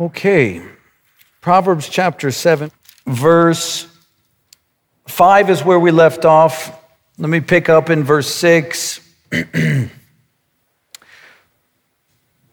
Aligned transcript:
Okay, 0.00 0.62
Proverbs 1.42 1.86
chapter 1.86 2.30
7, 2.30 2.70
verse 3.04 3.86
5 5.06 5.50
is 5.50 5.62
where 5.62 5.78
we 5.78 5.90
left 5.90 6.24
off. 6.24 6.74
Let 7.18 7.28
me 7.28 7.40
pick 7.40 7.68
up 7.68 7.90
in 7.90 8.02
verse 8.02 8.28
6. 8.28 9.00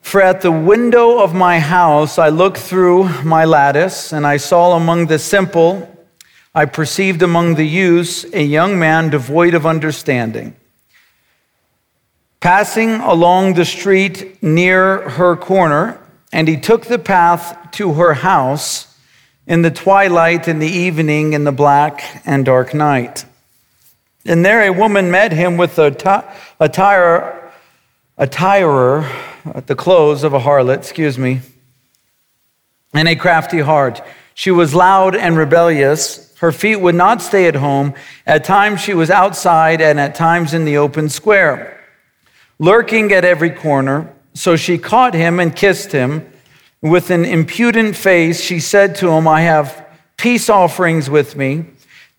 For 0.02 0.22
at 0.22 0.42
the 0.42 0.52
window 0.52 1.20
of 1.20 1.34
my 1.34 1.62
house 1.62 2.18
I 2.18 2.28
looked 2.28 2.58
through 2.58 3.24
my 3.24 3.46
lattice, 3.46 4.12
and 4.12 4.28
I 4.28 4.36
saw 4.36 4.76
among 4.76 5.06
the 5.06 5.18
simple, 5.18 6.06
I 6.54 6.66
perceived 6.66 7.22
among 7.22 7.56
the 7.56 7.64
youths 7.66 8.26
a 8.34 8.44
young 8.44 8.78
man 8.78 9.10
devoid 9.10 9.54
of 9.54 9.66
understanding. 9.66 10.54
Passing 12.42 12.96
along 12.96 13.54
the 13.54 13.64
street 13.64 14.44
near 14.44 15.12
her 15.12 15.38
corner, 15.38 16.02
and 16.32 16.48
he 16.48 16.58
took 16.58 16.86
the 16.86 17.00
path 17.00 17.72
to 17.74 17.94
her 17.94 18.14
house 18.14 18.88
in 19.46 19.62
the 19.62 19.72
twilight, 19.72 20.48
in 20.48 20.60
the 20.60 20.68
evening, 20.68 21.34
in 21.34 21.46
the 21.46 21.52
black 21.52 22.22
and 22.26 22.46
dark 22.46 22.74
night. 22.74 23.26
And 24.26 24.46
there 24.46 24.62
a 24.64 24.74
woman 24.74 25.10
met 25.10 25.32
him 25.32 25.56
with 25.56 25.80
a, 25.80 25.92
t- 25.92 26.28
a, 26.60 26.68
tire, 26.68 27.52
a 28.18 28.28
tirer 28.28 29.10
at 29.56 29.68
the 29.68 29.76
clothes 29.76 30.24
of 30.24 30.34
a 30.34 30.40
harlot, 30.40 30.80
excuse 30.80 31.18
me, 31.18 31.40
and 32.94 33.08
a 33.08 33.16
crafty 33.16 33.60
heart. 33.60 34.02
She 34.34 34.52
was 34.52 34.76
loud 34.76 35.16
and 35.16 35.38
rebellious. 35.38 36.36
Her 36.40 36.52
feet 36.52 36.76
would 36.76 36.96
not 36.96 37.22
stay 37.22 37.48
at 37.48 37.56
home. 37.56 37.94
At 38.26 38.44
times 38.44 38.82
she 38.82 38.94
was 38.94 39.10
outside, 39.10 39.82
and 39.82 40.00
at 40.00 40.14
times 40.14 40.54
in 40.54 40.66
the 40.66 40.78
open 40.78 41.08
square, 41.08 41.80
lurking 42.60 43.14
at 43.14 43.24
every 43.24 43.50
corner. 43.50 44.14
So 44.38 44.56
she 44.56 44.78
caught 44.78 45.16
him 45.16 45.40
and 45.40 45.56
kissed 45.56 45.92
him. 45.92 46.32
With 46.80 47.10
an 47.10 47.26
impudent 47.26 47.96
face, 47.96 48.40
she 48.40 48.60
said 48.60 48.96
to 48.98 49.10
him, 49.10 49.28
I 49.28 49.42
have 49.42 49.84
peace 50.16 50.48
offerings 50.48 51.10
with 51.10 51.36
me. 51.36 51.66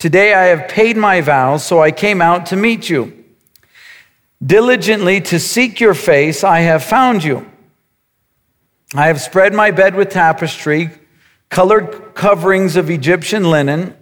Today 0.00 0.34
I 0.34 0.46
have 0.46 0.68
paid 0.68 0.96
my 0.96 1.20
vows, 1.20 1.64
so 1.64 1.80
I 1.80 1.92
came 1.92 2.20
out 2.20 2.46
to 2.46 2.56
meet 2.56 2.90
you. 2.90 3.24
Diligently 4.44 5.20
to 5.22 5.38
seek 5.38 5.78
your 5.78 5.94
face, 5.94 6.42
I 6.42 6.60
have 6.60 6.82
found 6.82 7.22
you. 7.22 7.48
I 8.94 9.06
have 9.06 9.20
spread 9.20 9.54
my 9.54 9.70
bed 9.70 9.94
with 9.94 10.10
tapestry, 10.10 10.90
colored 11.50 12.14
coverings 12.14 12.74
of 12.74 12.90
Egyptian 12.90 13.48
linen. 13.48 13.96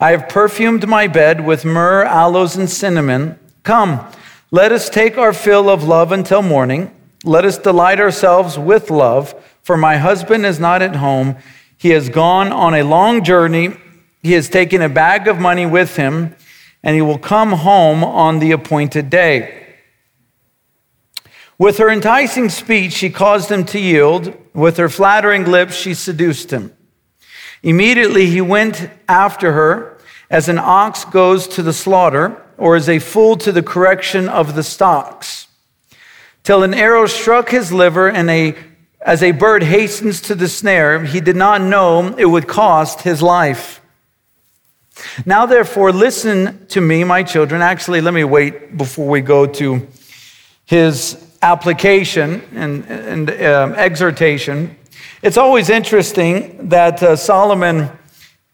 I 0.00 0.12
have 0.12 0.28
perfumed 0.28 0.88
my 0.88 1.06
bed 1.06 1.44
with 1.44 1.66
myrrh, 1.66 2.04
aloes, 2.04 2.56
and 2.56 2.68
cinnamon. 2.70 3.38
Come, 3.62 4.06
let 4.50 4.72
us 4.72 4.88
take 4.88 5.18
our 5.18 5.34
fill 5.34 5.68
of 5.68 5.84
love 5.84 6.12
until 6.12 6.40
morning. 6.40 6.90
Let 7.24 7.44
us 7.44 7.56
delight 7.56 8.00
ourselves 8.00 8.58
with 8.58 8.90
love, 8.90 9.34
for 9.62 9.76
my 9.76 9.96
husband 9.96 10.44
is 10.44 10.58
not 10.58 10.82
at 10.82 10.96
home. 10.96 11.36
He 11.76 11.90
has 11.90 12.08
gone 12.08 12.50
on 12.50 12.74
a 12.74 12.82
long 12.82 13.22
journey. 13.22 13.76
He 14.22 14.32
has 14.32 14.48
taken 14.48 14.82
a 14.82 14.88
bag 14.88 15.28
of 15.28 15.38
money 15.38 15.64
with 15.64 15.96
him, 15.96 16.34
and 16.82 16.96
he 16.96 17.02
will 17.02 17.18
come 17.18 17.52
home 17.52 18.02
on 18.02 18.40
the 18.40 18.50
appointed 18.50 19.08
day. 19.08 19.76
With 21.58 21.78
her 21.78 21.88
enticing 21.88 22.48
speech, 22.48 22.92
she 22.92 23.08
caused 23.08 23.50
him 23.50 23.64
to 23.66 23.78
yield. 23.78 24.36
With 24.52 24.76
her 24.78 24.88
flattering 24.88 25.44
lips, 25.44 25.76
she 25.76 25.94
seduced 25.94 26.50
him. 26.50 26.76
Immediately 27.62 28.26
he 28.26 28.40
went 28.40 28.90
after 29.08 29.52
her 29.52 29.98
as 30.28 30.48
an 30.48 30.58
ox 30.58 31.04
goes 31.04 31.46
to 31.46 31.62
the 31.62 31.72
slaughter, 31.72 32.42
or 32.58 32.74
as 32.74 32.88
a 32.88 32.98
fool 32.98 33.36
to 33.36 33.52
the 33.52 33.62
correction 33.62 34.28
of 34.28 34.56
the 34.56 34.62
stocks 34.64 35.46
till 36.44 36.62
an 36.62 36.74
arrow 36.74 37.06
struck 37.06 37.50
his 37.50 37.72
liver, 37.72 38.08
and 38.08 38.30
a, 38.30 38.54
as 39.00 39.22
a 39.22 39.32
bird 39.32 39.62
hastens 39.62 40.20
to 40.22 40.34
the 40.34 40.48
snare, 40.48 41.04
he 41.04 41.20
did 41.20 41.36
not 41.36 41.60
know 41.60 42.14
it 42.16 42.26
would 42.26 42.48
cost 42.48 43.02
his 43.02 43.22
life. 43.22 43.80
Now, 45.24 45.46
therefore, 45.46 45.92
listen 45.92 46.66
to 46.68 46.80
me, 46.80 47.04
my 47.04 47.22
children. 47.22 47.62
Actually, 47.62 48.00
let 48.00 48.14
me 48.14 48.24
wait 48.24 48.76
before 48.76 49.08
we 49.08 49.20
go 49.20 49.46
to 49.46 49.86
his 50.66 51.16
application 51.42 52.42
and, 52.54 52.84
and 52.86 53.30
um, 53.42 53.74
exhortation. 53.74 54.76
It's 55.22 55.36
always 55.36 55.70
interesting 55.70 56.68
that 56.68 57.02
uh, 57.02 57.16
Solomon 57.16 57.90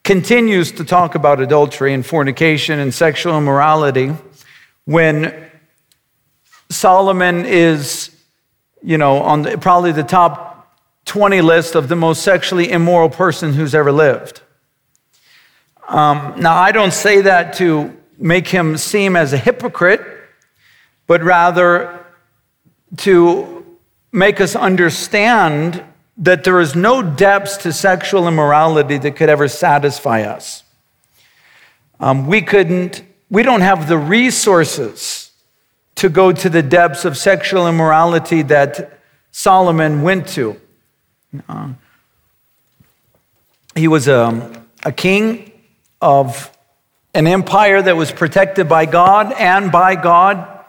continues 0.04 0.72
to 0.72 0.84
talk 0.84 1.14
about 1.14 1.40
adultery 1.40 1.92
and 1.92 2.04
fornication 2.04 2.78
and 2.78 2.94
sexual 2.94 3.36
immorality 3.36 4.12
when 4.84 5.50
Solomon 6.70 7.46
is, 7.46 8.10
you 8.82 8.98
know, 8.98 9.18
on 9.18 9.42
the, 9.42 9.58
probably 9.58 9.92
the 9.92 10.02
top 10.02 10.76
20 11.06 11.40
list 11.40 11.74
of 11.74 11.88
the 11.88 11.96
most 11.96 12.22
sexually 12.22 12.70
immoral 12.70 13.08
person 13.08 13.54
who's 13.54 13.74
ever 13.74 13.90
lived. 13.90 14.42
Um, 15.88 16.34
now, 16.36 16.54
I 16.54 16.70
don't 16.72 16.92
say 16.92 17.22
that 17.22 17.54
to 17.54 17.96
make 18.18 18.48
him 18.48 18.76
seem 18.76 19.16
as 19.16 19.32
a 19.32 19.38
hypocrite, 19.38 20.02
but 21.06 21.22
rather 21.22 22.04
to 22.98 23.64
make 24.12 24.40
us 24.40 24.54
understand 24.54 25.82
that 26.18 26.44
there 26.44 26.60
is 26.60 26.74
no 26.74 27.00
depths 27.00 27.56
to 27.58 27.72
sexual 27.72 28.28
immorality 28.28 28.98
that 28.98 29.16
could 29.16 29.30
ever 29.30 29.48
satisfy 29.48 30.22
us. 30.22 30.62
Um, 32.00 32.26
we 32.26 32.42
couldn't, 32.42 33.02
we 33.30 33.42
don't 33.42 33.60
have 33.60 33.88
the 33.88 33.98
resources 33.98 35.27
to 35.98 36.08
go 36.08 36.32
to 36.32 36.48
the 36.48 36.62
depths 36.62 37.04
of 37.04 37.16
sexual 37.16 37.66
immorality 37.66 38.42
that 38.42 39.00
Solomon 39.32 40.02
went 40.02 40.28
to. 40.28 40.60
Uh, 41.48 41.70
he 43.74 43.88
was 43.88 44.08
a, 44.08 44.64
a 44.84 44.92
king 44.92 45.52
of 46.00 46.50
an 47.14 47.26
empire 47.26 47.82
that 47.82 47.96
was 47.96 48.12
protected 48.12 48.68
by 48.68 48.86
God 48.86 49.32
and 49.32 49.72
by 49.72 49.96
God. 49.96 50.64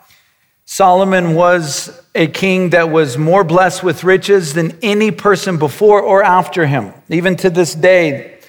Solomon 0.65 1.35
was 1.35 2.01
a 2.15 2.27
king 2.27 2.71
that 2.71 2.89
was 2.89 3.17
more 3.17 3.43
blessed 3.43 3.83
with 3.83 4.03
riches 4.03 4.53
than 4.53 4.77
any 4.81 5.11
person 5.11 5.57
before 5.57 6.01
or 6.01 6.23
after 6.23 6.65
him. 6.65 6.93
Even 7.09 7.35
to 7.37 7.49
this 7.49 7.75
day, 7.75 8.39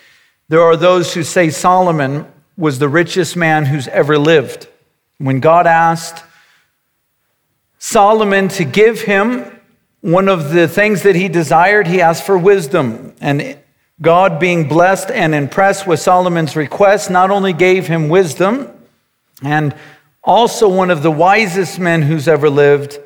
there 0.48 0.62
are 0.62 0.76
those 0.76 1.14
who 1.14 1.22
say 1.22 1.50
Solomon 1.50 2.26
was 2.56 2.78
the 2.78 2.88
richest 2.88 3.36
man 3.36 3.66
who's 3.66 3.88
ever 3.88 4.18
lived. 4.18 4.66
When 5.18 5.40
God 5.40 5.66
asked 5.66 6.24
Solomon 7.80 8.48
to 8.48 8.64
give 8.64 9.00
him 9.00 9.58
one 10.02 10.28
of 10.28 10.50
the 10.50 10.68
things 10.68 11.02
that 11.02 11.16
he 11.16 11.28
desired, 11.28 11.86
he 11.86 12.00
asked 12.00 12.24
for 12.24 12.36
wisdom. 12.36 13.14
And 13.20 13.58
God, 14.02 14.38
being 14.38 14.68
blessed 14.68 15.10
and 15.10 15.34
impressed 15.34 15.86
with 15.86 15.98
Solomon's 15.98 16.54
request, 16.56 17.10
not 17.10 17.30
only 17.30 17.54
gave 17.54 17.86
him 17.86 18.10
wisdom, 18.10 18.70
and 19.42 19.74
also 20.22 20.68
one 20.68 20.90
of 20.90 21.02
the 21.02 21.10
wisest 21.10 21.78
men 21.78 22.02
who's 22.02 22.28
ever 22.28 22.50
lived, 22.50 22.98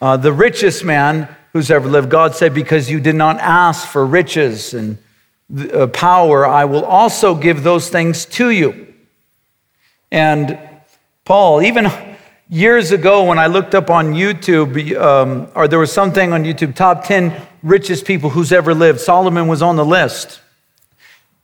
uh, 0.00 0.16
the 0.16 0.32
richest 0.32 0.82
man 0.82 1.28
who's 1.52 1.70
ever 1.70 1.86
lived. 1.88 2.10
God 2.10 2.34
said, 2.34 2.54
Because 2.54 2.90
you 2.90 2.98
did 2.98 3.14
not 3.14 3.38
ask 3.40 3.86
for 3.86 4.06
riches 4.06 4.72
and 4.72 4.96
uh, 5.72 5.86
power, 5.88 6.46
I 6.46 6.64
will 6.64 6.84
also 6.84 7.34
give 7.34 7.62
those 7.62 7.90
things 7.90 8.24
to 8.26 8.48
you. 8.48 8.94
And 10.10 10.58
Paul, 11.26 11.60
even 11.60 11.90
Years 12.48 12.92
ago, 12.92 13.24
when 13.24 13.40
I 13.40 13.48
looked 13.48 13.74
up 13.74 13.90
on 13.90 14.14
YouTube, 14.14 14.96
um, 14.96 15.48
or 15.56 15.66
there 15.66 15.80
was 15.80 15.92
something 15.92 16.32
on 16.32 16.44
YouTube, 16.44 16.76
top 16.76 17.02
10 17.02 17.34
richest 17.64 18.04
people 18.04 18.30
who's 18.30 18.52
ever 18.52 18.72
lived, 18.72 19.00
Solomon 19.00 19.48
was 19.48 19.62
on 19.62 19.74
the 19.74 19.84
list 19.84 20.40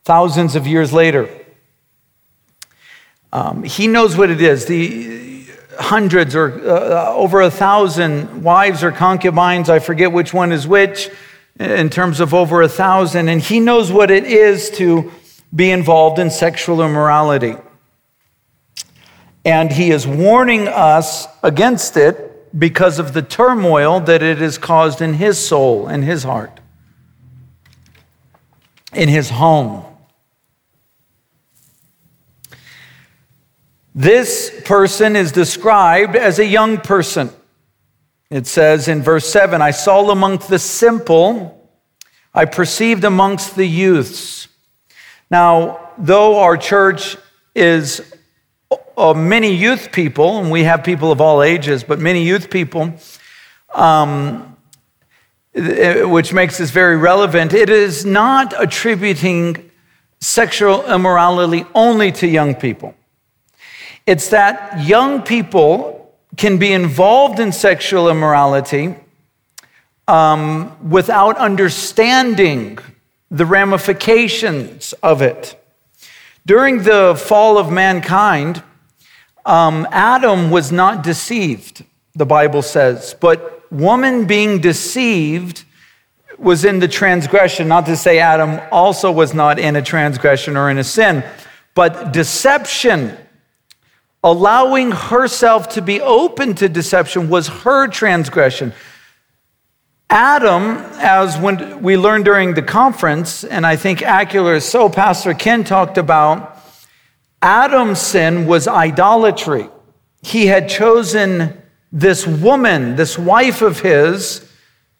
thousands 0.05 0.55
of 0.55 0.65
years 0.65 0.93
later. 0.93 1.29
Um, 3.33 3.63
he 3.63 3.87
knows 3.87 4.15
what 4.15 4.29
it 4.29 4.41
is. 4.41 4.65
The 4.65 5.45
hundreds 5.77 6.37
or 6.37 6.51
uh, 6.69 7.11
over 7.13 7.41
a 7.41 7.51
thousand 7.51 8.41
wives 8.41 8.81
or 8.81 8.93
concubines, 8.93 9.69
I 9.69 9.79
forget 9.79 10.13
which 10.13 10.33
one 10.33 10.53
is 10.53 10.65
which, 10.65 11.09
in 11.59 11.89
terms 11.89 12.21
of 12.21 12.33
over 12.33 12.61
a 12.61 12.69
thousand, 12.69 13.27
and 13.27 13.41
he 13.41 13.59
knows 13.59 13.91
what 13.91 14.09
it 14.09 14.23
is 14.23 14.69
to 14.77 15.11
be 15.53 15.69
involved 15.69 16.17
in 16.17 16.29
sexual 16.29 16.81
immorality. 16.81 17.55
And 19.45 19.71
he 19.71 19.91
is 19.91 20.07
warning 20.07 20.67
us 20.67 21.27
against 21.41 21.97
it 21.97 22.57
because 22.57 22.99
of 22.99 23.13
the 23.13 23.21
turmoil 23.21 23.99
that 24.01 24.21
it 24.21 24.37
has 24.37 24.57
caused 24.57 25.01
in 25.01 25.15
his 25.15 25.37
soul 25.37 25.87
and 25.87 26.03
his 26.03 26.23
heart, 26.23 26.59
in 28.93 29.09
his 29.09 29.29
home. 29.29 29.85
This 33.95 34.61
person 34.65 35.15
is 35.15 35.31
described 35.31 36.15
as 36.15 36.39
a 36.39 36.45
young 36.45 36.77
person. 36.77 37.29
It 38.29 38.47
says 38.47 38.87
in 38.87 39.03
verse 39.03 39.27
7 39.27 39.61
I 39.61 39.71
saw 39.71 40.09
amongst 40.09 40.49
the 40.49 40.57
simple, 40.57 41.69
I 42.33 42.45
perceived 42.45 43.03
amongst 43.03 43.55
the 43.55 43.65
youths. 43.65 44.47
Now, 45.29 45.91
though 45.97 46.39
our 46.39 46.57
church 46.57 47.17
is 47.53 48.01
uh, 48.97 49.13
many 49.13 49.53
youth 49.53 49.91
people, 49.91 50.39
and 50.39 50.51
we 50.51 50.63
have 50.63 50.83
people 50.83 51.11
of 51.11 51.19
all 51.19 51.41
ages, 51.41 51.83
but 51.83 51.99
many 51.99 52.23
youth 52.23 52.49
people, 52.49 52.93
um, 53.73 54.55
which 55.53 56.33
makes 56.33 56.57
this 56.57 56.71
very 56.71 56.97
relevant. 56.97 57.53
It 57.53 57.69
is 57.69 58.05
not 58.05 58.53
attributing 58.57 59.71
sexual 60.19 60.85
immorality 60.85 61.65
only 61.75 62.11
to 62.13 62.27
young 62.27 62.55
people. 62.55 62.95
It's 64.05 64.29
that 64.29 64.85
young 64.85 65.21
people 65.21 66.13
can 66.37 66.57
be 66.57 66.73
involved 66.73 67.39
in 67.39 67.51
sexual 67.51 68.09
immorality 68.09 68.95
um, 70.07 70.89
without 70.89 71.37
understanding 71.37 72.79
the 73.29 73.45
ramifications 73.45 74.93
of 75.03 75.21
it. 75.21 75.59
During 76.45 76.83
the 76.83 77.15
fall 77.15 77.57
of 77.57 77.71
mankind, 77.71 78.61
um, 79.45 79.87
Adam 79.91 80.49
was 80.49 80.71
not 80.71 81.03
deceived, 81.03 81.83
the 82.15 82.25
Bible 82.25 82.61
says, 82.61 83.15
but 83.19 83.71
woman 83.71 84.25
being 84.25 84.59
deceived 84.59 85.65
was 86.37 86.65
in 86.65 86.79
the 86.79 86.87
transgression. 86.87 87.67
Not 87.67 87.85
to 87.87 87.97
say 87.97 88.19
Adam 88.19 88.61
also 88.71 89.11
was 89.11 89.33
not 89.33 89.59
in 89.59 89.75
a 89.75 89.81
transgression 89.81 90.55
or 90.57 90.69
in 90.69 90.77
a 90.77 90.83
sin, 90.83 91.23
but 91.75 92.13
deception, 92.13 93.17
allowing 94.23 94.91
herself 94.91 95.69
to 95.69 95.81
be 95.81 96.01
open 96.01 96.55
to 96.55 96.69
deception, 96.69 97.29
was 97.29 97.47
her 97.47 97.87
transgression. 97.87 98.73
Adam, 100.09 100.77
as 100.99 101.37
when 101.37 101.81
we 101.81 101.97
learned 101.97 102.25
during 102.25 102.53
the 102.53 102.61
conference, 102.61 103.43
and 103.43 103.65
I 103.65 103.75
think 103.75 104.03
accurate 104.03 104.61
so, 104.61 104.87
Pastor 104.87 105.33
Ken 105.33 105.63
talked 105.63 105.97
about 105.97 106.52
Adam's 107.43 107.99
sin 107.99 108.47
was 108.47 108.69
idolatry. 108.69 109.67
He 110.21 110.47
had 110.47 110.69
chosen 110.69 111.61
this 111.91 112.25
woman, 112.25 112.95
this 112.95 113.17
wife 113.17 113.61
of 113.61 113.81
his, 113.81 114.49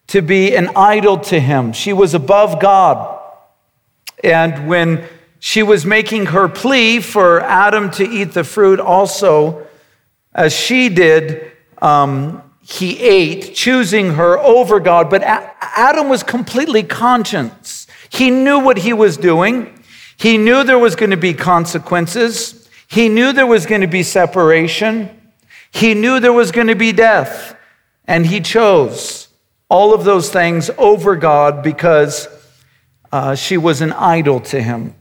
to 0.08 0.22
be 0.22 0.54
an 0.54 0.70
idol 0.76 1.18
to 1.18 1.40
him. 1.40 1.72
She 1.72 1.94
was 1.94 2.14
above 2.14 2.60
God. 2.60 3.18
And 4.24 4.68
when 4.68 5.08
she 5.40 5.64
was 5.64 5.86
making 5.86 6.28
her 6.28 6.50
plea 6.50 7.00
for 7.00 7.40
Adam 7.40 7.90
to 7.92 8.04
eat 8.04 8.34
the 8.34 8.44
fruit 8.44 8.82
also, 8.82 9.66
as 10.34 10.54
she 10.54 10.90
did, 10.90 11.50
um, 11.82 12.44
he 12.62 13.00
ate, 13.00 13.56
choosing 13.56 14.16
her 14.16 14.38
over 14.38 14.82
God. 14.82 15.10
But 15.10 15.24
Adam 15.24 16.10
was 16.10 16.24
completely 16.24 16.84
conscious. 16.84 17.88
He 18.10 18.30
knew 18.30 18.60
what 18.60 18.80
he 18.80 18.92
was 18.92 19.16
doing. 19.16 19.83
He 20.18 20.38
knew 20.38 20.64
there 20.64 20.80
was 20.80 20.96
going 20.96 21.12
to 21.12 21.18
be 21.18 21.34
consequences. 21.34 22.70
He 22.88 23.10
knew 23.10 23.34
there 23.34 23.48
was 23.48 23.66
going 23.66 23.82
to 23.82 23.88
be 23.88 24.04
separation. 24.04 25.10
He 25.72 25.94
knew 25.94 26.20
there 26.20 26.34
was 26.34 26.52
going 26.52 26.68
to 26.68 26.76
be 26.76 26.92
death. 26.92 27.58
And 28.06 28.26
he 28.26 28.42
chose 28.42 29.28
all 29.70 29.94
of 29.94 30.04
those 30.04 30.30
things 30.30 30.70
over 30.78 31.16
God 31.16 31.64
because 31.64 32.28
uh, 33.12 33.36
she 33.36 33.58
was 33.58 33.82
an 33.82 33.94
idol 33.94 34.40
to 34.42 34.62
him. 34.62 34.96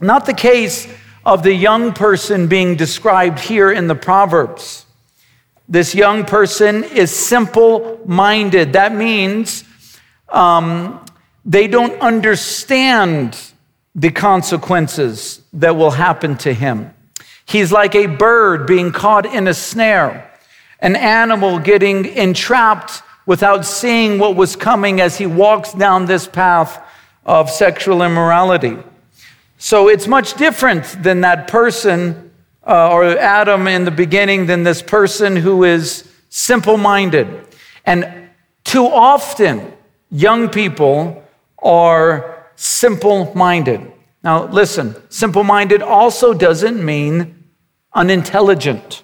Not 0.00 0.26
the 0.26 0.34
case 0.34 0.86
of 1.24 1.42
the 1.42 1.54
young 1.54 1.92
person 1.92 2.46
being 2.46 2.76
described 2.76 3.40
here 3.40 3.70
in 3.72 3.88
the 3.88 3.94
Proverbs. 3.94 4.86
This 5.68 5.94
young 5.94 6.24
person 6.24 6.84
is 6.84 7.10
simple 7.10 8.00
minded. 8.06 8.74
That 8.74 8.94
means 8.94 9.64
um, 10.28 11.04
they 11.44 11.66
don't 11.66 12.00
understand 12.00 13.36
the 13.96 14.10
consequences 14.10 15.40
that 15.54 15.74
will 15.74 15.92
happen 15.92 16.36
to 16.36 16.52
him. 16.52 16.94
He's 17.46 17.72
like 17.72 17.94
a 17.94 18.06
bird 18.06 18.66
being 18.66 18.92
caught 18.92 19.24
in 19.24 19.48
a 19.48 19.54
snare, 19.54 20.30
an 20.80 20.94
animal 20.94 21.58
getting 21.58 22.04
entrapped 22.04 23.02
without 23.24 23.64
seeing 23.64 24.18
what 24.18 24.36
was 24.36 24.54
coming 24.54 25.00
as 25.00 25.16
he 25.16 25.26
walks 25.26 25.72
down 25.72 26.04
this 26.04 26.28
path 26.28 26.82
of 27.24 27.50
sexual 27.50 28.02
immorality. 28.02 28.76
So 29.58 29.88
it's 29.88 30.06
much 30.06 30.34
different 30.34 31.02
than 31.02 31.22
that 31.22 31.48
person 31.48 32.30
uh, 32.66 32.90
or 32.90 33.04
Adam 33.18 33.66
in 33.66 33.86
the 33.86 33.90
beginning 33.90 34.46
than 34.46 34.62
this 34.62 34.82
person 34.82 35.36
who 35.36 35.64
is 35.64 36.12
simple 36.28 36.76
minded. 36.76 37.46
And 37.86 38.28
too 38.64 38.84
often, 38.84 39.72
young 40.10 40.50
people 40.50 41.22
are 41.62 42.35
simple 42.56 43.32
minded. 43.34 43.92
Now, 44.24 44.46
listen, 44.46 44.96
simple 45.08 45.44
minded 45.44 45.82
also 45.82 46.34
doesn't 46.34 46.84
mean 46.84 47.44
unintelligent 47.94 49.02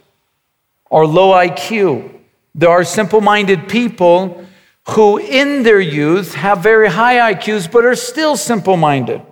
or 0.91 1.07
low 1.07 1.31
IQ. 1.31 2.11
There 2.55 2.71
are 2.71 2.85
simple 2.85 3.21
minded 3.21 3.69
people 3.69 4.45
who, 4.91 5.19
in 5.19 5.63
their 5.63 5.81
youth, 5.81 6.35
have 6.35 6.63
very 6.63 6.91
high 6.91 7.33
IQs 7.33 7.71
but 7.71 7.85
are 7.85 7.95
still 7.95 8.37
simple 8.37 8.77
minded. 8.77 9.23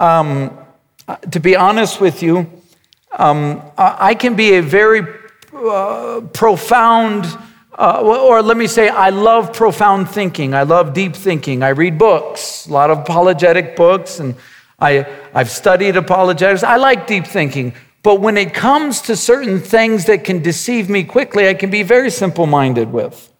Um, 0.00 0.58
to 1.30 1.38
be 1.38 1.54
honest 1.54 2.00
with 2.00 2.22
you, 2.22 2.50
um, 3.12 3.62
I 3.78 4.14
can 4.14 4.34
be 4.34 4.54
a 4.54 4.62
very 4.62 5.06
uh, 5.54 6.20
profound, 6.32 7.26
uh, 7.78 8.00
or 8.02 8.42
let 8.42 8.56
me 8.56 8.66
say, 8.66 8.88
I 8.88 9.10
love 9.10 9.52
profound 9.52 10.08
thinking. 10.08 10.54
I 10.54 10.62
love 10.62 10.94
deep 10.94 11.14
thinking. 11.14 11.62
I 11.62 11.70
read 11.70 11.98
books, 11.98 12.66
a 12.66 12.72
lot 12.72 12.90
of 12.90 12.98
apologetic 12.98 13.76
books, 13.76 14.18
and 14.18 14.34
I, 14.78 15.06
I've 15.34 15.50
studied 15.50 15.96
apologetics. 15.96 16.62
I 16.62 16.76
like 16.76 17.06
deep 17.06 17.26
thinking. 17.26 17.74
But 18.02 18.20
when 18.20 18.36
it 18.36 18.54
comes 18.54 19.02
to 19.02 19.16
certain 19.16 19.60
things 19.60 20.04
that 20.04 20.24
can 20.24 20.40
deceive 20.40 20.88
me 20.88 21.04
quickly, 21.04 21.48
I 21.48 21.54
can 21.54 21.70
be 21.70 21.82
very 21.82 22.08
simple 22.08 22.46
minded 22.46 22.92
with. 22.92 23.32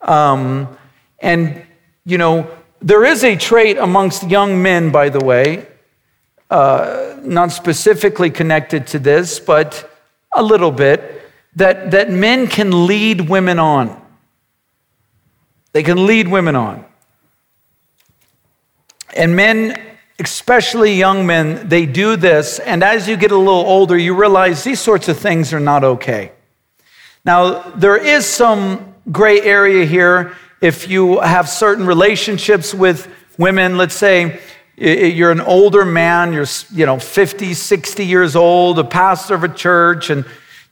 Um, 0.00 0.78
and, 1.18 1.62
you 2.04 2.16
know, 2.16 2.48
there 2.80 3.04
is 3.04 3.24
a 3.24 3.36
trait 3.36 3.76
amongst 3.78 4.28
young 4.30 4.62
men, 4.62 4.90
by 4.90 5.08
the 5.08 5.24
way, 5.24 5.66
uh, 6.50 7.16
not 7.22 7.52
specifically 7.52 8.30
connected 8.30 8.86
to 8.88 8.98
this, 8.98 9.40
but 9.40 9.90
a 10.32 10.42
little 10.42 10.70
bit, 10.70 11.11
that, 11.56 11.90
that 11.90 12.10
men 12.10 12.46
can 12.46 12.86
lead 12.86 13.28
women 13.28 13.58
on. 13.58 14.00
They 15.72 15.82
can 15.82 16.06
lead 16.06 16.28
women 16.28 16.56
on. 16.56 16.84
And 19.14 19.36
men, 19.36 19.80
especially 20.18 20.94
young 20.94 21.26
men, 21.26 21.68
they 21.68 21.84
do 21.86 22.16
this. 22.16 22.58
And 22.58 22.82
as 22.82 23.08
you 23.08 23.16
get 23.16 23.32
a 23.32 23.36
little 23.36 23.54
older, 23.54 23.96
you 23.96 24.14
realize 24.14 24.64
these 24.64 24.80
sorts 24.80 25.08
of 25.08 25.18
things 25.18 25.52
are 25.52 25.60
not 25.60 25.84
okay. 25.84 26.32
Now, 27.24 27.70
there 27.72 27.96
is 27.96 28.26
some 28.26 28.94
gray 29.10 29.40
area 29.40 29.84
here 29.84 30.36
if 30.60 30.88
you 30.88 31.20
have 31.20 31.48
certain 31.48 31.86
relationships 31.86 32.72
with 32.72 33.08
women. 33.38 33.76
Let's 33.76 33.94
say 33.94 34.40
you're 34.76 35.30
an 35.30 35.40
older 35.40 35.84
man, 35.84 36.32
you're, 36.32 36.46
you 36.72 36.86
know, 36.86 36.98
50, 36.98 37.54
60 37.54 38.06
years 38.06 38.34
old, 38.34 38.78
a 38.78 38.84
pastor 38.84 39.34
of 39.34 39.44
a 39.44 39.48
church, 39.48 40.10
and, 40.10 40.24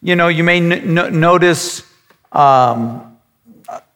you 0.03 0.17
know, 0.17 0.29
you 0.29 0.45
may 0.45 0.59
n- 0.59 1.21
notice 1.21 1.83
um, 2.33 3.19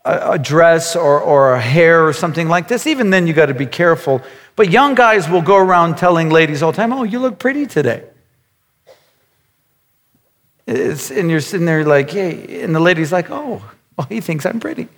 a, 0.04 0.38
dress 0.38 0.96
or, 0.96 1.20
or 1.20 1.54
a 1.54 1.60
hair 1.60 2.06
or 2.06 2.12
something 2.12 2.48
like 2.48 2.68
this. 2.68 2.86
Even 2.86 3.10
then, 3.10 3.26
you 3.26 3.32
got 3.32 3.46
to 3.46 3.54
be 3.54 3.66
careful. 3.66 4.22
But 4.56 4.70
young 4.70 4.94
guys 4.94 5.28
will 5.28 5.42
go 5.42 5.56
around 5.56 5.96
telling 5.96 6.30
ladies 6.30 6.62
all 6.62 6.72
the 6.72 6.76
time, 6.76 6.92
oh, 6.92 7.04
you 7.04 7.18
look 7.18 7.38
pretty 7.38 7.66
today. 7.66 8.04
It's, 10.66 11.10
and 11.10 11.30
you're 11.30 11.40
sitting 11.40 11.66
there 11.66 11.84
like, 11.84 12.10
hey, 12.10 12.62
and 12.62 12.74
the 12.74 12.80
lady's 12.80 13.12
like, 13.12 13.30
oh, 13.30 13.62
well, 13.96 14.06
he 14.08 14.20
thinks 14.20 14.46
I'm 14.46 14.60
pretty. 14.60 14.88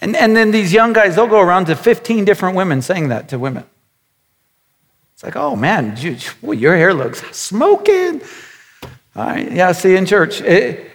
And, 0.00 0.14
and 0.14 0.36
then 0.36 0.50
these 0.52 0.72
young 0.72 0.92
guys, 0.92 1.16
they'll 1.16 1.26
go 1.26 1.40
around 1.40 1.66
to 1.66 1.76
15 1.76 2.24
different 2.24 2.56
women 2.56 2.82
saying 2.82 3.08
that 3.08 3.28
to 3.30 3.38
women. 3.38 3.64
It's 5.18 5.24
like, 5.24 5.34
oh 5.34 5.56
man, 5.56 5.96
you, 5.96 6.16
your 6.52 6.76
hair 6.76 6.94
looks 6.94 7.20
smoking. 7.36 8.22
All 9.16 9.26
right, 9.26 9.50
yeah, 9.50 9.72
see 9.72 9.96
in 9.96 10.06
church. 10.06 10.40
It, 10.42 10.92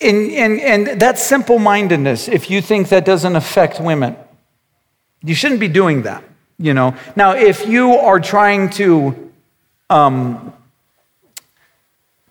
and, 0.00 0.32
and, 0.32 0.58
and 0.58 0.98
that's 0.98 1.22
simple 1.22 1.58
mindedness 1.58 2.28
if 2.28 2.48
you 2.48 2.62
think 2.62 2.88
that 2.88 3.04
doesn't 3.04 3.36
affect 3.36 3.78
women. 3.78 4.16
You 5.22 5.34
shouldn't 5.34 5.60
be 5.60 5.68
doing 5.68 6.04
that, 6.04 6.24
you 6.58 6.72
know. 6.72 6.94
Now, 7.14 7.32
if 7.32 7.68
you 7.68 7.90
are 7.92 8.20
trying 8.20 8.70
to 8.70 9.30
um, 9.90 10.54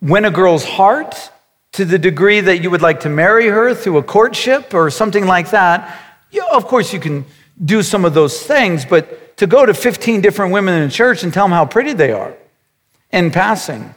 win 0.02 0.26
a 0.26 0.32
girl's 0.32 0.66
heart, 0.66 1.30
to 1.74 1.86
the 1.86 2.00
degree 2.00 2.40
that 2.40 2.64
you 2.64 2.72
would 2.72 2.82
like 2.82 3.02
to 3.02 3.10
marry 3.10 3.48
her 3.48 3.76
through 3.76 4.00
a 4.00 4.04
courtship 4.04 4.74
or 4.74 4.90
something 4.90 5.28
like 5.28 5.52
that, 5.52 6.00
you, 6.32 6.44
of 6.52 6.66
course 6.66 6.92
you 6.92 7.00
can 7.00 7.26
do 7.64 7.84
some 7.84 8.06
of 8.06 8.16
those 8.16 8.42
things, 8.42 8.86
but 8.86 9.20
to 9.44 9.48
go 9.48 9.66
to 9.66 9.74
15 9.74 10.22
different 10.22 10.54
women 10.54 10.74
in 10.74 10.84
a 10.84 10.90
church 10.90 11.22
and 11.22 11.34
tell 11.34 11.44
them 11.44 11.52
how 11.52 11.66
pretty 11.66 11.92
they 11.92 12.14
are 12.14 12.34
in 13.12 13.30
passing 13.30 13.94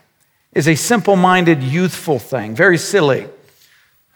is 0.52 0.66
a 0.66 0.74
simple 0.74 1.14
minded, 1.14 1.62
youthful 1.62 2.18
thing, 2.18 2.56
very 2.56 2.76
silly. 2.76 3.28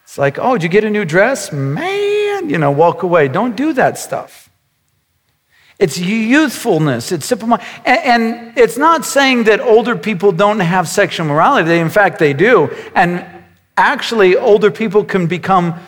It's 0.02 0.18
like, 0.18 0.40
oh, 0.40 0.54
did 0.54 0.64
you 0.64 0.68
get 0.68 0.82
a 0.82 0.90
new 0.90 1.04
dress? 1.04 1.52
Man, 1.52 2.50
you 2.50 2.58
know, 2.58 2.72
walk 2.72 3.04
away. 3.04 3.28
Don't 3.28 3.54
do 3.54 3.72
that 3.75 3.96
stuff. 3.96 4.50
It's 5.78 5.99
youthfulness. 5.99 7.12
It's 7.12 7.26
simple. 7.26 7.46
Minded. 7.46 7.66
And, 7.87 8.58
it's 8.58 8.76
not 8.76 9.04
saying 9.04 9.44
that 9.44 9.60
older 9.60 9.94
people 9.94 10.32
don't 10.32 10.58
have 10.58 10.88
sexual 10.88 11.26
morality. 11.26 11.78
in 11.78 11.90
fact, 11.90 12.18
they 12.18 12.32
do. 12.32 12.75
And 12.96 13.25
actually, 13.76 14.37
older 14.37 14.72
people 14.72 15.04
can 15.04 15.28
become 15.28 15.78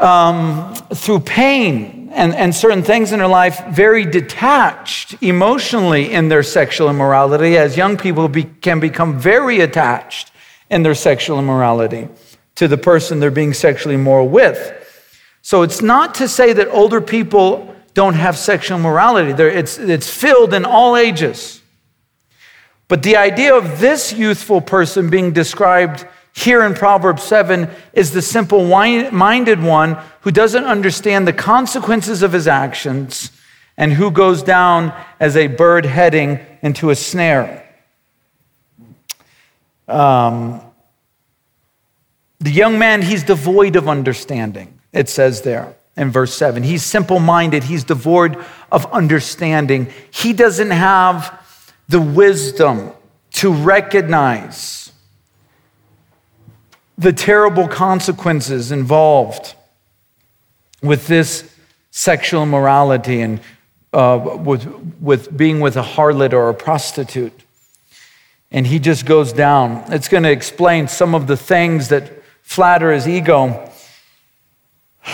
um, 0.00 0.74
through 0.94 1.20
pain 1.20 2.10
and, 2.12 2.34
and 2.34 2.54
certain 2.54 2.82
things 2.82 3.12
in 3.12 3.18
their 3.18 3.28
life, 3.28 3.64
very 3.68 4.04
detached 4.04 5.22
emotionally 5.22 6.12
in 6.12 6.28
their 6.28 6.42
sexual 6.42 6.88
immorality, 6.88 7.56
as 7.56 7.76
young 7.76 7.96
people 7.96 8.28
be, 8.28 8.44
can 8.44 8.80
become 8.80 9.18
very 9.18 9.60
attached 9.60 10.32
in 10.70 10.82
their 10.82 10.94
sexual 10.94 11.38
immorality 11.38 12.08
to 12.56 12.66
the 12.66 12.78
person 12.78 13.20
they're 13.20 13.30
being 13.30 13.54
sexually 13.54 13.94
immoral 13.94 14.28
with. 14.28 14.76
So 15.42 15.62
it's 15.62 15.82
not 15.82 16.14
to 16.16 16.28
say 16.28 16.52
that 16.52 16.68
older 16.68 17.00
people 17.00 17.74
don't 17.94 18.14
have 18.14 18.36
sexual 18.36 18.78
morality. 18.78 19.30
It's, 19.42 19.78
it's 19.78 20.08
filled 20.08 20.54
in 20.54 20.64
all 20.64 20.96
ages. 20.96 21.60
But 22.88 23.02
the 23.02 23.16
idea 23.16 23.54
of 23.54 23.80
this 23.80 24.12
youthful 24.12 24.60
person 24.60 25.10
being 25.10 25.32
described 25.32 26.06
here 26.32 26.62
in 26.64 26.74
Proverbs 26.74 27.22
7 27.22 27.68
is 27.92 28.12
the 28.12 28.22
simple 28.22 28.64
minded 28.66 29.62
one 29.62 29.98
who 30.20 30.30
doesn't 30.30 30.64
understand 30.64 31.26
the 31.26 31.32
consequences 31.32 32.22
of 32.22 32.32
his 32.32 32.46
actions 32.46 33.32
and 33.76 33.92
who 33.92 34.10
goes 34.10 34.42
down 34.42 34.92
as 35.18 35.36
a 35.36 35.48
bird 35.48 35.86
heading 35.86 36.38
into 36.62 36.90
a 36.90 36.94
snare. 36.94 37.66
Um, 39.88 40.60
the 42.38 42.50
young 42.50 42.78
man, 42.78 43.02
he's 43.02 43.24
devoid 43.24 43.76
of 43.76 43.88
understanding, 43.88 44.78
it 44.92 45.08
says 45.08 45.42
there 45.42 45.74
in 45.96 46.10
verse 46.10 46.32
7. 46.34 46.62
He's 46.62 46.82
simple 46.82 47.18
minded, 47.18 47.64
he's 47.64 47.84
devoid 47.84 48.42
of 48.70 48.86
understanding. 48.92 49.92
He 50.10 50.32
doesn't 50.32 50.70
have 50.70 51.38
the 51.88 52.00
wisdom 52.00 52.92
to 53.32 53.52
recognize 53.52 54.89
the 57.00 57.14
terrible 57.14 57.66
consequences 57.66 58.70
involved 58.70 59.54
with 60.82 61.06
this 61.06 61.50
sexual 61.90 62.42
immorality 62.42 63.22
and 63.22 63.40
uh, 63.94 64.36
with, 64.38 64.66
with 65.00 65.34
being 65.34 65.60
with 65.60 65.76
a 65.76 65.82
harlot 65.82 66.34
or 66.34 66.50
a 66.50 66.54
prostitute. 66.54 67.32
And 68.50 68.66
he 68.66 68.78
just 68.78 69.06
goes 69.06 69.32
down. 69.32 69.82
It's 69.88 70.08
going 70.08 70.24
to 70.24 70.30
explain 70.30 70.88
some 70.88 71.14
of 71.14 71.26
the 71.26 71.38
things 71.38 71.88
that 71.88 72.22
flatter 72.42 72.92
his 72.92 73.08
ego. 73.08 73.70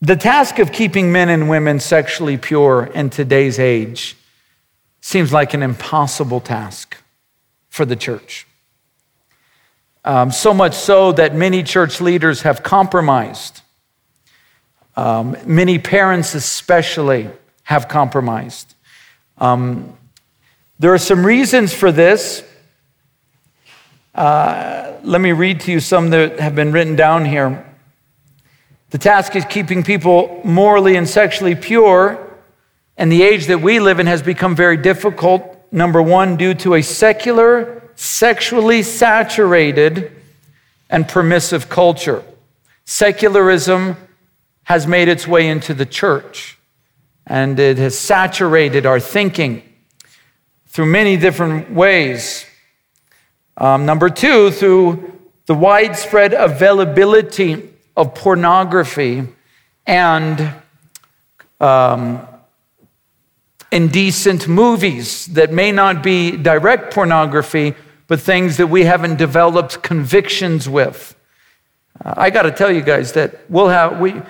The 0.00 0.16
task 0.16 0.58
of 0.58 0.70
keeping 0.70 1.12
men 1.12 1.30
and 1.30 1.48
women 1.48 1.80
sexually 1.80 2.36
pure 2.36 2.90
in 2.94 3.08
today's 3.08 3.58
age 3.58 4.18
seems 5.00 5.32
like 5.32 5.54
an 5.54 5.62
impossible 5.62 6.40
task 6.40 6.98
for 7.70 7.86
the 7.86 7.96
church. 7.96 8.46
Um, 10.06 10.30
so 10.30 10.52
much 10.52 10.74
so 10.74 11.12
that 11.12 11.34
many 11.34 11.62
church 11.62 12.00
leaders 12.00 12.42
have 12.42 12.62
compromised. 12.62 13.62
Um, 14.96 15.36
many 15.46 15.78
parents, 15.78 16.34
especially, 16.34 17.30
have 17.62 17.88
compromised. 17.88 18.74
Um, 19.38 19.96
there 20.78 20.92
are 20.92 20.98
some 20.98 21.24
reasons 21.24 21.72
for 21.72 21.90
this. 21.90 22.44
Uh, 24.14 24.92
let 25.02 25.20
me 25.20 25.32
read 25.32 25.60
to 25.60 25.72
you 25.72 25.80
some 25.80 26.10
that 26.10 26.38
have 26.38 26.54
been 26.54 26.70
written 26.70 26.96
down 26.96 27.24
here. 27.24 27.64
The 28.90 28.98
task 28.98 29.34
is 29.34 29.44
keeping 29.46 29.82
people 29.82 30.42
morally 30.44 30.96
and 30.96 31.08
sexually 31.08 31.54
pure, 31.54 32.20
and 32.98 33.10
the 33.10 33.22
age 33.22 33.46
that 33.46 33.62
we 33.62 33.80
live 33.80 33.98
in 34.00 34.06
has 34.06 34.22
become 34.22 34.54
very 34.54 34.76
difficult. 34.76 35.42
Number 35.72 36.02
one, 36.02 36.36
due 36.36 36.54
to 36.54 36.74
a 36.74 36.82
secular, 36.82 37.83
sexually 37.96 38.82
saturated, 38.82 40.12
and 40.90 41.08
permissive 41.08 41.68
culture. 41.68 42.22
Secularism 42.84 43.96
has 44.64 44.86
made 44.86 45.08
its 45.08 45.26
way 45.26 45.48
into 45.48 45.74
the 45.74 45.86
church, 45.86 46.58
and 47.26 47.58
it 47.58 47.78
has 47.78 47.98
saturated 47.98 48.86
our 48.86 49.00
thinking 49.00 49.62
through 50.66 50.86
many 50.86 51.16
different 51.16 51.70
ways. 51.70 52.46
Um, 53.56 53.86
number 53.86 54.10
two, 54.10 54.50
through 54.50 55.20
the 55.46 55.54
widespread 55.54 56.32
availability 56.32 57.70
of 57.96 58.14
pornography 58.14 59.26
and 59.86 60.54
um, 61.60 62.26
indecent 63.70 64.48
movies 64.48 65.26
that 65.26 65.52
may 65.52 65.72
not 65.72 66.02
be 66.02 66.36
direct 66.36 66.94
pornography, 66.94 67.74
but 68.06 68.20
things 68.20 68.56
that 68.56 68.66
we 68.66 68.84
haven't 68.84 69.16
developed 69.16 69.82
convictions 69.82 70.68
with. 70.68 71.16
Uh, 72.04 72.14
I 72.16 72.30
got 72.30 72.42
to 72.42 72.50
tell 72.50 72.70
you 72.70 72.82
guys 72.82 73.12
that 73.12 73.40
we'll 73.48 73.68
have, 73.68 74.00
we, 74.00 74.20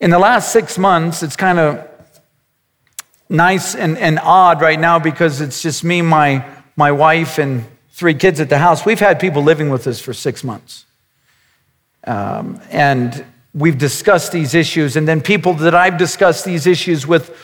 in 0.00 0.10
the 0.10 0.18
last 0.18 0.52
six 0.52 0.78
months, 0.78 1.22
it's 1.22 1.36
kind 1.36 1.58
of 1.58 1.88
nice 3.28 3.74
and, 3.74 3.98
and 3.98 4.18
odd 4.20 4.60
right 4.60 4.78
now 4.78 4.98
because 4.98 5.40
it's 5.40 5.62
just 5.62 5.82
me, 5.82 6.02
my, 6.02 6.44
my 6.76 6.92
wife, 6.92 7.38
and 7.38 7.64
three 7.90 8.14
kids 8.14 8.40
at 8.40 8.48
the 8.48 8.58
house. 8.58 8.84
We've 8.84 9.00
had 9.00 9.18
people 9.18 9.42
living 9.42 9.70
with 9.70 9.86
us 9.86 10.00
for 10.00 10.12
six 10.12 10.44
months. 10.44 10.84
Um, 12.04 12.60
and 12.70 13.24
we've 13.52 13.78
discussed 13.78 14.32
these 14.32 14.54
issues, 14.54 14.96
and 14.96 15.08
then 15.08 15.20
people 15.20 15.54
that 15.54 15.74
I've 15.74 15.96
discussed 15.96 16.44
these 16.44 16.66
issues 16.66 17.06
with 17.06 17.34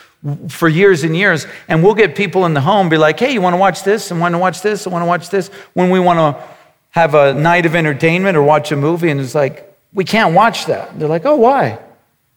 for 0.47 0.69
years 0.69 1.03
and 1.03 1.15
years, 1.15 1.45
and 1.67 1.83
we'll 1.83 1.95
get 1.95 2.15
people 2.15 2.45
in 2.45 2.53
the 2.53 2.61
home 2.61 2.89
be 2.89 2.97
like, 2.97 3.19
hey, 3.19 3.33
you 3.33 3.41
want 3.41 3.53
to 3.53 3.57
watch 3.57 3.83
this? 3.83 4.11
and 4.11 4.19
want 4.19 4.33
to 4.33 4.39
watch 4.39 4.61
this? 4.61 4.87
I 4.87 4.89
want 4.89 5.03
to 5.03 5.07
watch 5.07 5.29
this. 5.29 5.49
When 5.73 5.89
we 5.89 5.99
want 5.99 6.19
to 6.19 6.43
have 6.91 7.15
a 7.15 7.33
night 7.33 7.65
of 7.65 7.75
entertainment 7.75 8.37
or 8.37 8.43
watch 8.43 8.71
a 8.71 8.75
movie, 8.75 9.09
and 9.09 9.19
it's 9.19 9.35
like, 9.35 9.69
we 9.93 10.05
can't 10.05 10.33
watch 10.33 10.67
that. 10.67 10.97
They're 10.97 11.09
like, 11.09 11.25
oh, 11.25 11.35
why? 11.35 11.79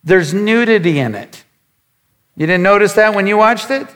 There's 0.03 0.35
nudity 0.35 0.99
in 0.99 1.15
it. 1.15 1.45
You 2.37 2.47
didn't 2.47 2.63
notice 2.63 2.95
that 2.95 3.15
when 3.15 3.27
you 3.27 3.37
watched 3.37 3.71
it? 3.71 3.87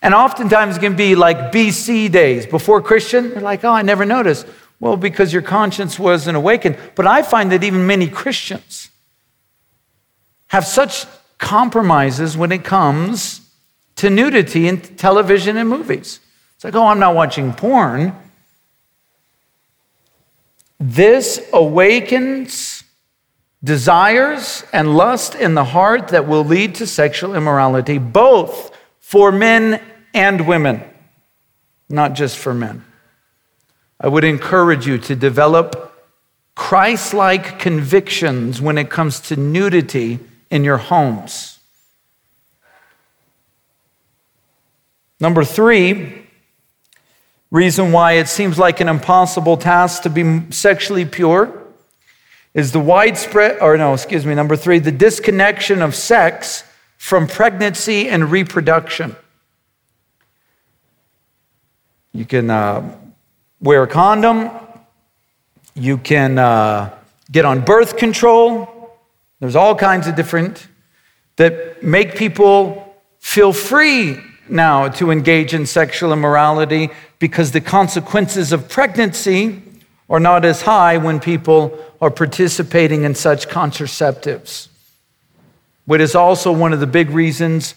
And 0.00 0.14
oftentimes 0.14 0.76
it 0.76 0.80
can 0.80 0.96
be 0.96 1.14
like 1.14 1.52
BC 1.52 2.10
days, 2.10 2.46
before 2.46 2.82
Christian. 2.82 3.30
They're 3.30 3.40
like, 3.40 3.64
oh, 3.64 3.70
I 3.70 3.82
never 3.82 4.04
noticed. 4.04 4.46
Well, 4.80 4.96
because 4.96 5.32
your 5.32 5.42
conscience 5.42 5.98
wasn't 5.98 6.36
awakened. 6.36 6.76
But 6.96 7.06
I 7.06 7.22
find 7.22 7.52
that 7.52 7.62
even 7.62 7.86
many 7.86 8.08
Christians 8.08 8.90
have 10.48 10.66
such 10.66 11.06
compromises 11.42 12.36
when 12.36 12.52
it 12.52 12.64
comes 12.64 13.40
to 13.96 14.08
nudity 14.08 14.68
in 14.68 14.80
television 14.80 15.56
and 15.56 15.68
movies. 15.68 16.20
It's 16.54 16.64
like, 16.64 16.74
oh, 16.76 16.86
I'm 16.86 17.00
not 17.00 17.16
watching 17.16 17.52
porn. 17.52 18.14
This 20.78 21.46
awakens 21.52 22.84
desires 23.62 24.64
and 24.72 24.96
lust 24.96 25.34
in 25.34 25.54
the 25.54 25.64
heart 25.64 26.08
that 26.08 26.28
will 26.28 26.44
lead 26.44 26.76
to 26.76 26.86
sexual 26.86 27.34
immorality, 27.34 27.98
both 27.98 28.74
for 29.00 29.32
men 29.32 29.82
and 30.14 30.46
women, 30.46 30.82
not 31.88 32.14
just 32.14 32.38
for 32.38 32.54
men. 32.54 32.84
I 34.00 34.08
would 34.08 34.24
encourage 34.24 34.86
you 34.86 34.96
to 34.98 35.16
develop 35.16 35.92
Christ 36.54 37.12
like 37.12 37.58
convictions 37.58 38.60
when 38.60 38.78
it 38.78 38.90
comes 38.90 39.18
to 39.20 39.36
nudity 39.36 40.20
in 40.52 40.64
your 40.64 40.76
homes. 40.76 41.58
Number 45.18 45.44
three, 45.44 46.26
reason 47.50 47.90
why 47.90 48.12
it 48.12 48.28
seems 48.28 48.58
like 48.58 48.80
an 48.80 48.88
impossible 48.88 49.56
task 49.56 50.02
to 50.02 50.10
be 50.10 50.50
sexually 50.50 51.06
pure 51.06 51.58
is 52.52 52.72
the 52.72 52.80
widespread, 52.80 53.62
or 53.62 53.78
no, 53.78 53.94
excuse 53.94 54.26
me, 54.26 54.34
number 54.34 54.54
three, 54.54 54.78
the 54.78 54.92
disconnection 54.92 55.80
of 55.80 55.94
sex 55.94 56.64
from 56.98 57.26
pregnancy 57.26 58.10
and 58.10 58.30
reproduction. 58.30 59.16
You 62.12 62.26
can 62.26 62.50
uh, 62.50 62.94
wear 63.58 63.84
a 63.84 63.86
condom. 63.86 64.50
You 65.74 65.96
can 65.96 66.38
uh, 66.38 66.94
get 67.30 67.46
on 67.46 67.64
birth 67.64 67.96
control. 67.96 68.81
There's 69.42 69.56
all 69.56 69.74
kinds 69.74 70.06
of 70.06 70.14
different 70.14 70.68
that 71.34 71.82
make 71.82 72.14
people 72.14 72.94
feel 73.18 73.52
free 73.52 74.16
now 74.48 74.86
to 74.86 75.10
engage 75.10 75.52
in 75.52 75.66
sexual 75.66 76.12
immorality 76.12 76.90
because 77.18 77.50
the 77.50 77.60
consequences 77.60 78.52
of 78.52 78.68
pregnancy 78.68 79.60
are 80.08 80.20
not 80.20 80.44
as 80.44 80.62
high 80.62 80.96
when 80.96 81.18
people 81.18 81.76
are 82.00 82.08
participating 82.08 83.02
in 83.02 83.16
such 83.16 83.48
contraceptives. 83.48 84.68
What 85.86 86.00
is 86.00 86.14
also 86.14 86.52
one 86.52 86.72
of 86.72 86.78
the 86.78 86.86
big 86.86 87.10
reasons 87.10 87.74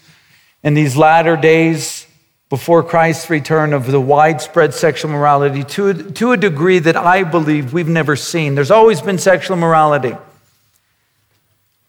in 0.62 0.74
these 0.74 0.96
latter 0.96 1.36
days 1.36 2.06
before 2.48 2.84
Christ's 2.84 3.28
return 3.28 3.72
of 3.72 3.90
the 3.90 4.00
widespread 4.00 4.72
sexual 4.72 5.10
morality 5.10 5.64
to, 5.64 6.12
to 6.12 6.30
a 6.30 6.36
degree 6.36 6.78
that 6.78 6.96
I 6.96 7.24
believe 7.24 7.72
we've 7.72 7.88
never 7.88 8.14
seen. 8.14 8.54
There's 8.54 8.70
always 8.70 9.00
been 9.00 9.18
sexual 9.18 9.56
morality. 9.56 10.14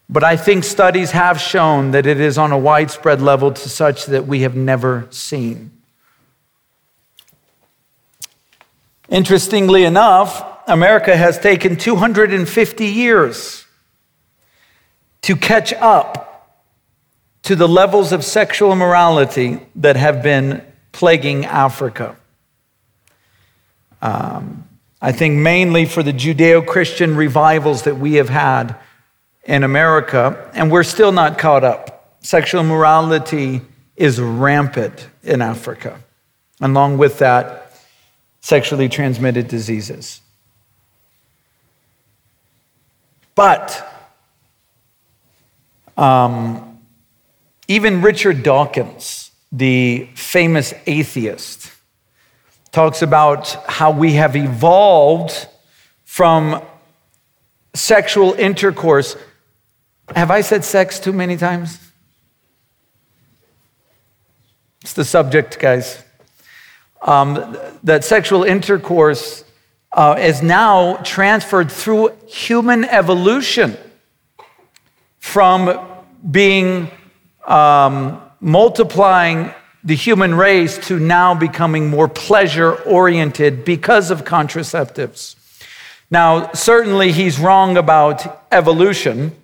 But 0.09 0.23
I 0.23 0.37
think 0.37 0.63
studies 0.63 1.11
have 1.11 1.39
shown 1.39 1.91
that 1.91 2.05
it 2.05 2.19
is 2.19 2.37
on 2.37 2.51
a 2.51 2.57
widespread 2.57 3.21
level 3.21 3.51
to 3.51 3.69
such 3.69 4.05
that 4.05 4.25
we 4.25 4.41
have 4.41 4.55
never 4.55 5.07
seen. 5.09 5.71
Interestingly 9.09 9.83
enough, 9.83 10.45
America 10.67 11.15
has 11.15 11.37
taken 11.39 11.75
250 11.77 12.85
years 12.85 13.65
to 15.21 15.35
catch 15.35 15.73
up 15.73 16.27
to 17.43 17.55
the 17.55 17.67
levels 17.67 18.11
of 18.11 18.23
sexual 18.23 18.71
immorality 18.73 19.59
that 19.75 19.95
have 19.95 20.21
been 20.21 20.61
plaguing 20.91 21.45
Africa. 21.45 22.17
Um, 24.01 24.67
I 25.01 25.11
think 25.11 25.35
mainly 25.35 25.85
for 25.85 26.03
the 26.03 26.11
Judeo 26.11 26.65
Christian 26.65 27.15
revivals 27.15 27.83
that 27.83 27.97
we 27.97 28.15
have 28.15 28.29
had 28.29 28.75
in 29.47 29.63
America, 29.63 30.51
and 30.53 30.69
we're 30.69 30.83
still 30.83 31.11
not 31.11 31.39
caught 31.39 31.63
up. 31.63 32.17
Sexual 32.19 32.63
morality 32.63 33.61
is 33.95 34.19
rampant 34.19 35.07
in 35.23 35.41
Africa. 35.41 35.99
Along 36.59 36.97
with 36.97 37.19
that, 37.19 37.71
sexually 38.41 38.89
transmitted 38.89 39.47
diseases. 39.47 40.21
But 43.35 43.85
um, 45.95 46.79
even 47.67 48.01
Richard 48.01 48.43
Dawkins, 48.43 49.31
the 49.51 50.09
famous 50.15 50.73
atheist, 50.85 51.71
talks 52.71 53.01
about 53.01 53.49
how 53.69 53.91
we 53.91 54.13
have 54.13 54.35
evolved 54.35 55.47
from 56.03 56.61
sexual 57.73 58.33
intercourse. 58.33 59.15
Have 60.15 60.31
I 60.31 60.41
said 60.41 60.63
sex 60.63 60.99
too 60.99 61.13
many 61.13 61.37
times? 61.37 61.79
It's 64.81 64.93
the 64.93 65.03
subject, 65.03 65.59
guys. 65.59 66.03
Um, 67.01 67.57
that 67.83 68.03
sexual 68.03 68.43
intercourse 68.43 69.43
uh, 69.91 70.15
is 70.17 70.41
now 70.41 70.97
transferred 70.97 71.71
through 71.71 72.13
human 72.27 72.85
evolution 72.85 73.77
from 75.19 75.85
being 76.31 76.89
um, 77.45 78.21
multiplying 78.39 79.53
the 79.83 79.95
human 79.95 80.35
race 80.35 80.77
to 80.87 80.99
now 80.99 81.33
becoming 81.33 81.89
more 81.89 82.07
pleasure 82.07 82.75
oriented 82.83 83.65
because 83.65 84.09
of 84.11 84.23
contraceptives. 84.23 85.35
Now, 86.09 86.51
certainly 86.53 87.11
he's 87.11 87.39
wrong 87.39 87.77
about 87.77 88.47
evolution, 88.51 89.35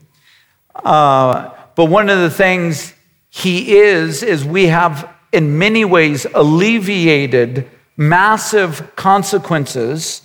uh, 0.76 1.52
but 1.76 1.86
one 1.86 2.10
of 2.10 2.20
the 2.20 2.30
things 2.30 2.94
he 3.30 3.78
is, 3.78 4.24
is 4.24 4.46
we 4.46 4.68
have 4.68 5.10
in 5.32 5.58
many 5.58 5.84
ways 5.84 6.26
alleviated 6.34 7.70
massive 7.98 8.96
consequences 8.96 10.22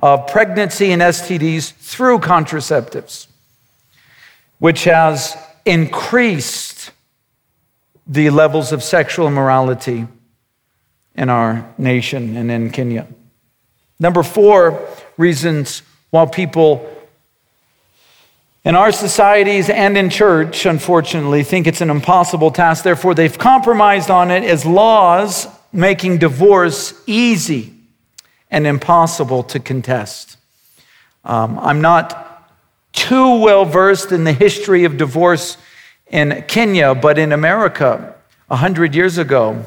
of 0.00 0.26
pregnancy 0.26 0.92
and 0.92 1.02
STDs 1.02 1.72
through 1.72 2.18
contraceptives, 2.18 3.26
which 4.58 4.84
has 4.84 5.36
increased 5.64 6.90
the 8.06 8.30
levels 8.30 8.72
of 8.72 8.82
sexual 8.82 9.28
immorality 9.28 10.06
in 11.14 11.28
our 11.28 11.68
nation 11.78 12.36
and 12.36 12.50
in 12.50 12.70
Kenya. 12.70 13.06
Number 14.00 14.22
four 14.22 14.88
reasons 15.16 15.82
why 16.10 16.26
people 16.26 16.88
in 18.64 18.76
our 18.76 18.92
societies 18.92 19.68
and 19.68 19.98
in 19.98 20.08
church, 20.08 20.66
unfortunately, 20.66 21.42
think 21.42 21.66
it's 21.66 21.80
an 21.80 21.90
impossible 21.90 22.50
task. 22.50 22.84
Therefore, 22.84 23.14
they've 23.14 23.36
compromised 23.36 24.10
on 24.10 24.30
it 24.30 24.44
as 24.44 24.64
laws 24.64 25.48
making 25.72 26.18
divorce 26.18 26.94
easy 27.06 27.74
and 28.50 28.66
impossible 28.66 29.42
to 29.44 29.58
contest. 29.58 30.36
Um, 31.24 31.58
I'm 31.58 31.80
not 31.80 32.50
too 32.92 33.38
well 33.38 33.64
versed 33.64 34.12
in 34.12 34.24
the 34.24 34.32
history 34.32 34.84
of 34.84 34.96
divorce 34.96 35.56
in 36.06 36.44
Kenya, 36.46 36.94
but 36.94 37.18
in 37.18 37.32
America, 37.32 38.14
100 38.48 38.94
years 38.94 39.18
ago, 39.18 39.64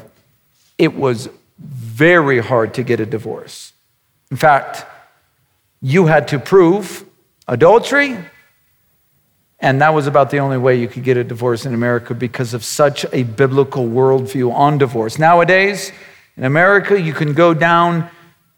it 0.78 0.94
was 0.94 1.28
very 1.58 2.38
hard 2.38 2.72
to 2.74 2.82
get 2.82 3.00
a 3.00 3.06
divorce. 3.06 3.72
In 4.30 4.36
fact, 4.36 4.86
you 5.82 6.06
had 6.06 6.28
to 6.28 6.38
prove 6.38 7.04
adultery, 7.48 8.16
and 9.60 9.80
that 9.80 9.94
was 9.94 10.06
about 10.06 10.30
the 10.30 10.38
only 10.38 10.58
way 10.58 10.76
you 10.76 10.88
could 10.88 11.02
get 11.02 11.16
a 11.16 11.24
divorce 11.24 11.64
in 11.64 11.72
America 11.72 12.14
because 12.14 12.52
of 12.52 12.62
such 12.62 13.06
a 13.12 13.22
biblical 13.22 13.86
worldview 13.86 14.52
on 14.52 14.78
divorce. 14.78 15.18
Nowadays, 15.18 15.92
in 16.36 16.44
America, 16.44 17.00
you 17.00 17.14
can 17.14 17.32
go 17.32 17.54
down 17.54 18.10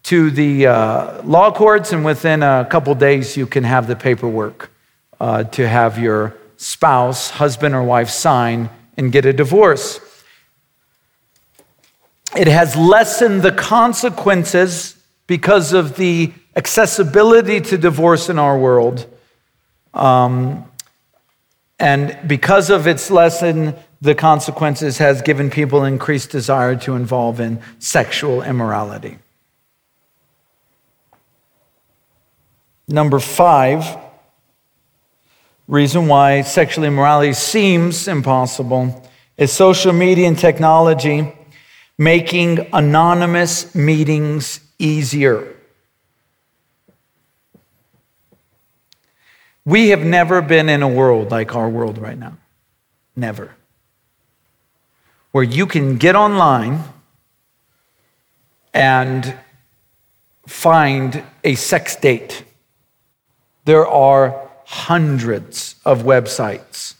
to 0.03 0.29
the 0.31 0.67
uh, 0.67 1.21
law 1.23 1.51
courts, 1.51 1.93
and 1.93 2.03
within 2.03 2.43
a 2.43 2.67
couple 2.69 2.93
days, 2.95 3.37
you 3.37 3.47
can 3.47 3.63
have 3.63 3.87
the 3.87 3.95
paperwork 3.95 4.71
uh, 5.19 5.43
to 5.43 5.67
have 5.67 5.97
your 5.97 6.35
spouse, 6.57 7.29
husband 7.29 7.75
or 7.75 7.83
wife, 7.83 8.09
sign 8.09 8.69
and 8.97 9.11
get 9.11 9.25
a 9.25 9.31
divorce. 9.31 10.01
It 12.37 12.47
has 12.47 12.75
lessened 12.75 13.41
the 13.41 13.51
consequences 13.51 14.95
because 15.25 15.73
of 15.73 15.95
the 15.95 16.33
accessibility 16.55 17.61
to 17.61 17.77
divorce 17.77 18.29
in 18.29 18.37
our 18.37 18.57
world. 18.57 19.05
Um, 19.93 20.68
and 21.79 22.17
because 22.27 22.69
of 22.69 22.87
its 22.87 23.09
lesson, 23.09 23.75
the 24.01 24.15
consequences 24.15 24.97
has 24.97 25.21
given 25.21 25.49
people 25.49 25.83
increased 25.83 26.29
desire 26.29 26.75
to 26.77 26.95
involve 26.95 27.39
in 27.39 27.61
sexual 27.79 28.41
immorality. 28.41 29.17
Number 32.87 33.19
five, 33.19 33.97
reason 35.67 36.07
why 36.07 36.41
sexual 36.41 36.85
immorality 36.85 37.33
seems 37.33 38.07
impossible 38.07 39.07
is 39.37 39.51
social 39.51 39.93
media 39.93 40.27
and 40.27 40.37
technology 40.37 41.33
making 41.97 42.67
anonymous 42.73 43.75
meetings 43.75 44.61
easier. 44.79 45.55
We 49.65 49.89
have 49.89 50.03
never 50.03 50.41
been 50.41 50.69
in 50.69 50.81
a 50.81 50.87
world 50.87 51.31
like 51.31 51.55
our 51.55 51.69
world 51.69 51.97
right 51.97 52.17
now. 52.17 52.37
Never. 53.15 53.55
Where 55.31 55.43
you 55.43 55.65
can 55.65 55.97
get 55.97 56.15
online 56.15 56.83
and 58.73 59.35
find 60.47 61.23
a 61.43 61.55
sex 61.55 61.95
date. 61.95 62.43
There 63.65 63.87
are 63.87 64.49
hundreds 64.65 65.75
of 65.85 66.03
websites 66.03 66.95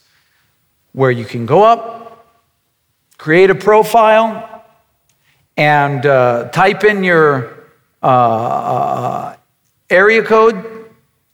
where 0.92 1.10
you 1.10 1.24
can 1.24 1.46
go 1.46 1.64
up, 1.64 2.26
create 3.16 3.50
a 3.50 3.54
profile, 3.54 4.64
and 5.56 6.04
uh, 6.06 6.48
type 6.50 6.84
in 6.84 7.04
your 7.04 7.68
uh, 8.02 8.06
uh, 8.06 9.36
area 9.88 10.22
code 10.22 10.69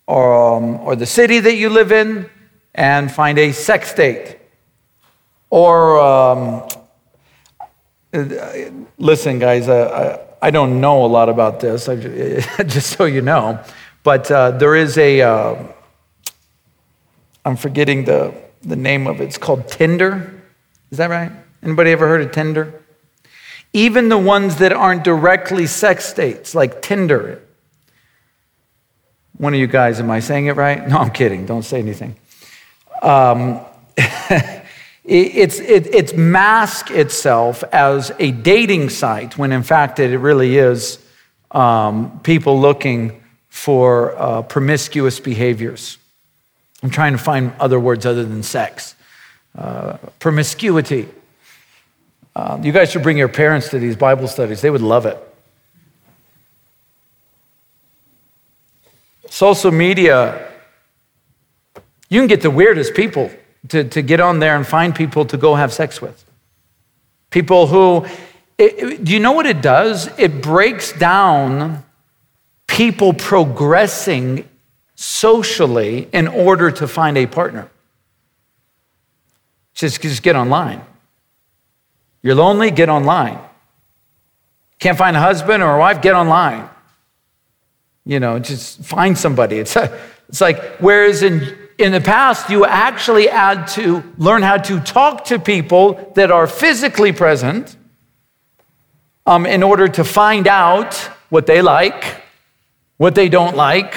or, 0.07 0.57
um, 0.57 0.77
or 0.81 0.97
the 0.97 1.07
city 1.07 1.41
that 1.41 1.57
you 1.57 1.69
live 1.69 1.93
in 1.93 2.29
and 2.75 3.11
find 3.11 3.39
a 3.39 3.53
sex 3.53 3.93
date. 3.95 4.39
Or, 5.51 5.99
um, 6.01 6.69
listen, 8.99 9.39
guys, 9.39 9.69
uh, 9.69 10.25
I, 10.43 10.51
don't 10.51 10.81
know 10.81 11.05
a 11.05 11.09
lot 11.09 11.29
about 11.29 11.61
this, 11.61 11.87
just 12.67 12.97
so 12.97 13.05
you 13.05 13.23
know, 13.23 13.61
but 14.03 14.31
uh, 14.31 14.53
there 14.53 14.77
is 14.77 14.97
a 14.99 15.23
uh, 15.23 15.57
I'm 17.47 17.57
forgetting 17.57 18.05
the, 18.07 18.35
the 18.63 18.75
name 18.75 19.07
of 19.07 19.21
it. 19.21 19.25
It's 19.27 19.39
called 19.39 19.69
Tinder. 19.69 20.43
Is 20.91 20.99
that 20.99 21.11
right? 21.11 21.31
Anybody 21.63 21.93
ever 21.93 22.09
heard 22.09 22.23
of 22.23 22.33
Tinder? 22.33 22.83
Even 23.73 24.09
the 24.09 24.19
ones 24.19 24.57
that 24.57 24.73
aren't 24.73 25.05
directly 25.05 25.67
sex 25.67 26.13
dates, 26.13 26.57
like 26.57 26.83
Tinder. 26.83 27.41
One 29.39 29.53
of 29.53 29.61
you 29.61 29.67
guys, 29.67 30.01
am 30.01 30.11
I 30.11 30.21
saying 30.21 30.47
it 30.47 30.57
right? 30.57 30.87
No, 30.89 30.99
I'm 30.99 31.11
kidding. 31.11 31.47
Don't 31.47 31.63
say 31.63 31.79
anything. 31.79 32.17
Um, 33.03 33.61
it's, 35.05 35.61
it, 35.61 35.95
it's 35.95 36.15
masked 36.15 36.91
itself 36.91 37.63
as 37.73 38.13
a 38.19 38.31
dating 38.31 38.91
site 38.91 39.37
when 39.37 39.53
in 39.53 39.63
fact 39.63 39.99
it 39.99 40.17
really 40.19 40.57
is 40.57 40.99
um, 41.51 42.21
people 42.21 42.61
looking 42.61 43.23
for 43.49 44.17
uh, 44.19 44.43
promiscuous 44.43 45.21
behaviors. 45.21 45.99
I'm 46.83 46.91
trying 46.91 47.13
to 47.13 47.19
find 47.19 47.53
other 47.59 47.81
words 47.81 48.05
other 48.05 48.25
than 48.25 48.43
sex. 48.43 48.95
Uh, 49.57 49.97
promiscuity. 50.19 51.09
Uh, 52.35 52.59
you 52.63 52.71
guys 52.73 52.91
should 52.91 53.03
bring 53.03 53.17
your 53.17 53.29
parents 53.29 53.71
to 53.71 53.79
these 53.79 53.97
Bible 53.97 54.29
studies, 54.29 54.61
they 54.61 54.71
would 54.71 54.83
love 54.83 55.07
it. 55.07 55.26
Social 59.37 59.71
media, 59.71 60.51
you 62.09 62.19
can 62.23 62.27
get 62.27 62.41
the 62.41 62.51
weirdest 62.51 62.95
people 62.95 63.31
to, 63.69 63.85
to 63.85 64.01
get 64.01 64.19
on 64.19 64.39
there 64.39 64.57
and 64.57 64.67
find 64.67 64.95
people 64.95 65.27
to 65.27 65.37
go 65.37 65.57
have 65.57 65.75
sex 65.75 66.01
with. 66.01 66.25
People 67.29 67.67
who, 67.67 68.07
it, 68.57 69.05
do 69.05 69.13
you 69.13 69.21
know 69.21 69.33
what 69.33 69.45
it 69.45 69.61
does? 69.61 70.09
It 70.19 70.41
breaks 70.41 70.91
down 70.93 71.85
people 72.67 73.13
progressing 73.13 74.49
socially 74.95 76.09
in 76.15 76.29
order 76.29 76.71
to 76.71 76.89
find 76.89 77.19
a 77.19 77.27
partner. 77.27 77.69
Just, 79.75 80.01
just 80.01 80.23
get 80.23 80.35
online. 80.35 80.81
You're 82.23 82.37
lonely, 82.37 82.71
get 82.71 82.89
online. 82.89 83.39
Can't 84.79 84.97
find 84.97 85.15
a 85.15 85.21
husband 85.21 85.63
or 85.63 85.77
a 85.77 85.79
wife, 85.79 86.01
get 86.01 86.15
online. 86.15 86.71
You 88.07 88.21
know, 88.21 88.39
just 88.39 88.83
find 88.83 89.19
somebody. 89.19 89.59
It's, 89.59 89.77
a, 89.77 89.99
it's 90.29 90.41
like, 90.41 90.63
whereas 90.79 91.23
in, 91.23 91.59
in 91.77 91.93
the 91.93 92.01
past, 92.01 92.49
you 92.49 92.65
actually 92.65 93.27
had 93.27 93.67
to 93.69 94.03
learn 94.17 94.43
how 94.43 94.57
to 94.57 94.81
talk 94.81 95.27
to 95.27 95.39
people 95.39 96.13
that 96.15 96.31
are 96.31 96.47
physically 96.47 97.13
present 97.13 97.77
um, 99.27 99.45
in 99.45 99.63
order 99.63 99.89
to 99.89 100.05
find 100.05 100.47
out 100.47 100.95
what 101.29 101.47
they 101.47 101.61
like, 101.61 102.23
what 102.97 103.15
they 103.15 103.29
don't 103.29 103.57
like, 103.57 103.95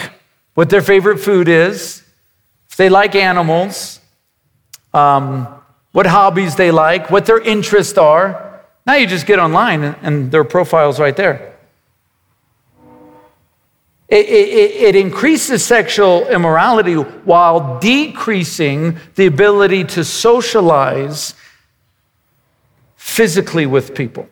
what 0.55 0.69
their 0.69 0.81
favorite 0.81 1.19
food 1.19 1.47
is, 1.47 2.03
if 2.69 2.75
they 2.75 2.89
like 2.89 3.15
animals, 3.15 3.99
um, 4.93 5.47
what 5.91 6.07
hobbies 6.07 6.55
they 6.55 6.71
like, 6.71 7.11
what 7.11 7.25
their 7.25 7.39
interests 7.39 7.97
are. 7.97 8.63
Now 8.85 8.95
you 8.95 9.05
just 9.05 9.27
get 9.27 9.39
online 9.39 9.83
and, 9.83 9.95
and 10.01 10.31
their 10.31 10.43
profile's 10.43 10.99
right 10.99 11.15
there. 11.15 11.48
It, 14.09 14.25
it, 14.25 14.71
it, 14.87 14.95
increases 14.95 15.63
sexual 15.63 16.27
immorality 16.29 16.95
while 16.95 17.79
decreasing 17.79 18.97
the 19.13 19.27
ability 19.27 19.83
to 19.83 20.03
socialize 20.03 21.35
physically 22.95 23.67
with 23.67 23.93
people. 23.93 24.27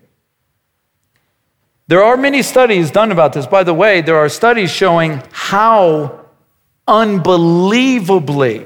There 1.88 2.04
are 2.04 2.18
many 2.18 2.42
studies 2.42 2.90
done 2.90 3.12
about 3.12 3.34
this. 3.34 3.46
By 3.46 3.63
the 3.63 3.74
way, 3.74 4.02
there 4.02 4.18
are 4.18 4.30
studies 4.30 4.72
showing 4.72 5.22
how 5.32 6.26
unbelievably 6.88 8.66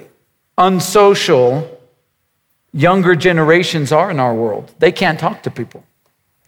unsocial 0.57 1.79
younger 2.71 3.15
generations 3.15 3.91
are 3.91 4.09
in 4.09 4.19
our 4.19 4.33
world. 4.33 4.73
They 4.79 4.91
can't 4.91 5.19
talk 5.19 5.43
to 5.43 5.51
people. 5.51 5.83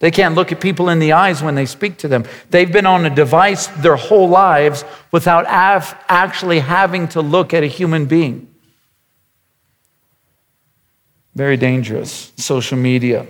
They 0.00 0.10
can't 0.10 0.34
look 0.34 0.52
at 0.52 0.60
people 0.60 0.88
in 0.88 0.98
the 0.98 1.12
eyes 1.12 1.42
when 1.42 1.54
they 1.54 1.66
speak 1.66 1.98
to 1.98 2.08
them. 2.08 2.24
They've 2.50 2.70
been 2.70 2.86
on 2.86 3.06
a 3.06 3.14
device 3.14 3.68
their 3.68 3.96
whole 3.96 4.28
lives 4.28 4.84
without 5.12 5.46
actually 5.46 6.60
having 6.60 7.08
to 7.08 7.20
look 7.20 7.54
at 7.54 7.62
a 7.62 7.68
human 7.68 8.06
being. 8.06 8.52
Very 11.34 11.56
dangerous. 11.56 12.32
Social 12.36 12.78
media. 12.78 13.26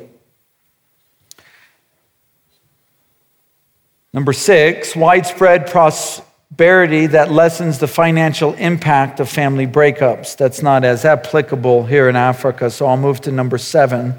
Number 4.12 4.32
six, 4.32 4.94
widespread 4.94 5.66
prosperity 5.66 7.06
that 7.08 7.32
lessens 7.32 7.78
the 7.78 7.88
financial 7.88 8.54
impact 8.54 9.20
of 9.20 9.28
family 9.28 9.66
breakups. 9.66 10.36
That's 10.36 10.62
not 10.62 10.84
as 10.84 11.04
applicable 11.04 11.86
here 11.86 12.08
in 12.08 12.14
Africa, 12.14 12.70
so 12.70 12.86
I'll 12.86 12.96
move 12.96 13.20
to 13.22 13.32
number 13.32 13.58
seven. 13.58 14.14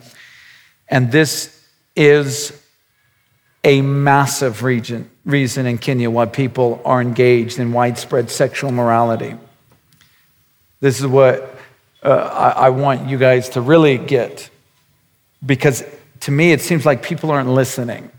And 0.89 1.11
this 1.11 1.54
is 1.95 2.61
a 3.63 3.81
massive 3.81 4.63
region, 4.63 5.09
reason 5.25 5.65
in 5.65 5.77
Kenya 5.77 6.09
why 6.09 6.25
people 6.27 6.81
are 6.85 7.01
engaged 7.01 7.57
in 7.57 7.73
widespread 7.73 8.29
sexual 8.29 8.71
morality. 8.71 9.35
This 10.81 10.99
is 10.99 11.07
what 11.07 11.57
uh, 12.03 12.09
I, 12.09 12.65
I 12.65 12.69
want 12.69 13.07
you 13.09 13.17
guys 13.17 13.49
to 13.49 13.61
really 13.61 13.97
get, 13.97 14.49
because 15.43 15.83
to 16.21 16.31
me 16.31 16.51
it 16.51 16.61
seems 16.61 16.85
like 16.85 17.01
people 17.01 17.31
aren't 17.31 17.49
listening. 17.49 18.11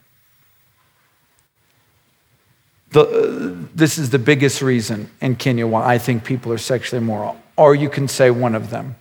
The, 2.91 3.57
this 3.75 3.99
is 3.99 4.11
the 4.11 4.19
biggest 4.19 4.63
reason 4.63 5.11
in 5.21 5.37
Kenya 5.37 5.67
why 5.67 5.95
I 5.95 5.99
think 5.99 6.25
people 6.25 6.53
are 6.53 6.59
sexually 6.59 7.03
immoral, 7.03 7.37
or 7.57 7.75
you 7.75 7.89
can 7.89 8.09
say 8.09 8.31
one 8.31 8.55
of 8.55 8.71
them. 8.71 8.97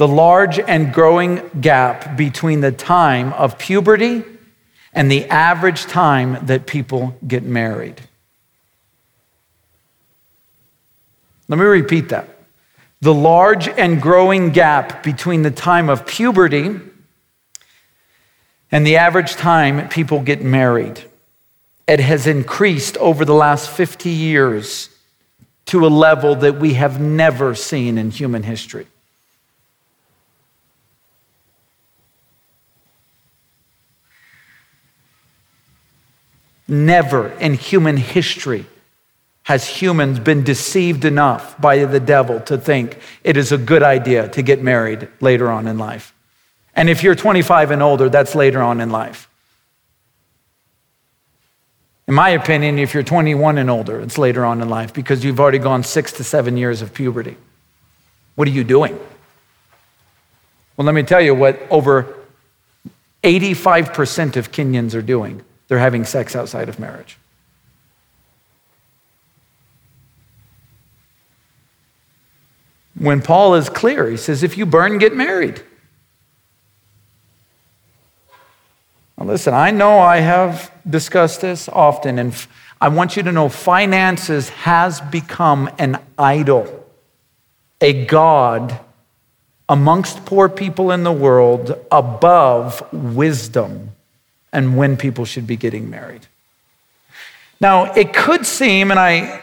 The 0.00 0.08
large 0.08 0.58
and 0.58 0.94
growing 0.94 1.46
gap 1.60 2.16
between 2.16 2.62
the 2.62 2.72
time 2.72 3.34
of 3.34 3.58
puberty 3.58 4.24
and 4.94 5.10
the 5.12 5.26
average 5.26 5.82
time 5.82 6.38
that 6.46 6.66
people 6.66 7.18
get 7.28 7.42
married. 7.42 8.00
Let 11.48 11.58
me 11.58 11.66
repeat 11.66 12.08
that. 12.08 12.30
The 13.02 13.12
large 13.12 13.68
and 13.68 14.00
growing 14.00 14.52
gap 14.52 15.02
between 15.02 15.42
the 15.42 15.50
time 15.50 15.90
of 15.90 16.06
puberty 16.06 16.80
and 18.72 18.86
the 18.86 18.96
average 18.96 19.34
time 19.34 19.86
people 19.90 20.20
get 20.22 20.40
married 20.40 21.04
it 21.86 22.00
has 22.00 22.26
increased 22.26 22.96
over 22.96 23.26
the 23.26 23.34
last 23.34 23.68
50 23.68 24.08
years 24.08 24.88
to 25.66 25.84
a 25.84 25.88
level 25.88 26.36
that 26.36 26.58
we 26.58 26.72
have 26.72 26.98
never 26.98 27.54
seen 27.54 27.98
in 27.98 28.10
human 28.10 28.44
history. 28.44 28.86
Never 36.70 37.30
in 37.40 37.54
human 37.54 37.96
history 37.96 38.64
has 39.42 39.66
humans 39.66 40.20
been 40.20 40.44
deceived 40.44 41.04
enough 41.04 41.60
by 41.60 41.84
the 41.84 41.98
devil 41.98 42.38
to 42.42 42.56
think 42.56 42.96
it 43.24 43.36
is 43.36 43.50
a 43.50 43.58
good 43.58 43.82
idea 43.82 44.28
to 44.28 44.40
get 44.40 44.62
married 44.62 45.08
later 45.20 45.50
on 45.50 45.66
in 45.66 45.78
life. 45.78 46.14
And 46.76 46.88
if 46.88 47.02
you're 47.02 47.16
25 47.16 47.72
and 47.72 47.82
older, 47.82 48.08
that's 48.08 48.36
later 48.36 48.62
on 48.62 48.80
in 48.80 48.90
life. 48.90 49.28
In 52.06 52.14
my 52.14 52.28
opinion, 52.28 52.78
if 52.78 52.94
you're 52.94 53.02
21 53.02 53.58
and 53.58 53.68
older, 53.68 54.00
it's 54.00 54.16
later 54.16 54.44
on 54.44 54.62
in 54.62 54.68
life 54.68 54.94
because 54.94 55.24
you've 55.24 55.40
already 55.40 55.58
gone 55.58 55.82
six 55.82 56.12
to 56.12 56.24
seven 56.24 56.56
years 56.56 56.82
of 56.82 56.94
puberty. 56.94 57.36
What 58.36 58.46
are 58.46 58.52
you 58.52 58.62
doing? 58.62 58.96
Well, 60.76 60.84
let 60.84 60.94
me 60.94 61.02
tell 61.02 61.20
you 61.20 61.34
what 61.34 61.60
over 61.68 62.14
85% 63.24 64.36
of 64.36 64.52
Kenyans 64.52 64.94
are 64.94 65.02
doing. 65.02 65.42
They're 65.70 65.78
having 65.78 66.04
sex 66.04 66.34
outside 66.34 66.68
of 66.68 66.80
marriage. 66.80 67.16
When 72.98 73.22
Paul 73.22 73.54
is 73.54 73.68
clear, 73.68 74.10
he 74.10 74.16
says, 74.16 74.42
if 74.42 74.58
you 74.58 74.66
burn, 74.66 74.98
get 74.98 75.14
married. 75.14 75.62
Now, 79.16 79.26
listen, 79.26 79.54
I 79.54 79.70
know 79.70 80.00
I 80.00 80.16
have 80.16 80.72
discussed 80.90 81.40
this 81.40 81.68
often, 81.68 82.18
and 82.18 82.34
I 82.80 82.88
want 82.88 83.16
you 83.16 83.22
to 83.22 83.30
know 83.30 83.48
finances 83.48 84.48
has 84.48 85.00
become 85.00 85.70
an 85.78 86.00
idol, 86.18 86.84
a 87.80 88.06
God 88.06 88.80
amongst 89.68 90.26
poor 90.26 90.48
people 90.48 90.90
in 90.90 91.04
the 91.04 91.12
world 91.12 91.78
above 91.92 92.92
wisdom 92.92 93.92
and 94.52 94.76
when 94.76 94.96
people 94.96 95.24
should 95.24 95.46
be 95.46 95.56
getting 95.56 95.88
married. 95.90 96.26
Now, 97.60 97.92
it 97.92 98.14
could 98.14 98.46
seem, 98.46 98.90
and 98.90 98.98
I 98.98 99.42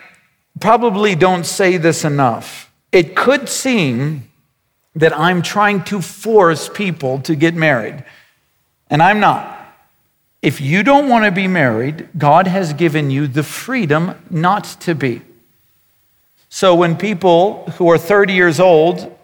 probably 0.60 1.16
don't 1.16 1.46
say 1.46 1.78
this 1.78 2.04
enough, 2.04 2.72
it 2.92 3.16
could 3.16 3.48
seem 3.48 4.30
that 4.96 5.18
I'm 5.18 5.42
trying 5.42 5.84
to 5.86 6.02
force 6.02 6.70
people 6.70 7.20
to 7.22 7.36
get 7.36 7.54
married, 7.54 8.04
and 8.90 9.02
I'm 9.02 9.20
not. 9.20 9.54
If 10.42 10.60
you 10.62 10.82
don't 10.82 11.10
want 11.10 11.26
to 11.26 11.32
be 11.32 11.48
married, 11.48 12.10
God 12.18 12.48
has 12.48 12.74
given 12.74 13.12
you 13.12 13.28
the 13.28 13.44
freedom 13.44 14.16
not 14.30 14.64
to 14.82 14.96
be. 14.96 15.22
So 16.50 16.74
when 16.74 16.96
people 16.96 17.70
who 17.72 17.90
are 17.90 17.98
30 17.98 18.34
years 18.34 18.60
old, 18.60 19.16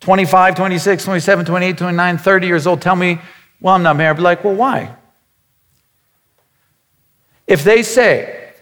25, 0.00 0.56
26, 0.56 1.04
27, 1.04 1.44
28, 1.44 1.78
29, 1.78 2.18
30 2.18 2.46
years 2.46 2.66
old 2.66 2.80
tell 2.80 2.96
me, 2.96 3.20
well, 3.60 3.74
I'm 3.74 3.82
not 3.82 3.96
married, 3.96 4.10
I'd 4.10 4.16
be 4.16 4.22
like, 4.22 4.42
well, 4.42 4.54
why? 4.54 4.96
If 7.46 7.64
they 7.64 7.82
say, 7.82 8.52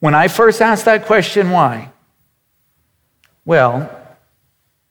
when 0.00 0.14
I 0.14 0.28
first 0.28 0.62
asked 0.62 0.84
that 0.84 1.06
question, 1.06 1.50
why? 1.50 1.90
Well, 3.44 3.90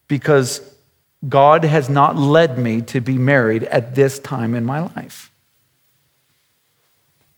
because 0.08 0.62
God 1.28 1.64
has 1.64 1.90
not 1.90 2.16
led 2.16 2.58
me 2.58 2.82
to 2.84 3.02
be 3.02 3.18
married 3.18 3.64
at 3.64 3.96
this 3.96 4.20
time 4.20 4.56
in 4.56 4.66
my 4.66 4.80
life. 4.80 5.32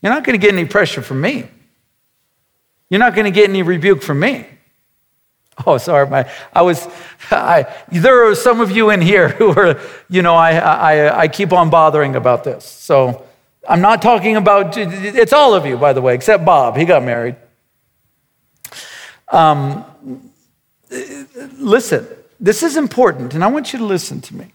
You're 0.02 0.14
not 0.14 0.24
going 0.24 0.40
to 0.40 0.42
get 0.42 0.54
any 0.54 0.66
pressure 0.66 1.02
from 1.02 1.22
me. 1.22 1.50
You're 2.90 3.00
not 3.00 3.16
going 3.16 3.26
to 3.26 3.32
get 3.32 3.50
any 3.50 3.62
rebuke 3.62 4.02
from 4.02 4.20
me. 4.20 4.48
Oh, 5.66 5.78
sorry, 5.78 6.08
my, 6.08 6.32
I 6.54 6.62
was, 6.62 6.88
I, 7.32 7.68
there 7.92 8.30
are 8.30 8.36
some 8.36 8.62
of 8.62 8.72
you 8.72 8.92
in 8.92 9.02
here 9.02 9.28
who 9.28 9.52
are, 9.52 9.80
you 10.10 10.22
know, 10.22 10.34
I, 10.34 10.54
I, 10.54 11.20
I 11.22 11.28
keep 11.28 11.52
on 11.52 11.70
bothering 11.70 12.16
about 12.16 12.46
this. 12.46 12.64
So 12.64 13.26
I'm 13.68 13.82
not 13.82 14.02
talking 14.02 14.36
about, 14.36 14.78
it's 14.78 15.34
all 15.34 15.54
of 15.54 15.66
you, 15.66 15.78
by 15.78 15.94
the 15.94 16.02
way, 16.02 16.16
except 16.16 16.46
Bob. 16.46 16.78
He 16.78 16.86
got 16.86 17.04
married. 17.04 17.36
Um, 19.28 19.86
listen, 21.58 22.08
this 22.40 22.64
is 22.64 22.78
important, 22.78 23.34
and 23.34 23.44
I 23.44 23.48
want 23.48 23.74
you 23.74 23.80
to 23.80 23.86
listen 23.86 24.22
to 24.22 24.36
me. 24.36 24.54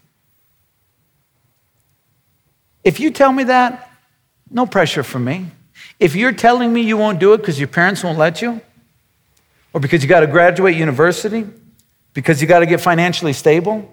If 2.83 2.99
you 2.99 3.11
tell 3.11 3.31
me 3.31 3.43
that, 3.45 3.89
no 4.49 4.65
pressure 4.65 5.03
from 5.03 5.23
me. 5.23 5.47
If 5.99 6.15
you're 6.15 6.33
telling 6.33 6.73
me 6.73 6.81
you 6.81 6.97
won't 6.97 7.19
do 7.19 7.33
it 7.33 7.37
because 7.37 7.59
your 7.59 7.67
parents 7.67 8.03
won't 8.03 8.17
let 8.17 8.41
you, 8.41 8.61
or 9.71 9.79
because 9.79 10.03
you 10.03 10.09
got 10.09 10.21
to 10.21 10.27
graduate 10.27 10.75
university, 10.75 11.47
because 12.13 12.41
you 12.41 12.47
got 12.47 12.59
to 12.59 12.65
get 12.65 12.81
financially 12.81 13.33
stable, 13.33 13.91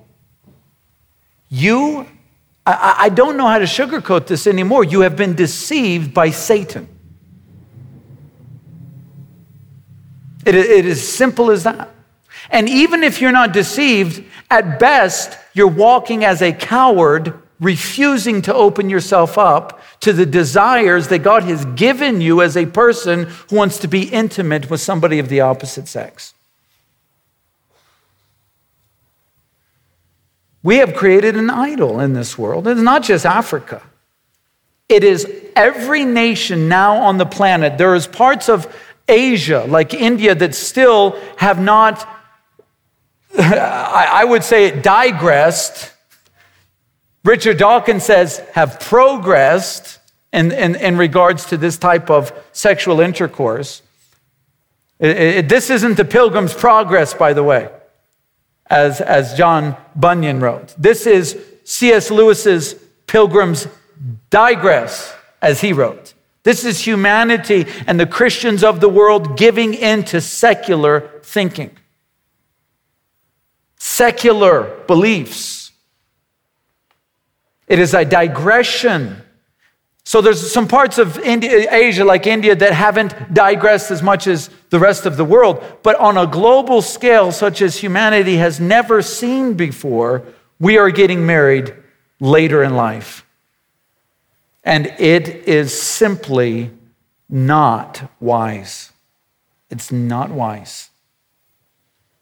You, 1.55 2.07
I, 2.65 2.95
I 3.01 3.09
don't 3.09 3.37
know 3.37 3.47
how 3.47 3.59
to 3.59 3.65
sugarcoat 3.65 4.27
this 4.27 4.47
anymore. 4.47 4.85
You 4.85 5.01
have 5.01 5.17
been 5.17 5.35
deceived 5.35 6.15
by 6.15 6.31
Satan. 6.31 6.89
It, 10.45 10.55
it 10.55 10.87
is 10.87 11.07
simple 11.07 11.51
as 11.51 11.65
that. 11.65 11.91
And 12.51 12.69
even 12.69 13.03
if 13.03 13.21
you're 13.21 13.33
not 13.33 13.53
deceived, 13.53 14.25
at 14.51 14.79
best, 14.79 15.39
you're 15.55 15.67
walking 15.67 16.25
as 16.25 16.43
a 16.43 16.53
coward, 16.53 17.35
refusing 17.61 18.43
to 18.43 18.55
open 18.55 18.91
yourself 18.91 19.39
up 19.39 19.81
to 20.01 20.13
the 20.13 20.27
desires 20.27 21.09
that 21.09 21.21
God 21.21 21.45
has 21.45 21.65
given 21.65 22.21
you 22.21 22.43
as 22.43 22.57
a 22.57 22.67
person 22.67 23.29
who 23.49 23.57
wants 23.57 23.79
to 23.79 23.89
be 23.89 24.09
intimate 24.09 24.69
with 24.69 24.81
somebody 24.81 25.19
of 25.19 25.29
the 25.29 25.41
opposite 25.41 25.89
sex. 25.89 26.35
We 30.63 30.77
have 30.77 30.95
created 30.95 31.37
an 31.37 31.51
idol 31.51 31.99
in 32.01 32.13
this 32.13 32.39
world. 32.39 32.69
It's 32.69 32.81
not 32.81 33.03
just 33.03 33.27
Africa. 33.27 33.83
It 34.89 35.03
is 35.03 35.27
every 35.57 36.05
nation 36.05 36.69
now 36.69 36.97
on 36.97 37.19
the 37.19 37.27
planet. 37.27 37.79
There 37.79 37.95
is 37.95 38.07
parts 38.07 38.49
of 38.49 38.73
Asia, 39.09 39.65
like 39.67 39.93
India, 39.93 40.35
that 40.35 40.55
still 40.55 41.19
have 41.37 41.61
not, 41.61 42.09
I 43.39 44.25
would 44.25 44.45
say 44.45 44.67
it 44.67 44.83
digressed. 44.83 45.93
Richard 47.25 47.59
Dawkins 47.59 48.05
says, 48.05 48.39
have 48.53 48.79
progressed 48.79 49.99
in, 50.33 50.53
in, 50.53 50.77
in 50.77 50.97
regards 50.97 51.47
to 51.47 51.57
this 51.57 51.77
type 51.77 52.09
of 52.09 52.33
sexual 52.53 53.01
intercourse. 53.01 53.83
It, 55.01 55.17
it, 55.17 55.49
this 55.49 55.71
isn't 55.71 55.97
the 55.97 56.05
Pilgrim's 56.05 56.55
Progress, 56.55 57.15
by 57.15 57.33
the 57.33 57.43
way 57.43 57.69
as, 58.73 59.03
as 59.03 59.35
John 59.35 59.77
Bunyan 59.95 60.41
wrote. 60.41 60.75
This 60.79 61.07
is 61.07 61.39
C.S. 61.65 62.11
Lewis's 62.11 62.75
Pilgrim's 63.07 63.69
Digress, 64.31 65.15
as 65.43 65.61
he 65.61 65.75
wrote. 65.75 66.15
This 66.43 66.65
is 66.65 66.85
humanity 66.85 67.67
and 67.87 68.01
the 68.01 68.07
Christians 68.07 68.65
of 68.65 68.81
the 68.81 68.89
world 68.89 69.37
giving 69.37 69.75
in 69.75 70.05
to 70.07 70.21
secular 70.21 71.21
thinking, 71.23 71.77
secular 73.77 74.75
beliefs. 74.87 75.71
It 77.69 77.79
is 77.79 77.95
a 77.95 78.05
digression 78.05 79.23
so 80.05 80.21
there's 80.21 80.53
some 80.53 80.67
parts 80.67 80.99
of 80.99 81.19
India, 81.21 81.73
Asia, 81.73 82.05
like 82.05 82.27
India, 82.27 82.57
that 82.57 82.73
haven't 82.73 83.33
digressed 83.33 83.91
as 83.91 84.03
much 84.03 84.27
as 84.27 84.51
the 84.73 84.81
rest 84.81 85.05
of 85.05 85.19
the 85.19 85.25
world. 85.25 85.63
But 85.83 85.97
on 86.01 86.17
a 86.17 86.27
global 86.27 86.81
scale, 86.81 87.31
such 87.31 87.61
as 87.61 87.77
humanity 87.77 88.39
has 88.39 88.59
never 88.59 89.03
seen 89.03 89.53
before, 89.53 90.23
we 90.59 90.79
are 90.79 90.91
getting 90.91 91.27
married 91.27 91.75
later 92.21 92.63
in 92.63 92.75
life. 92.75 93.27
And 94.65 94.87
it 94.99 95.29
is 95.47 95.79
simply 95.79 96.71
not 97.29 98.11
wise. 98.19 98.93
It's 99.69 99.93
not 99.93 100.31
wise. 100.31 100.89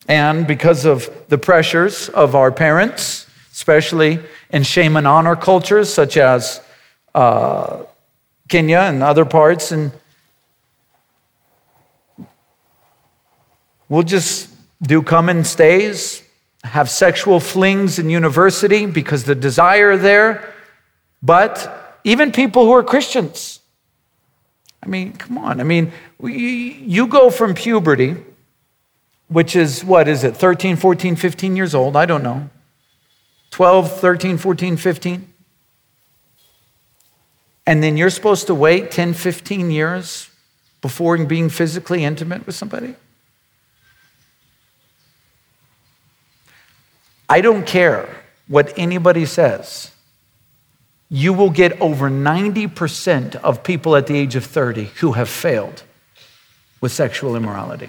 And 0.08 0.44
because 0.44 0.84
of 0.84 1.08
the 1.28 1.38
pressures 1.38 2.08
of 2.08 2.34
our 2.34 2.50
parents, 2.50 3.28
especially 3.52 4.18
in 4.50 4.64
shame 4.64 4.96
and 4.96 5.06
honor 5.06 5.36
cultures 5.36 5.92
such 5.92 6.16
as 6.16 6.60
uh, 7.14 7.84
Kenya 8.48 8.80
and 8.80 9.04
other 9.04 9.24
parts, 9.24 9.70
and 9.70 9.92
we'll 13.90 14.02
just 14.02 14.48
do 14.80 15.02
come 15.02 15.28
and 15.28 15.46
stays, 15.46 16.22
have 16.64 16.88
sexual 16.88 17.40
flings 17.40 17.98
in 17.98 18.08
university 18.08 18.86
because 18.86 19.24
the 19.24 19.34
desire 19.34 19.98
there. 19.98 20.54
But 21.22 22.00
even 22.04 22.32
people 22.32 22.64
who 22.64 22.72
are 22.72 22.82
Christians, 22.82 23.60
I 24.82 24.86
mean, 24.86 25.12
come 25.12 25.36
on. 25.36 25.60
I 25.60 25.64
mean, 25.64 25.92
you 26.22 27.06
go 27.06 27.28
from 27.28 27.54
puberty, 27.54 28.16
which 29.28 29.54
is 29.54 29.84
what 29.84 30.08
is 30.08 30.24
it, 30.24 30.34
13, 30.34 30.76
14, 30.76 31.16
15 31.16 31.56
years 31.56 31.74
old? 31.74 31.96
I 31.96 32.06
don't 32.06 32.22
know. 32.22 32.48
12, 33.50 34.00
13, 34.00 34.38
14, 34.38 34.78
15 34.78 35.30
and 37.70 37.84
then 37.84 37.96
you're 37.96 38.10
supposed 38.10 38.48
to 38.48 38.54
wait 38.54 38.90
10, 38.90 39.14
15 39.14 39.70
years 39.70 40.28
before 40.80 41.16
being 41.24 41.48
physically 41.48 42.04
intimate 42.04 42.44
with 42.44 42.56
somebody? 42.56 42.96
I 47.30 47.40
don't 47.40 47.66
care 47.66 48.08
what 48.48 48.72
anybody 48.76 49.24
says. 49.24 49.92
You 51.08 51.32
will 51.32 51.50
get 51.50 51.80
over 51.80 52.10
90% 52.10 53.36
of 53.36 53.62
people 53.62 53.96
at 53.96 54.06
the 54.06 54.16
age 54.16 54.36
of 54.36 54.44
30 54.44 54.84
who 54.96 55.12
have 55.12 55.28
failed 55.28 55.82
with 56.80 56.92
sexual 56.92 57.36
immorality. 57.36 57.88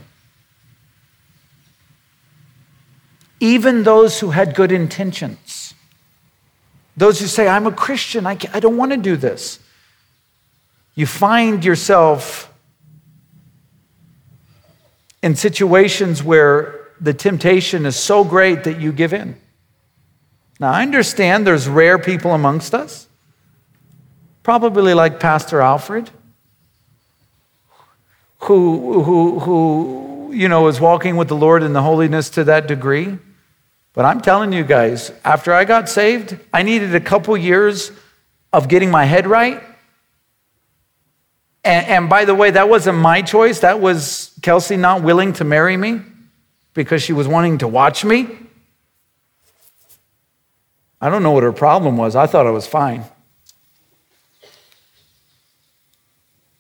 Even 3.40 3.84
those 3.84 4.20
who 4.20 4.30
had 4.30 4.56
good 4.56 4.72
intentions. 4.72 5.74
Those 6.96 7.20
who 7.20 7.26
say, 7.26 7.48
I'm 7.48 7.68
a 7.68 7.72
Christian, 7.72 8.26
I, 8.26 8.38
I 8.54 8.60
don't 8.62 8.78
want 8.78 8.92
to 8.92 8.98
do 8.98 9.18
this 9.18 9.60
you 10.96 11.06
find 11.06 11.64
yourself 11.64 12.54
in 15.24 15.36
situations 15.36 16.22
where 16.24 16.81
the 17.02 17.14
temptation 17.14 17.86
is 17.86 17.96
so 17.96 18.24
great 18.24 18.64
that 18.64 18.80
you 18.80 18.92
give 18.92 19.14
in. 19.14 19.36
Now, 20.60 20.72
I 20.72 20.84
understand 20.84 21.46
there's 21.46 21.68
rare 21.68 21.98
people 21.98 22.34
amongst 22.34 22.74
us, 22.74 23.08
probably 24.44 24.94
like 24.94 25.20
Pastor 25.20 25.60
Alfred, 25.60 26.10
who, 28.42 29.04
who, 29.04 29.40
who 29.40 30.32
you 30.34 30.48
know, 30.48 30.68
is 30.68 30.80
walking 30.80 31.18
with 31.18 31.28
the 31.28 31.36
Lord 31.36 31.64
in 31.64 31.74
the 31.74 31.82
holiness 31.82 32.30
to 32.32 32.44
that 32.46 32.68
degree. 32.68 33.18
But 33.94 34.06
I'm 34.06 34.22
telling 34.22 34.54
you 34.54 34.64
guys, 34.64 35.12
after 35.26 35.52
I 35.52 35.66
got 35.66 35.90
saved, 35.90 36.38
I 36.54 36.64
needed 36.64 36.96
a 36.96 37.02
couple 37.02 37.36
years 37.36 37.92
of 38.54 38.68
getting 38.68 38.92
my 38.92 39.06
head 39.06 39.28
right 39.28 39.62
and, 41.64 41.88
and 41.88 42.10
by 42.10 42.26
the 42.26 42.34
way, 42.34 42.52
that 42.52 42.70
wasn't 42.70 42.98
my 42.98 43.22
choice. 43.22 43.60
That 43.60 43.80
was 43.80 44.34
Kelsey 44.42 44.78
not 44.78 45.04
willing 45.04 45.34
to 45.34 45.44
marry 45.44 45.78
me 45.78 46.02
because 46.74 47.02
she 47.04 47.14
was 47.14 47.28
wanting 47.28 47.60
to 47.60 47.68
watch 47.68 48.06
me. 48.06 48.28
I 51.00 51.10
don't 51.10 51.24
know 51.24 51.32
what 51.32 51.44
her 51.44 51.52
problem 51.52 51.98
was. 51.98 52.16
I 52.16 52.28
thought 52.28 52.46
I 52.46 52.52
was 52.52 52.68
fine. 52.68 53.04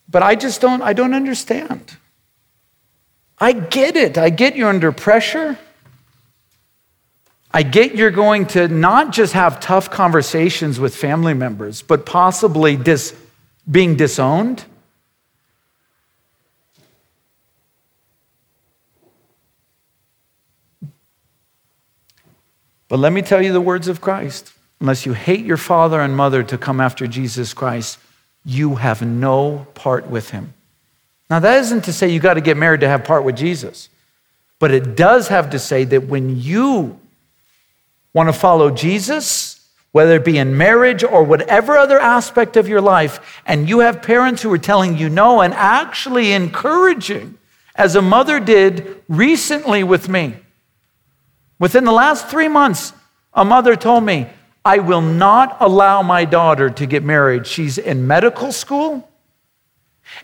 But 0.10 0.24
I 0.24 0.36
just 0.36 0.60
don't 0.60 0.82
I 0.82 0.94
don't 0.94 1.14
understand. 1.14 1.98
I 3.40 3.54
get 3.54 3.96
it. 3.96 4.18
I 4.18 4.30
get 4.30 4.56
you're 4.56 4.70
under 4.70 4.92
pressure. 4.92 5.58
I 7.54 7.64
get 7.64 7.96
you're 7.96 8.12
going 8.12 8.46
to 8.48 8.68
not 8.68 9.12
just 9.12 9.34
have 9.34 9.60
tough 9.60 9.90
conversations 9.90 10.80
with 10.80 10.96
family 10.96 11.34
members, 11.34 11.82
but 11.82 12.06
possibly 12.06 12.78
dis, 12.78 13.16
being 13.70 13.96
disowned. 13.96 14.64
But 22.92 23.00
let 23.00 23.14
me 23.14 23.22
tell 23.22 23.42
you 23.42 23.54
the 23.54 23.62
words 23.62 23.88
of 23.88 24.02
Christ. 24.02 24.52
Unless 24.82 25.06
you 25.06 25.14
hate 25.14 25.46
your 25.46 25.56
father 25.56 26.02
and 26.02 26.14
mother 26.14 26.44
to 26.44 26.58
come 26.58 26.82
after 26.82 27.08
Jesus 27.08 27.54
Christ, 27.54 27.98
you 28.44 28.76
have 28.76 29.02
no 29.02 29.66
part 29.76 30.08
with 30.08 30.32
him. 30.32 30.54
Now, 31.30 31.40
that 31.40 31.60
isn't 31.60 31.86
to 31.86 31.94
say 31.94 32.10
you 32.10 32.20
got 32.20 32.34
to 32.34 32.42
get 32.42 32.58
married 32.58 32.82
to 32.82 32.90
have 32.90 33.06
part 33.06 33.24
with 33.24 33.38
Jesus, 33.38 33.88
but 34.60 34.72
it 34.72 34.98
does 34.98 35.30
have 35.30 35.52
to 35.52 35.58
say 35.58 35.86
that 35.86 36.08
when 36.08 36.42
you 36.42 37.00
want 38.14 38.28
to 38.28 38.34
follow 38.34 38.70
Jesus, 38.70 39.66
whether 39.94 40.18
it 40.18 40.26
be 40.26 40.38
in 40.38 40.58
marriage 40.58 41.02
or 41.02 41.24
whatever 41.24 41.78
other 41.78 41.98
aspect 41.98 42.58
of 42.58 42.68
your 42.68 42.82
life, 42.82 43.42
and 43.46 43.70
you 43.70 43.80
have 43.80 44.04
parents 44.04 44.42
who 44.42 44.52
are 44.52 44.58
telling 44.58 44.98
you 44.98 45.08
no 45.08 45.40
and 45.40 45.54
actually 45.54 46.34
encouraging, 46.34 47.38
as 47.74 47.96
a 47.96 48.02
mother 48.02 48.42
did 48.42 49.02
recently 49.08 49.82
with 49.82 50.10
me, 50.10 50.36
Within 51.62 51.84
the 51.84 51.92
last 51.92 52.28
three 52.28 52.48
months, 52.48 52.92
a 53.36 53.46
mother 53.46 53.76
told 53.76 54.04
me, 54.04 54.28
I 54.66 54.80
will 54.80 55.02
not 55.02 55.58
allow 55.60 56.02
my 56.02 56.26
daughter 56.26 56.72
to 56.72 56.86
get 56.88 57.04
married. 57.04 57.46
She's 57.46 57.78
in 57.78 58.08
medical 58.08 58.52
school. 58.52 59.08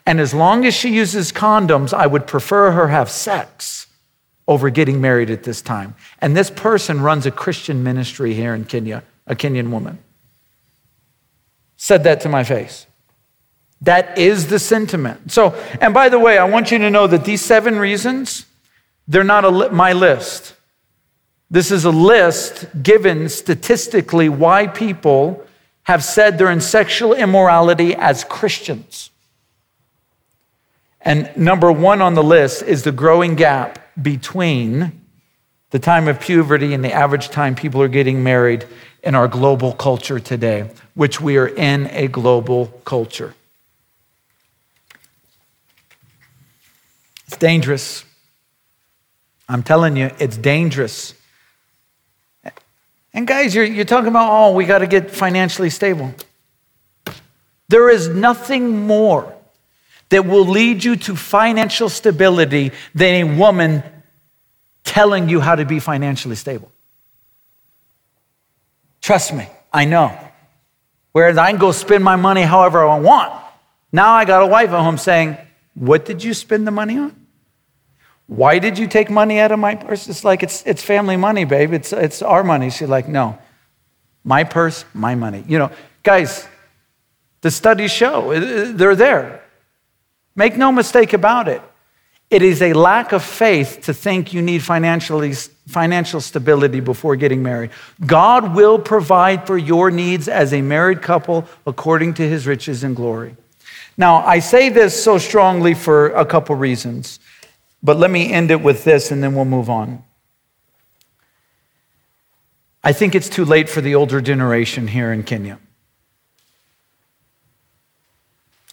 And 0.04 0.20
as 0.20 0.34
long 0.34 0.66
as 0.66 0.74
she 0.74 0.90
uses 0.90 1.32
condoms, 1.32 1.94
I 1.94 2.08
would 2.08 2.26
prefer 2.26 2.72
her 2.72 2.88
have 2.88 3.12
sex 3.12 3.86
over 4.48 4.72
getting 4.72 5.00
married 5.00 5.30
at 5.30 5.44
this 5.44 5.62
time. 5.62 5.94
And 6.22 6.36
this 6.36 6.50
person 6.50 7.02
runs 7.02 7.28
a 7.28 7.32
Christian 7.32 7.84
ministry 7.84 8.34
here 8.34 8.56
in 8.56 8.66
Kenya, 8.66 9.04
a 9.28 9.36
Kenyan 9.36 9.70
woman. 9.70 10.00
Said 11.76 12.04
that 12.06 12.20
to 12.22 12.30
my 12.30 12.44
face. 12.44 12.88
That 13.82 14.18
is 14.18 14.48
the 14.48 14.58
sentiment. 14.58 15.32
So, 15.32 15.54
and 15.80 15.94
by 15.94 16.10
the 16.10 16.18
way, 16.18 16.40
I 16.40 16.46
want 16.46 16.72
you 16.72 16.80
to 16.80 16.90
know 16.90 17.06
that 17.06 17.26
these 17.26 17.42
seven 17.42 17.78
reasons, 17.78 18.48
they're 19.08 19.24
not 19.24 19.44
li- 19.54 19.70
my 19.70 19.94
list. 19.94 20.56
This 21.50 21.72
is 21.72 21.86
a 21.86 21.92
list 21.92 22.68
given 22.84 23.30
statistically 23.30 24.28
why 24.28 24.68
people 24.68 25.46
have 25.84 26.04
said 26.04 26.38
they're 26.38 26.52
in 26.52 26.60
sexual 26.60 27.14
immorality 27.14 27.96
as 27.96 28.26
Christians. 28.26 29.10
And 31.00 31.32
number 31.38 31.72
one 31.72 32.02
on 32.02 32.16
the 32.16 32.24
list 32.24 32.64
is 32.64 32.84
the 32.84 32.92
growing 32.92 33.36
gap 33.36 33.80
between 34.02 34.92
the 35.70 35.80
time 35.80 36.10
of 36.10 36.20
puberty 36.20 36.74
and 36.74 36.84
the 36.84 36.92
average 36.92 37.30
time 37.30 37.56
people 37.56 37.82
are 37.82 37.88
getting 37.88 38.24
married 38.24 38.66
in 39.04 39.16
our 39.16 39.30
global 39.30 39.72
culture 39.72 40.20
today, 40.20 40.70
which 40.96 41.22
we 41.22 41.38
are 41.38 41.48
in 41.48 41.88
a 41.88 42.08
global 42.08 42.68
culture. 42.84 43.34
It's 47.28 47.38
dangerous. 47.38 48.04
I'm 49.48 49.64
telling 49.64 49.96
you, 49.96 50.12
it's 50.20 50.36
dangerous. 50.36 51.14
And 53.18 53.26
guys, 53.26 53.56
you're, 53.56 53.66
you're 53.66 53.84
talking 53.84 54.10
about, 54.10 54.30
oh, 54.32 54.54
we 54.54 54.66
got 54.66 54.78
to 54.78 54.86
get 54.86 55.10
financially 55.10 55.72
stable. 55.72 56.14
There 57.68 57.90
is 57.90 58.08
nothing 58.08 58.86
more 58.86 59.34
that 60.10 60.28
will 60.28 60.46
lead 60.46 60.84
you 60.84 60.96
to 60.98 61.16
financial 61.16 61.90
stability 61.90 62.74
than 62.94 63.16
a 63.16 63.36
woman 63.36 63.82
telling 64.84 65.30
you 65.30 65.40
how 65.40 65.56
to 65.56 65.66
be 65.66 65.80
financially 65.80 66.36
stable. 66.36 66.72
Trust 69.02 69.34
me, 69.34 69.48
I 69.74 69.86
know. 69.86 70.16
Whereas 71.12 71.40
I 71.40 71.50
can 71.50 71.60
go 71.60 71.72
spend 71.72 72.04
my 72.04 72.18
money 72.18 72.44
however 72.44 72.86
I 72.86 73.00
want. 73.00 73.34
Now 73.92 74.14
I 74.14 74.26
got 74.26 74.44
a 74.44 74.46
wife 74.46 74.70
at 74.70 74.84
home 74.84 75.00
saying, 75.00 75.38
What 75.74 76.06
did 76.06 76.24
you 76.24 76.36
spend 76.36 76.68
the 76.68 76.72
money 76.72 77.00
on? 77.00 77.27
Why 78.28 78.60
did 78.60 78.78
you 78.78 78.88
take 78.88 79.10
money 79.10 79.40
out 79.40 79.52
of 79.52 79.60
my 79.60 79.76
purse? 79.76 80.08
It's 80.08 80.24
like, 80.24 80.44
it's, 80.44 80.62
it's 80.66 80.84
family 80.84 81.16
money, 81.16 81.46
babe. 81.46 81.74
It's, 81.74 81.94
it's 81.94 82.22
our 82.22 82.44
money. 82.44 82.70
She's 82.70 82.90
like, 82.90 83.08
no, 83.08 83.38
my 84.24 84.44
purse, 84.44 84.84
my 84.94 85.16
money. 85.16 85.44
You 85.48 85.60
know, 85.60 85.72
guys, 86.04 86.46
the 87.42 87.52
studies 87.52 87.92
show 87.92 88.34
uh, 88.34 88.72
they're 88.74 88.96
there. 88.96 89.44
Make 90.36 90.58
no 90.58 90.72
mistake 90.72 91.14
about 91.14 91.48
it. 91.48 91.62
It 92.30 92.42
is 92.42 92.62
a 92.62 92.74
lack 92.74 93.14
of 93.14 93.24
faith 93.24 93.80
to 93.84 93.94
think 93.94 94.34
you 94.34 94.42
need 94.42 94.62
financially, 94.62 95.34
financial 95.68 96.20
stability 96.20 96.82
before 96.82 97.16
getting 97.16 97.42
married. 97.42 97.70
God 98.06 98.54
will 98.54 98.78
provide 98.78 99.48
for 99.48 99.58
your 99.58 99.90
needs 99.90 100.28
as 100.28 100.52
a 100.52 100.62
married 100.62 101.02
couple 101.02 101.46
according 101.66 102.16
to 102.16 102.28
his 102.28 102.46
riches 102.46 102.84
and 102.84 102.98
glory. 102.98 103.38
Now, 103.96 104.18
I 104.18 104.40
say 104.40 104.68
this 104.68 105.02
so 105.02 105.18
strongly 105.18 105.74
for 105.74 106.10
a 106.10 106.26
couple 106.26 106.56
reasons. 106.56 107.20
But 107.82 107.98
let 107.98 108.12
me 108.12 108.32
end 108.32 108.52
it 108.52 108.62
with 108.62 108.84
this 108.84 109.12
and 109.12 109.24
then 109.24 109.36
we'll 109.36 109.46
move 109.46 109.70
on. 109.70 110.04
I 112.84 112.94
think 112.94 113.16
it's 113.16 113.30
too 113.30 113.46
late 113.46 113.70
for 113.70 113.82
the 113.82 113.96
older 113.96 114.22
generation 114.22 114.88
here 114.88 115.12
in 115.12 115.24
Kenya. 115.24 115.60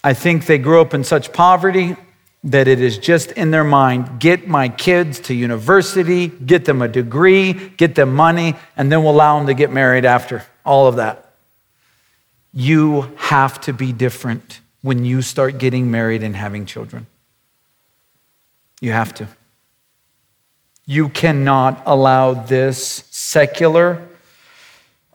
I 0.03 0.13
think 0.13 0.45
they 0.45 0.57
grew 0.57 0.81
up 0.81 0.93
in 0.93 1.03
such 1.03 1.33
poverty 1.33 1.97
that 2.45 2.67
it 2.67 2.79
is 2.79 2.99
just 2.99 3.31
in 3.31 3.49
their 3.49 3.63
mind 3.63 4.19
get 4.19 4.47
my 4.47 4.69
kids 4.69 5.19
to 5.19 5.33
university, 5.33 6.27
get 6.27 6.65
them 6.65 6.81
a 6.81 6.87
degree, 6.87 7.53
get 7.53 7.95
them 7.95 8.15
money, 8.15 8.55
and 8.77 8.91
then 8.91 9.03
we'll 9.03 9.13
allow 9.13 9.37
them 9.37 9.47
to 9.47 9.53
get 9.55 9.71
married 9.71 10.05
after 10.05 10.45
all 10.63 10.87
of 10.87 10.97
that. 10.97 11.33
You 12.53 13.11
have 13.17 13.59
to 13.61 13.73
be 13.73 13.91
different 13.91 14.61
when 14.81 15.03
you 15.03 15.23
start 15.23 15.57
getting 15.57 15.89
married 15.89 16.21
and 16.21 16.35
having 16.35 16.67
children. 16.67 17.07
You 18.81 18.91
have 18.91 19.13
to. 19.15 19.27
You 20.85 21.09
cannot 21.09 21.81
allow 21.85 22.33
this 22.33 23.05
secular 23.09 24.07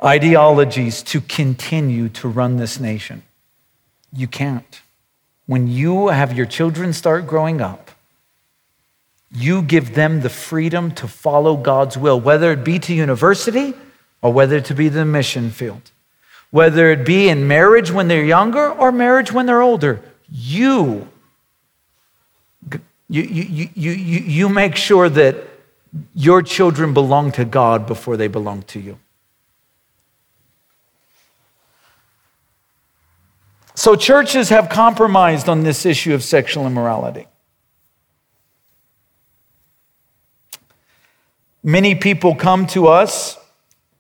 ideologies 0.03 1.03
to 1.05 1.21
continue 1.21 2.09
to 2.09 2.29
run 2.29 2.57
this 2.57 2.81
nation. 2.81 3.23
You 4.13 4.27
can't. 4.27 4.81
When 5.47 5.69
you 5.69 6.09
have 6.09 6.37
your 6.37 6.47
children 6.47 6.93
start 6.93 7.27
growing 7.27 7.61
up, 7.61 7.91
you 9.33 9.63
give 9.63 9.95
them 9.95 10.23
the 10.23 10.29
freedom 10.29 10.91
to 10.93 11.07
follow 11.07 11.57
God's 11.57 11.97
will, 11.97 12.21
whether 12.21 12.51
it 12.53 12.65
be 12.65 12.79
to 12.81 12.95
university 12.95 13.75
or 14.23 14.33
whether 14.33 14.57
it 14.57 14.77
be 14.77 14.89
the 14.89 15.05
mission 15.05 15.51
field, 15.51 15.91
whether 16.51 16.91
it 16.91 17.05
be 17.07 17.29
in 17.29 17.47
marriage 17.47 17.93
when 17.93 18.09
they're 18.09 18.25
younger 18.25 18.71
or 18.71 18.91
marriage 18.91 19.33
when 19.33 19.47
they're 19.47 19.63
older. 19.63 20.03
You 20.29 21.09
you, 23.11 23.23
you, 23.23 23.69
you, 23.75 23.91
you, 23.91 24.21
you 24.21 24.49
make 24.49 24.77
sure 24.77 25.09
that 25.09 25.37
your 26.15 26.43
children 26.43 26.95
belong 26.95 27.33
to 27.33 27.45
God 27.45 27.85
before 27.85 28.17
they 28.17 28.29
belong 28.29 28.63
to 28.63 28.79
you. 28.79 29.01
So, 33.75 33.97
churches 33.97 34.51
have 34.51 34.69
compromised 34.69 35.49
on 35.49 35.65
this 35.65 35.85
issue 35.85 36.15
of 36.15 36.23
sexual 36.23 36.69
immorality. 36.69 37.27
Many 41.65 41.97
people 41.97 42.37
come 42.37 42.67
to 42.69 42.87
us 42.87 43.37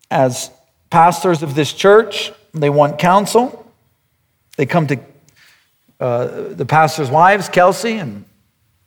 as 0.09 0.53
pastors 0.88 1.42
of 1.42 1.57
this 1.57 1.73
church. 1.73 2.33
They 2.55 2.70
want 2.70 2.99
counsel. 3.01 3.66
They 4.57 4.66
come 4.66 4.87
to 4.87 5.01
uh, 5.99 6.53
the 6.55 6.64
pastor's 6.64 7.11
wives, 7.11 7.49
Kelsey 7.49 7.94
and 7.94 8.25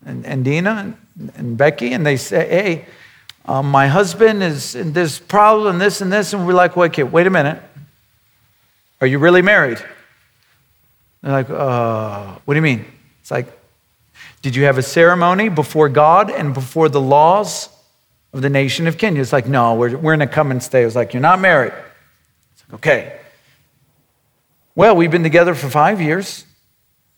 and, 0.05 0.25
and 0.25 0.43
Dina 0.45 0.95
and, 1.35 1.57
Becky, 1.57 1.93
and 1.93 2.05
they 2.05 2.17
say, 2.17 2.47
hey, 2.47 2.85
um, 3.45 3.69
my 3.69 3.87
husband 3.87 4.41
is 4.41 4.75
in 4.75 4.93
this 4.93 5.19
problem, 5.19 5.79
this 5.79 6.01
and 6.01 6.11
this. 6.11 6.33
And 6.33 6.47
we're 6.47 6.53
like, 6.53 6.75
wait, 6.75 6.91
okay, 6.91 7.03
wait 7.03 7.27
a 7.27 7.29
minute. 7.29 7.61
Are 9.01 9.07
you 9.07 9.19
really 9.19 9.41
married? 9.41 9.83
They're 11.21 11.31
like, 11.31 11.49
uh, 11.49 12.35
what 12.45 12.53
do 12.53 12.57
you 12.57 12.61
mean? 12.61 12.85
It's 13.21 13.31
like, 13.31 13.47
did 14.41 14.55
you 14.55 14.63
have 14.63 14.77
a 14.77 14.81
ceremony 14.81 15.49
before 15.49 15.89
God 15.89 16.29
and 16.29 16.53
before 16.53 16.89
the 16.89 17.01
laws 17.01 17.69
of 18.33 18.41
the 18.41 18.49
nation 18.49 18.87
of 18.87 18.97
Kenya? 18.97 19.21
It's 19.21 19.33
like, 19.33 19.47
no, 19.47 19.75
we're, 19.75 19.97
we're 19.97 20.13
in 20.13 20.21
a 20.21 20.27
come 20.27 20.51
and 20.51 20.61
stay. 20.61 20.83
It's 20.83 20.95
like, 20.95 21.13
you're 21.13 21.21
not 21.21 21.39
married. 21.39 21.73
It's 22.53 22.63
like, 22.67 22.73
okay. 22.75 23.19
Well, 24.75 24.95
we've 24.95 25.11
been 25.11 25.23
together 25.23 25.53
for 25.53 25.69
five 25.69 26.01
years. 26.01 26.45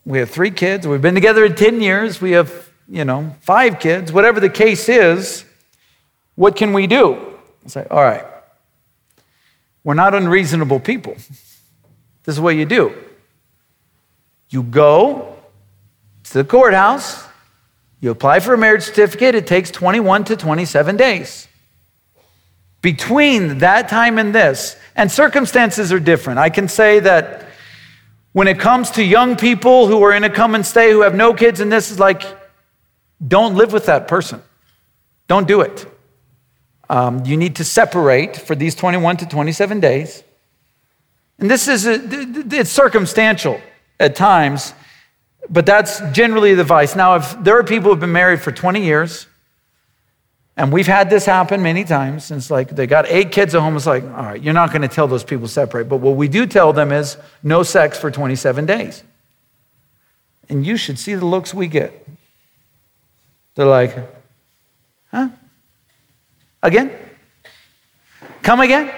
We 0.04 0.18
have 0.18 0.30
three 0.30 0.50
kids. 0.50 0.86
We've 0.86 1.02
been 1.02 1.14
together 1.14 1.48
10 1.48 1.80
years. 1.80 2.20
We 2.20 2.32
have 2.32 2.65
you 2.88 3.04
know, 3.04 3.34
five 3.40 3.80
kids, 3.80 4.12
whatever 4.12 4.40
the 4.40 4.50
case 4.50 4.88
is, 4.88 5.44
what 6.34 6.56
can 6.56 6.72
we 6.72 6.86
do? 6.86 7.14
I 7.64 7.68
say, 7.68 7.86
all 7.90 8.02
right, 8.02 8.24
we're 9.82 9.94
not 9.94 10.14
unreasonable 10.14 10.80
people. 10.80 11.14
This 12.24 12.34
is 12.34 12.40
what 12.40 12.56
you 12.56 12.64
do 12.64 12.94
you 14.48 14.62
go 14.62 15.36
to 16.24 16.32
the 16.32 16.44
courthouse, 16.44 17.26
you 18.00 18.10
apply 18.10 18.40
for 18.40 18.54
a 18.54 18.58
marriage 18.58 18.84
certificate, 18.84 19.34
it 19.34 19.46
takes 19.46 19.70
21 19.70 20.24
to 20.24 20.36
27 20.36 20.96
days. 20.96 21.48
Between 22.80 23.58
that 23.58 23.88
time 23.88 24.18
and 24.18 24.34
this, 24.34 24.76
and 24.94 25.10
circumstances 25.10 25.92
are 25.92 25.98
different. 25.98 26.38
I 26.38 26.50
can 26.50 26.68
say 26.68 27.00
that 27.00 27.46
when 28.32 28.48
it 28.48 28.60
comes 28.60 28.90
to 28.92 29.02
young 29.02 29.36
people 29.36 29.88
who 29.88 30.02
are 30.04 30.12
in 30.12 30.22
a 30.22 30.30
come 30.30 30.54
and 30.54 30.64
stay 30.64 30.92
who 30.92 31.00
have 31.00 31.14
no 31.14 31.34
kids, 31.34 31.60
and 31.60 31.72
this 31.72 31.90
is 31.90 31.98
like 31.98 32.22
don't 33.26 33.54
live 33.54 33.72
with 33.72 33.86
that 33.86 34.08
person. 34.08 34.42
Don't 35.28 35.46
do 35.46 35.60
it. 35.60 35.86
Um, 36.88 37.24
you 37.24 37.36
need 37.36 37.56
to 37.56 37.64
separate 37.64 38.36
for 38.36 38.54
these 38.54 38.74
21 38.74 39.18
to 39.18 39.26
27 39.26 39.80
days. 39.80 40.22
And 41.38 41.50
this 41.50 41.68
is, 41.68 41.86
a, 41.86 42.00
it's 42.02 42.70
circumstantial 42.70 43.60
at 43.98 44.14
times, 44.16 44.72
but 45.50 45.66
that's 45.66 46.00
generally 46.12 46.54
the 46.54 46.62
advice. 46.62 46.96
Now, 46.96 47.16
if 47.16 47.42
there 47.42 47.58
are 47.58 47.64
people 47.64 47.84
who 47.84 47.90
have 47.90 48.00
been 48.00 48.12
married 48.12 48.40
for 48.40 48.52
20 48.52 48.82
years, 48.82 49.26
and 50.56 50.72
we've 50.72 50.86
had 50.86 51.10
this 51.10 51.26
happen 51.26 51.62
many 51.62 51.84
times, 51.84 52.30
and 52.30 52.38
it's 52.38 52.50
like 52.50 52.70
they 52.70 52.86
got 52.86 53.06
eight 53.08 53.30
kids 53.30 53.54
at 53.54 53.60
home, 53.60 53.76
it's 53.76 53.86
like, 53.86 54.04
all 54.04 54.10
right, 54.10 54.42
you're 54.42 54.54
not 54.54 54.70
going 54.70 54.82
to 54.82 54.88
tell 54.88 55.06
those 55.06 55.24
people 55.24 55.48
separate. 55.48 55.88
But 55.88 55.98
what 55.98 56.16
we 56.16 56.28
do 56.28 56.46
tell 56.46 56.72
them 56.72 56.92
is 56.92 57.18
no 57.42 57.62
sex 57.62 57.98
for 57.98 58.10
27 58.10 58.64
days. 58.64 59.02
And 60.48 60.64
you 60.64 60.78
should 60.78 60.98
see 60.98 61.14
the 61.14 61.26
looks 61.26 61.52
we 61.52 61.66
get. 61.66 62.06
They're 63.56 63.66
like, 63.66 63.96
huh? 65.10 65.28
Again? 66.62 66.92
Come 68.42 68.60
again? 68.60 68.92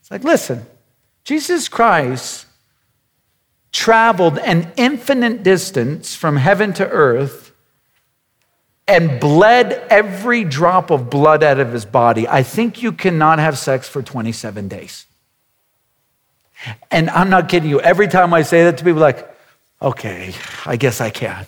It's 0.00 0.10
like, 0.10 0.22
listen, 0.22 0.64
Jesus 1.24 1.68
Christ 1.68 2.46
traveled 3.72 4.38
an 4.38 4.70
infinite 4.76 5.42
distance 5.42 6.14
from 6.14 6.36
heaven 6.36 6.72
to 6.74 6.88
earth 6.88 7.52
and 8.86 9.18
bled 9.18 9.72
every 9.90 10.44
drop 10.44 10.90
of 10.90 11.10
blood 11.10 11.42
out 11.42 11.58
of 11.58 11.72
his 11.72 11.84
body. 11.84 12.28
I 12.28 12.42
think 12.42 12.82
you 12.82 12.92
cannot 12.92 13.38
have 13.38 13.58
sex 13.58 13.88
for 13.88 14.02
27 14.02 14.68
days. 14.68 15.06
And 16.90 17.10
I'm 17.10 17.28
not 17.28 17.48
kidding 17.48 17.68
you. 17.68 17.80
Every 17.80 18.08
time 18.08 18.32
I 18.32 18.42
say 18.42 18.64
that 18.64 18.78
to 18.78 18.84
people, 18.84 19.00
like, 19.00 19.28
okay, 19.82 20.34
I 20.64 20.76
guess 20.76 21.00
I 21.00 21.10
can. 21.10 21.46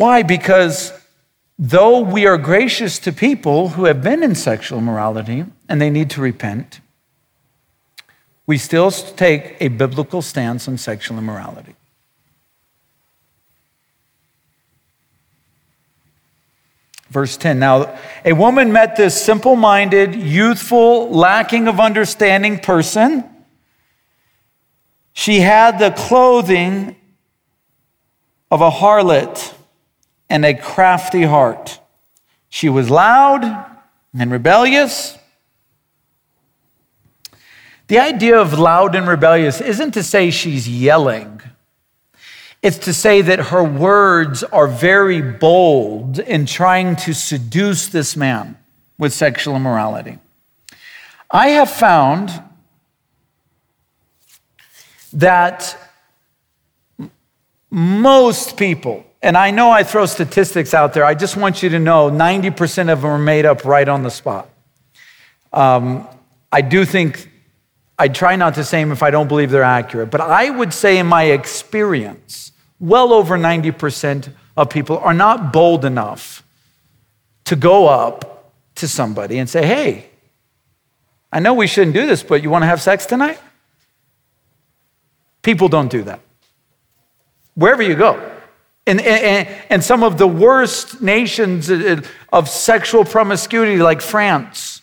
Why? 0.00 0.22
Because 0.22 0.94
though 1.58 2.00
we 2.00 2.24
are 2.24 2.38
gracious 2.38 2.98
to 3.00 3.12
people 3.12 3.68
who 3.68 3.84
have 3.84 4.02
been 4.02 4.22
in 4.22 4.34
sexual 4.34 4.78
immorality 4.78 5.44
and 5.68 5.78
they 5.78 5.90
need 5.90 6.08
to 6.12 6.22
repent, 6.22 6.80
we 8.46 8.56
still 8.56 8.90
take 8.90 9.58
a 9.60 9.68
biblical 9.68 10.22
stance 10.22 10.66
on 10.66 10.78
sexual 10.78 11.18
immorality. 11.18 11.74
Verse 17.10 17.36
10 17.36 17.58
Now, 17.58 17.94
a 18.24 18.32
woman 18.32 18.72
met 18.72 18.96
this 18.96 19.22
simple 19.22 19.54
minded, 19.54 20.14
youthful, 20.14 21.10
lacking 21.10 21.68
of 21.68 21.78
understanding 21.78 22.58
person. 22.58 23.22
She 25.12 25.40
had 25.40 25.78
the 25.78 25.90
clothing 25.90 26.96
of 28.50 28.62
a 28.62 28.70
harlot 28.70 29.58
and 30.30 30.44
a 30.46 30.54
crafty 30.54 31.24
heart. 31.24 31.80
She 32.48 32.68
was 32.68 32.88
loud 32.88 33.44
and 34.18 34.30
rebellious. 34.30 35.18
The 37.88 37.98
idea 37.98 38.38
of 38.38 38.58
loud 38.58 38.94
and 38.94 39.08
rebellious 39.08 39.60
isn't 39.60 39.92
to 39.92 40.02
say 40.02 40.30
she's 40.30 40.68
yelling. 40.68 41.42
It's 42.62 42.78
to 42.78 42.92
say 42.92 43.22
that 43.22 43.38
her 43.46 43.64
words 43.64 44.44
are 44.44 44.68
very 44.68 45.20
bold 45.20 46.18
in 46.18 46.46
trying 46.46 46.94
to 46.96 47.14
seduce 47.14 47.88
this 47.88 48.16
man 48.16 48.56
with 48.98 49.12
sexual 49.12 49.56
immorality. 49.56 50.18
I 51.30 51.48
have 51.48 51.70
found 51.70 52.30
that 55.12 55.76
most 57.70 58.56
people, 58.56 59.04
and 59.22 59.36
I 59.36 59.50
know 59.50 59.70
I 59.70 59.82
throw 59.82 60.06
statistics 60.06 60.72
out 60.72 60.94
there, 60.94 61.04
I 61.04 61.14
just 61.14 61.36
want 61.36 61.62
you 61.62 61.68
to 61.70 61.78
know 61.78 62.10
90% 62.10 62.92
of 62.92 63.02
them 63.02 63.10
are 63.10 63.18
made 63.18 63.44
up 63.44 63.64
right 63.64 63.88
on 63.88 64.02
the 64.02 64.10
spot. 64.10 64.48
Um, 65.52 66.06
I 66.50 66.62
do 66.62 66.84
think 66.84 67.30
I 67.98 68.08
try 68.08 68.36
not 68.36 68.54
to 68.54 68.64
say 68.64 68.82
them 68.82 68.92
if 68.92 69.02
I 69.02 69.10
don't 69.10 69.28
believe 69.28 69.50
they're 69.50 69.62
accurate, 69.62 70.10
but 70.10 70.22
I 70.22 70.48
would 70.48 70.72
say, 70.72 70.98
in 70.98 71.06
my 71.06 71.24
experience, 71.24 72.52
well 72.78 73.12
over 73.12 73.36
90% 73.36 74.32
of 74.56 74.70
people 74.70 74.98
are 74.98 75.12
not 75.12 75.52
bold 75.52 75.84
enough 75.84 76.42
to 77.44 77.56
go 77.56 77.88
up 77.88 78.52
to 78.76 78.88
somebody 78.88 79.38
and 79.38 79.48
say, 79.48 79.66
Hey, 79.66 80.08
I 81.32 81.40
know 81.40 81.54
we 81.54 81.66
shouldn't 81.66 81.94
do 81.94 82.06
this, 82.06 82.22
but 82.22 82.42
you 82.42 82.50
want 82.50 82.62
to 82.62 82.66
have 82.66 82.80
sex 82.80 83.06
tonight? 83.06 83.38
People 85.42 85.68
don't 85.68 85.90
do 85.90 86.02
that. 86.04 86.20
Wherever 87.54 87.82
you 87.82 87.94
go. 87.94 88.29
And, 88.90 89.00
and, 89.00 89.48
and 89.70 89.84
some 89.84 90.02
of 90.02 90.18
the 90.18 90.26
worst 90.26 91.00
nations 91.00 91.70
of 92.32 92.48
sexual 92.48 93.04
promiscuity, 93.04 93.76
like 93.76 94.00
France, 94.00 94.82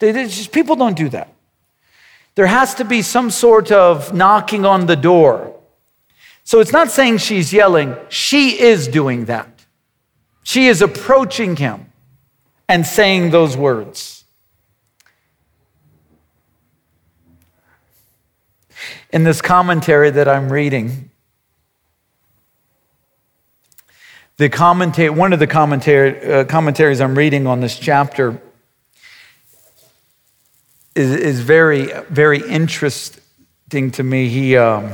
they, 0.00 0.12
just, 0.12 0.50
people 0.50 0.74
don't 0.74 0.96
do 0.96 1.08
that. 1.10 1.32
There 2.34 2.48
has 2.48 2.74
to 2.74 2.84
be 2.84 3.00
some 3.00 3.30
sort 3.30 3.70
of 3.70 4.12
knocking 4.12 4.64
on 4.64 4.86
the 4.86 4.96
door. 4.96 5.54
So 6.42 6.58
it's 6.58 6.72
not 6.72 6.90
saying 6.90 7.18
she's 7.18 7.52
yelling, 7.52 7.94
she 8.08 8.60
is 8.60 8.88
doing 8.88 9.26
that. 9.26 9.48
She 10.42 10.66
is 10.66 10.82
approaching 10.82 11.54
him 11.54 11.92
and 12.68 12.84
saying 12.84 13.30
those 13.30 13.56
words. 13.56 14.24
In 19.10 19.22
this 19.22 19.40
commentary 19.40 20.10
that 20.10 20.26
I'm 20.26 20.50
reading, 20.52 21.07
the 24.38 24.48
commentary, 24.48 25.10
one 25.10 25.32
of 25.32 25.40
the 25.40 25.46
uh, 25.46 26.44
commentaries 26.44 27.00
I'm 27.00 27.18
reading 27.18 27.48
on 27.48 27.60
this 27.60 27.76
chapter 27.76 28.40
is, 30.94 31.10
is 31.10 31.40
very, 31.40 31.92
very 32.08 32.38
interesting 32.48 33.90
to 33.90 34.02
me. 34.04 34.28
He, 34.28 34.56
um, 34.56 34.92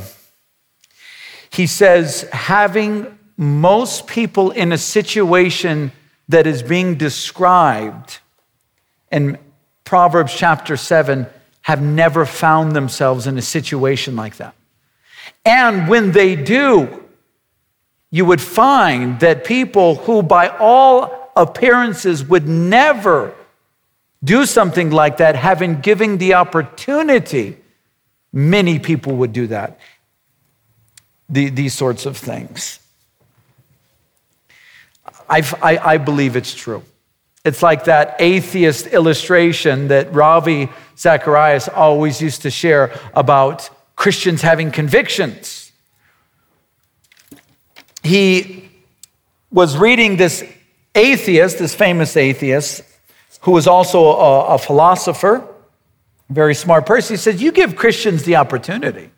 he 1.51 1.66
says, 1.66 2.26
having 2.32 3.18
most 3.36 4.07
people 4.07 4.51
in 4.51 4.72
a 4.72 4.78
situation 4.78 5.92
that 6.30 6.47
is 6.47 6.62
being 6.62 6.95
described 6.95 8.20
in 9.12 9.36
Proverbs 9.84 10.34
chapter 10.34 10.78
7 10.78 11.26
have 11.61 11.82
never 11.82 12.24
found 12.24 12.74
themselves 12.74 13.26
in 13.26 13.36
a 13.36 13.42
situation 13.42 14.16
like 14.16 14.36
that. 14.36 14.55
And 15.45 15.86
when 15.86 16.12
they 16.12 16.34
do, 16.34 17.04
you 18.15 18.25
would 18.25 18.41
find 18.41 19.19
that 19.19 19.43
people 19.43 19.97
who, 19.97 20.23
by 20.23 20.47
all 20.47 21.33
appearances, 21.35 22.23
would 22.23 22.47
never 22.47 23.35
do 24.23 24.47
something 24.47 24.91
like 24.93 25.17
that, 25.17 25.35
having 25.35 25.81
given 25.81 26.19
the 26.19 26.35
opportunity, 26.35 27.57
many 28.33 28.79
people 28.79 29.17
would 29.17 29.33
do 29.33 29.49
that. 29.49 29.81
The, 31.29 31.49
these 31.49 31.75
sorts 31.75 32.07
of 32.07 32.17
things. 32.17 32.79
I, 35.29 35.43
I 35.61 35.97
believe 35.97 36.37
it's 36.37 36.55
true. 36.55 36.85
It's 37.45 37.65
like 37.65 37.83
that 37.87 38.15
atheist 38.21 38.87
illustration 38.87 39.89
that 39.89 40.15
Ravi 40.15 40.69
Zacharias 40.97 41.67
always 41.67 42.23
used 42.23 42.43
to 42.43 42.51
share 42.53 42.97
about 43.12 43.71
Christians 43.97 44.41
having 44.41 44.71
convictions. 44.71 45.73
He 48.05 48.69
was 49.51 49.79
reading 49.79 50.19
this 50.19 50.45
atheist, 50.95 51.59
this 51.59 51.75
famous 51.75 52.17
atheist, 52.17 52.83
who 53.41 53.53
was 53.53 53.67
also 53.67 54.05
a, 54.05 54.55
a 54.55 54.59
philosopher, 54.59 55.43
very 56.29 56.55
smart 56.55 56.87
person, 56.87 57.15
he 57.15 57.19
said, 57.19 57.41
You 57.41 57.51
give 57.51 57.77
Christians 57.77 58.25
the 58.25 58.37
opportunity, 58.37 59.11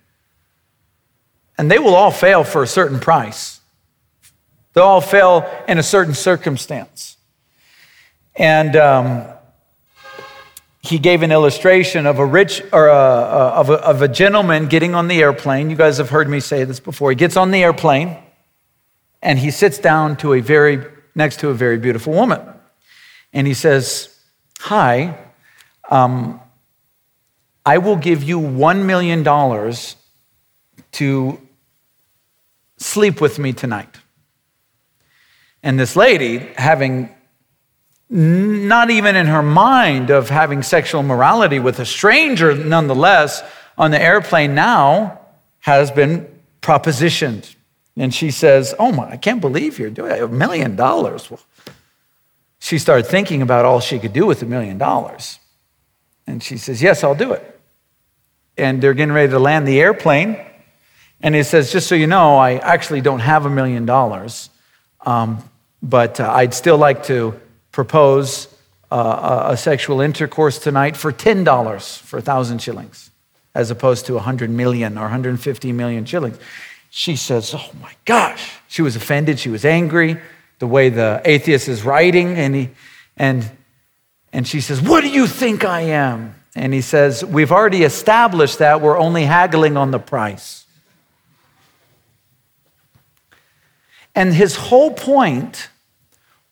and 1.58 1.70
they 1.70 1.78
will 1.78 1.94
all 1.94 2.10
fail 2.12 2.44
for 2.44 2.62
a 2.62 2.66
certain 2.66 3.00
price. 3.00 3.60
They'll 4.72 4.84
all 4.84 5.00
fail 5.00 5.50
in 5.66 5.78
a 5.78 5.82
certain 5.82 6.14
circumstance. 6.14 7.16
And 8.36 8.76
um, 8.76 9.24
he 10.80 10.98
gave 10.98 11.22
an 11.22 11.32
illustration 11.32 12.06
of 12.06 12.18
a 12.18 12.26
rich 12.26 12.62
or 12.72 12.88
a, 12.88 12.92
of, 12.92 13.70
a, 13.70 13.74
of 13.74 14.02
a 14.02 14.08
gentleman 14.08 14.66
getting 14.66 14.94
on 14.94 15.08
the 15.08 15.22
airplane. 15.22 15.70
You 15.70 15.76
guys 15.76 15.98
have 15.98 16.10
heard 16.10 16.28
me 16.28 16.40
say 16.40 16.64
this 16.64 16.78
before. 16.78 17.10
He 17.10 17.16
gets 17.16 17.36
on 17.36 17.50
the 17.50 17.62
airplane 17.62 18.18
and 19.26 19.40
he 19.40 19.50
sits 19.50 19.78
down 19.78 20.16
to 20.16 20.34
a 20.34 20.40
very 20.40 20.86
next 21.16 21.40
to 21.40 21.48
a 21.48 21.54
very 21.54 21.78
beautiful 21.78 22.12
woman, 22.12 22.40
and 23.32 23.44
he 23.44 23.54
says, 23.54 24.16
Hi, 24.60 25.18
um, 25.90 26.40
I 27.64 27.78
will 27.78 27.96
give 27.96 28.22
you 28.22 28.38
$1 28.38 28.84
million 28.84 29.24
to 30.92 31.40
sleep 32.76 33.20
with 33.20 33.40
me 33.40 33.52
tonight. 33.52 33.98
And 35.60 35.80
this 35.80 35.96
lady, 35.96 36.38
having 36.56 37.10
not 38.08 38.90
even 38.90 39.16
in 39.16 39.26
her 39.26 39.42
mind 39.42 40.10
of 40.10 40.30
having 40.30 40.62
sexual 40.62 41.02
morality 41.02 41.58
with 41.58 41.80
a 41.80 41.84
stranger, 41.84 42.54
nonetheless, 42.54 43.42
on 43.76 43.90
the 43.90 44.00
airplane 44.00 44.54
now, 44.54 45.18
has 45.58 45.90
been 45.90 46.28
propositioned. 46.62 47.55
And 47.96 48.14
she 48.14 48.30
says, 48.30 48.74
Oh 48.78 48.92
my, 48.92 49.10
I 49.10 49.16
can't 49.16 49.40
believe 49.40 49.78
you're 49.78 49.90
doing 49.90 50.20
a 50.20 50.28
million 50.28 50.76
dollars. 50.76 51.30
Well, 51.30 51.40
she 52.58 52.78
started 52.78 53.06
thinking 53.06 53.42
about 53.42 53.64
all 53.64 53.80
she 53.80 53.98
could 53.98 54.12
do 54.12 54.26
with 54.26 54.42
a 54.42 54.46
million 54.46 54.78
dollars. 54.78 55.38
And 56.26 56.42
she 56.42 56.56
says, 56.56 56.82
Yes, 56.82 57.04
I'll 57.04 57.14
do 57.14 57.32
it. 57.32 57.60
And 58.58 58.82
they're 58.82 58.94
getting 58.94 59.14
ready 59.14 59.30
to 59.30 59.38
land 59.38 59.66
the 59.66 59.80
airplane. 59.80 60.38
And 61.20 61.34
he 61.34 61.42
says, 61.42 61.72
Just 61.72 61.88
so 61.88 61.94
you 61.94 62.06
know, 62.06 62.36
I 62.36 62.54
actually 62.54 63.00
don't 63.00 63.20
have 63.20 63.46
a 63.46 63.50
million 63.50 63.86
dollars, 63.86 64.50
um, 65.04 65.48
but 65.82 66.20
uh, 66.20 66.30
I'd 66.30 66.54
still 66.54 66.78
like 66.78 67.04
to 67.04 67.40
propose 67.72 68.48
uh, 68.90 69.48
a 69.50 69.56
sexual 69.56 70.00
intercourse 70.00 70.58
tonight 70.58 70.96
for 70.96 71.12
$10 71.12 71.98
for 72.00 72.16
1,000 72.16 72.60
shillings, 72.60 73.10
as 73.54 73.70
opposed 73.70 74.06
to 74.06 74.14
100 74.14 74.50
million 74.50 74.96
or 74.96 75.02
150 75.02 75.72
million 75.72 76.04
shillings. 76.04 76.38
She 76.98 77.14
says, 77.14 77.54
Oh 77.54 77.70
my 77.82 77.92
gosh. 78.06 78.54
She 78.68 78.80
was 78.80 78.96
offended. 78.96 79.38
She 79.38 79.50
was 79.50 79.66
angry 79.66 80.18
the 80.60 80.66
way 80.66 80.88
the 80.88 81.20
atheist 81.26 81.68
is 81.68 81.84
writing, 81.84 82.38
and, 82.38 82.54
he, 82.54 82.70
and, 83.18 83.50
and 84.32 84.48
she 84.48 84.62
says, 84.62 84.80
What 84.80 85.02
do 85.02 85.10
you 85.10 85.26
think 85.26 85.62
I 85.62 85.82
am? 85.82 86.34
And 86.54 86.72
he 86.72 86.80
says, 86.80 87.22
We've 87.22 87.52
already 87.52 87.82
established 87.82 88.60
that 88.60 88.80
we're 88.80 88.96
only 88.96 89.24
haggling 89.24 89.76
on 89.76 89.90
the 89.90 89.98
price. 89.98 90.64
And 94.14 94.32
his 94.32 94.56
whole 94.56 94.92
point 94.94 95.68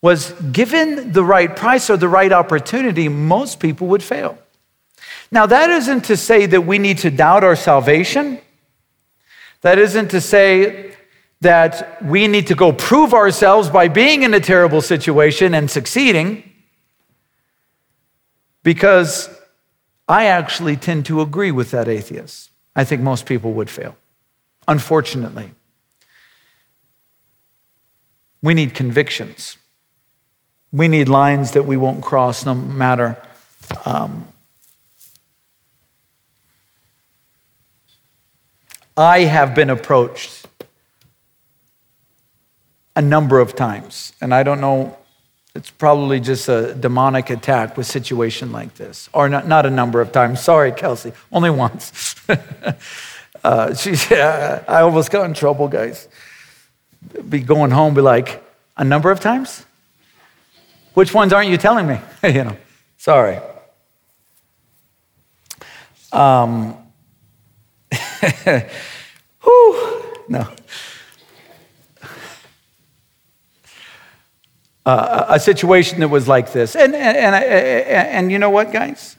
was 0.02 0.32
given 0.52 1.12
the 1.12 1.24
right 1.24 1.56
price 1.56 1.88
or 1.88 1.96
the 1.96 2.10
right 2.10 2.32
opportunity, 2.32 3.08
most 3.08 3.60
people 3.60 3.86
would 3.86 4.02
fail. 4.02 4.36
Now, 5.30 5.46
that 5.46 5.70
isn't 5.70 6.02
to 6.02 6.18
say 6.18 6.44
that 6.44 6.66
we 6.66 6.78
need 6.78 6.98
to 6.98 7.10
doubt 7.10 7.44
our 7.44 7.56
salvation. 7.56 8.40
That 9.64 9.78
isn't 9.78 10.10
to 10.10 10.20
say 10.20 10.94
that 11.40 12.04
we 12.04 12.28
need 12.28 12.48
to 12.48 12.54
go 12.54 12.70
prove 12.70 13.14
ourselves 13.14 13.70
by 13.70 13.88
being 13.88 14.22
in 14.22 14.34
a 14.34 14.40
terrible 14.40 14.82
situation 14.82 15.54
and 15.54 15.70
succeeding, 15.70 16.52
because 18.62 19.30
I 20.06 20.26
actually 20.26 20.76
tend 20.76 21.06
to 21.06 21.22
agree 21.22 21.50
with 21.50 21.70
that 21.70 21.88
atheist. 21.88 22.50
I 22.76 22.84
think 22.84 23.00
most 23.00 23.24
people 23.24 23.54
would 23.54 23.70
fail, 23.70 23.96
unfortunately. 24.68 25.52
We 28.42 28.52
need 28.52 28.74
convictions. 28.74 29.56
We 30.72 30.88
need 30.88 31.08
lines 31.08 31.52
that 31.52 31.62
we 31.62 31.78
won't 31.78 32.02
cross 32.02 32.44
no 32.44 32.54
matter. 32.54 33.16
Um, 33.86 34.28
I 38.96 39.20
have 39.20 39.54
been 39.54 39.70
approached 39.70 40.46
a 42.96 43.02
number 43.02 43.40
of 43.40 43.56
times, 43.56 44.12
and 44.20 44.32
I 44.32 44.42
don't 44.42 44.60
know, 44.60 44.96
it's 45.54 45.70
probably 45.70 46.20
just 46.20 46.48
a 46.48 46.74
demonic 46.74 47.30
attack 47.30 47.76
with 47.76 47.86
situation 47.86 48.52
like 48.52 48.74
this, 48.74 49.08
or 49.12 49.28
not, 49.28 49.46
not 49.46 49.66
a 49.66 49.70
number 49.70 50.00
of 50.00 50.12
times. 50.12 50.40
Sorry, 50.40 50.72
Kelsey, 50.72 51.12
only 51.32 51.50
once. 51.50 52.14
uh, 52.28 52.74
uh, 53.44 54.60
I 54.68 54.80
almost 54.80 55.10
got 55.10 55.24
in 55.26 55.34
trouble, 55.34 55.68
guys. 55.68 56.08
Be 57.28 57.40
going 57.40 57.70
home, 57.70 57.94
be 57.94 58.00
like, 58.00 58.42
a 58.76 58.84
number 58.84 59.10
of 59.10 59.20
times? 59.20 59.64
Which 60.94 61.12
ones 61.12 61.32
aren't 61.32 61.50
you 61.50 61.58
telling 61.58 61.86
me? 61.86 62.00
you 62.22 62.44
know, 62.44 62.56
sorry. 62.96 63.38
Um, 66.12 66.76
whew, 69.42 70.02
no. 70.28 70.48
Uh, 74.86 75.26
a 75.30 75.40
situation 75.40 76.00
that 76.00 76.08
was 76.08 76.28
like 76.28 76.52
this. 76.52 76.76
And, 76.76 76.94
and, 76.94 77.16
and, 77.16 77.34
and 77.34 78.32
you 78.32 78.38
know 78.38 78.50
what, 78.50 78.72
guys? 78.72 79.16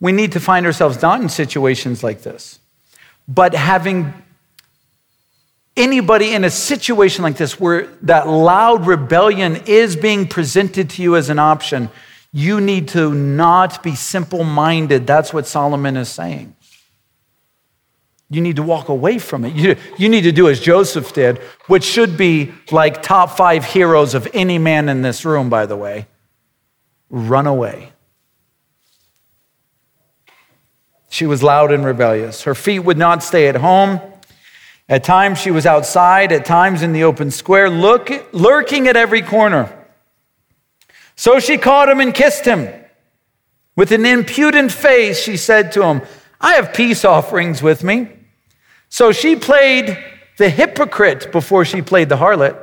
We 0.00 0.12
need 0.12 0.32
to 0.32 0.40
find 0.40 0.66
ourselves 0.66 1.00
not 1.00 1.20
in 1.20 1.28
situations 1.28 2.02
like 2.02 2.22
this, 2.22 2.58
but 3.28 3.54
having 3.54 4.12
anybody 5.76 6.34
in 6.34 6.44
a 6.44 6.50
situation 6.50 7.22
like 7.22 7.36
this 7.36 7.58
where 7.58 7.86
that 8.02 8.28
loud 8.28 8.86
rebellion 8.86 9.62
is 9.66 9.96
being 9.96 10.26
presented 10.26 10.90
to 10.90 11.02
you 11.02 11.16
as 11.16 11.30
an 11.30 11.38
option, 11.38 11.90
you 12.32 12.60
need 12.60 12.88
to 12.88 13.14
not 13.14 13.82
be 13.82 13.94
simple 13.94 14.44
minded. 14.44 15.06
That's 15.06 15.32
what 15.32 15.46
Solomon 15.46 15.96
is 15.96 16.08
saying. 16.08 16.54
You 18.34 18.40
need 18.40 18.56
to 18.56 18.64
walk 18.64 18.88
away 18.88 19.18
from 19.18 19.44
it. 19.44 19.54
You, 19.54 19.76
you 19.96 20.08
need 20.08 20.22
to 20.22 20.32
do 20.32 20.48
as 20.48 20.58
Joseph 20.58 21.12
did, 21.12 21.38
which 21.68 21.84
should 21.84 22.16
be 22.16 22.52
like 22.72 23.00
top 23.00 23.36
five 23.36 23.64
heroes 23.64 24.14
of 24.14 24.28
any 24.34 24.58
man 24.58 24.88
in 24.88 25.02
this 25.02 25.24
room, 25.24 25.48
by 25.48 25.66
the 25.66 25.76
way. 25.76 26.08
Run 27.08 27.46
away. 27.46 27.92
She 31.08 31.26
was 31.26 31.44
loud 31.44 31.70
and 31.70 31.84
rebellious. 31.84 32.42
Her 32.42 32.56
feet 32.56 32.80
would 32.80 32.98
not 32.98 33.22
stay 33.22 33.46
at 33.46 33.54
home. 33.54 34.00
At 34.88 35.04
times 35.04 35.38
she 35.38 35.52
was 35.52 35.64
outside, 35.64 36.32
at 36.32 36.44
times 36.44 36.82
in 36.82 36.92
the 36.92 37.04
open 37.04 37.30
square, 37.30 37.70
look, 37.70 38.10
lurking 38.34 38.88
at 38.88 38.96
every 38.96 39.22
corner. 39.22 39.72
So 41.14 41.38
she 41.38 41.56
caught 41.56 41.88
him 41.88 42.00
and 42.00 42.12
kissed 42.12 42.44
him. 42.44 42.68
With 43.76 43.92
an 43.92 44.04
impudent 44.04 44.72
face, 44.72 45.22
she 45.22 45.36
said 45.36 45.70
to 45.72 45.84
him, 45.84 46.02
I 46.40 46.54
have 46.54 46.74
peace 46.74 47.04
offerings 47.04 47.62
with 47.62 47.84
me. 47.84 48.13
So 48.88 49.12
she 49.12 49.36
played 49.36 49.98
the 50.36 50.48
hypocrite 50.48 51.32
before 51.32 51.64
she 51.64 51.82
played 51.82 52.08
the 52.08 52.16
harlot. 52.16 52.60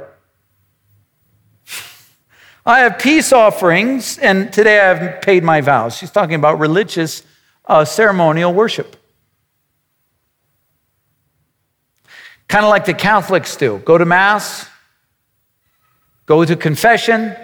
I 2.66 2.80
have 2.82 3.00
peace 3.00 3.34
offerings, 3.34 4.20
and 4.20 4.54
today 4.54 4.80
I 4.80 4.94
have 4.94 5.22
paid 5.22 5.44
my 5.44 5.62
vows. 5.62 5.98
She's 5.98 6.12
talking 6.12 6.36
about 6.36 6.60
religious 6.60 7.24
uh, 7.66 7.86
ceremonial 7.86 8.54
worship. 8.54 8.96
Kind 12.48 12.66
of 12.66 12.70
like 12.70 12.86
the 12.86 12.94
Catholics 12.94 13.56
do 13.56 13.80
go 13.80 13.98
to 13.98 14.06
Mass, 14.06 14.70
go 16.26 16.46
to 16.46 16.56
confession, 16.56 17.36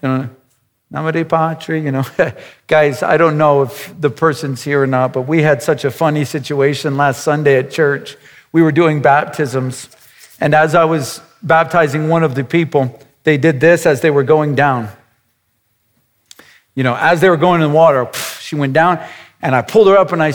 you 0.00 0.08
know, 0.08 0.30
Namaste 0.92 1.28
Patri, 1.28 1.82
you 1.82 1.92
know. 1.92 2.04
Guys, 2.66 3.02
I 3.02 3.16
don't 3.16 3.36
know 3.36 3.62
if 3.62 3.94
the 4.00 4.10
person's 4.10 4.62
here 4.62 4.82
or 4.82 4.86
not, 4.86 5.12
but 5.12 5.22
we 5.22 5.42
had 5.42 5.62
such 5.62 5.84
a 5.84 5.90
funny 5.90 6.24
situation 6.24 6.96
last 6.96 7.22
Sunday 7.22 7.58
at 7.58 7.70
church. 7.70 8.16
We 8.52 8.62
were 8.62 8.72
doing 8.72 9.02
baptisms, 9.02 9.88
and 10.40 10.54
as 10.54 10.74
I 10.74 10.84
was 10.84 11.20
baptizing 11.42 12.08
one 12.08 12.22
of 12.22 12.34
the 12.34 12.44
people, 12.44 12.98
they 13.24 13.36
did 13.36 13.60
this 13.60 13.84
as 13.84 14.00
they 14.00 14.10
were 14.10 14.22
going 14.22 14.54
down. 14.54 14.88
You 16.74 16.84
know, 16.84 16.96
as 16.96 17.20
they 17.20 17.28
were 17.28 17.36
going 17.36 17.60
in 17.60 17.68
the 17.68 17.74
water, 17.74 18.08
she 18.40 18.54
went 18.56 18.72
down, 18.72 19.04
and 19.42 19.54
I 19.54 19.62
pulled 19.62 19.88
her 19.88 19.98
up 19.98 20.12
and 20.12 20.22
I, 20.22 20.32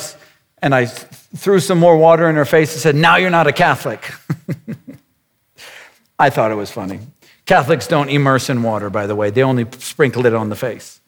and 0.62 0.76
I 0.76 0.86
threw 0.86 1.60
some 1.60 1.80
more 1.80 1.98
water 1.98 2.30
in 2.30 2.36
her 2.36 2.46
face 2.46 2.74
and 2.74 2.82
said, 2.82 2.96
Now 2.96 3.16
you're 3.16 3.32
not 3.32 3.48
a 3.48 3.54
Catholic. 3.54 4.14
I 6.20 6.30
thought 6.30 6.52
it 6.52 6.56
was 6.56 6.70
funny. 6.70 7.00
Catholics 7.46 7.88
don't 7.88 8.10
immerse 8.10 8.50
in 8.50 8.64
water, 8.64 8.90
by 8.90 9.06
the 9.06 9.16
way, 9.16 9.30
they 9.30 9.44
only 9.44 9.66
sprinkle 9.80 10.26
it 10.26 10.34
on 10.34 10.50
the 10.50 10.56
face. 10.56 11.02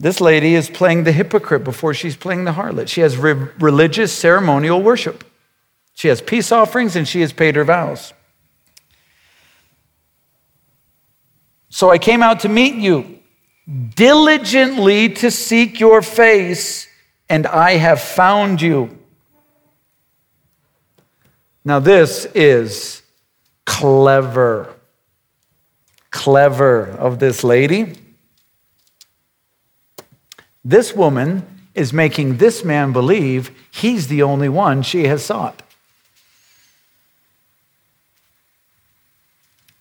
This 0.00 0.20
lady 0.20 0.54
is 0.54 0.70
playing 0.70 1.04
the 1.04 1.12
hypocrite 1.12 1.64
before 1.64 1.92
she's 1.92 2.16
playing 2.16 2.44
the 2.44 2.52
harlot. 2.52 2.88
She 2.88 3.00
has 3.00 3.16
re- 3.16 3.48
religious 3.58 4.12
ceremonial 4.12 4.80
worship. 4.80 5.24
She 5.94 6.06
has 6.08 6.20
peace 6.20 6.52
offerings 6.52 6.94
and 6.94 7.08
she 7.08 7.20
has 7.22 7.32
paid 7.32 7.56
her 7.56 7.64
vows. 7.64 8.12
So 11.70 11.90
I 11.90 11.98
came 11.98 12.22
out 12.22 12.40
to 12.40 12.48
meet 12.48 12.76
you, 12.76 13.18
diligently 13.94 15.08
to 15.10 15.30
seek 15.30 15.80
your 15.80 16.00
face, 16.00 16.86
and 17.28 17.46
I 17.46 17.72
have 17.72 18.00
found 18.00 18.62
you. 18.62 18.97
Now, 21.68 21.80
this 21.80 22.24
is 22.34 23.02
clever. 23.66 24.74
Clever 26.10 26.86
of 26.92 27.18
this 27.18 27.44
lady. 27.44 27.98
This 30.64 30.94
woman 30.94 31.46
is 31.74 31.92
making 31.92 32.38
this 32.38 32.64
man 32.64 32.94
believe 32.94 33.50
he's 33.70 34.06
the 34.08 34.22
only 34.22 34.48
one 34.48 34.80
she 34.80 35.08
has 35.08 35.22
sought. 35.22 35.62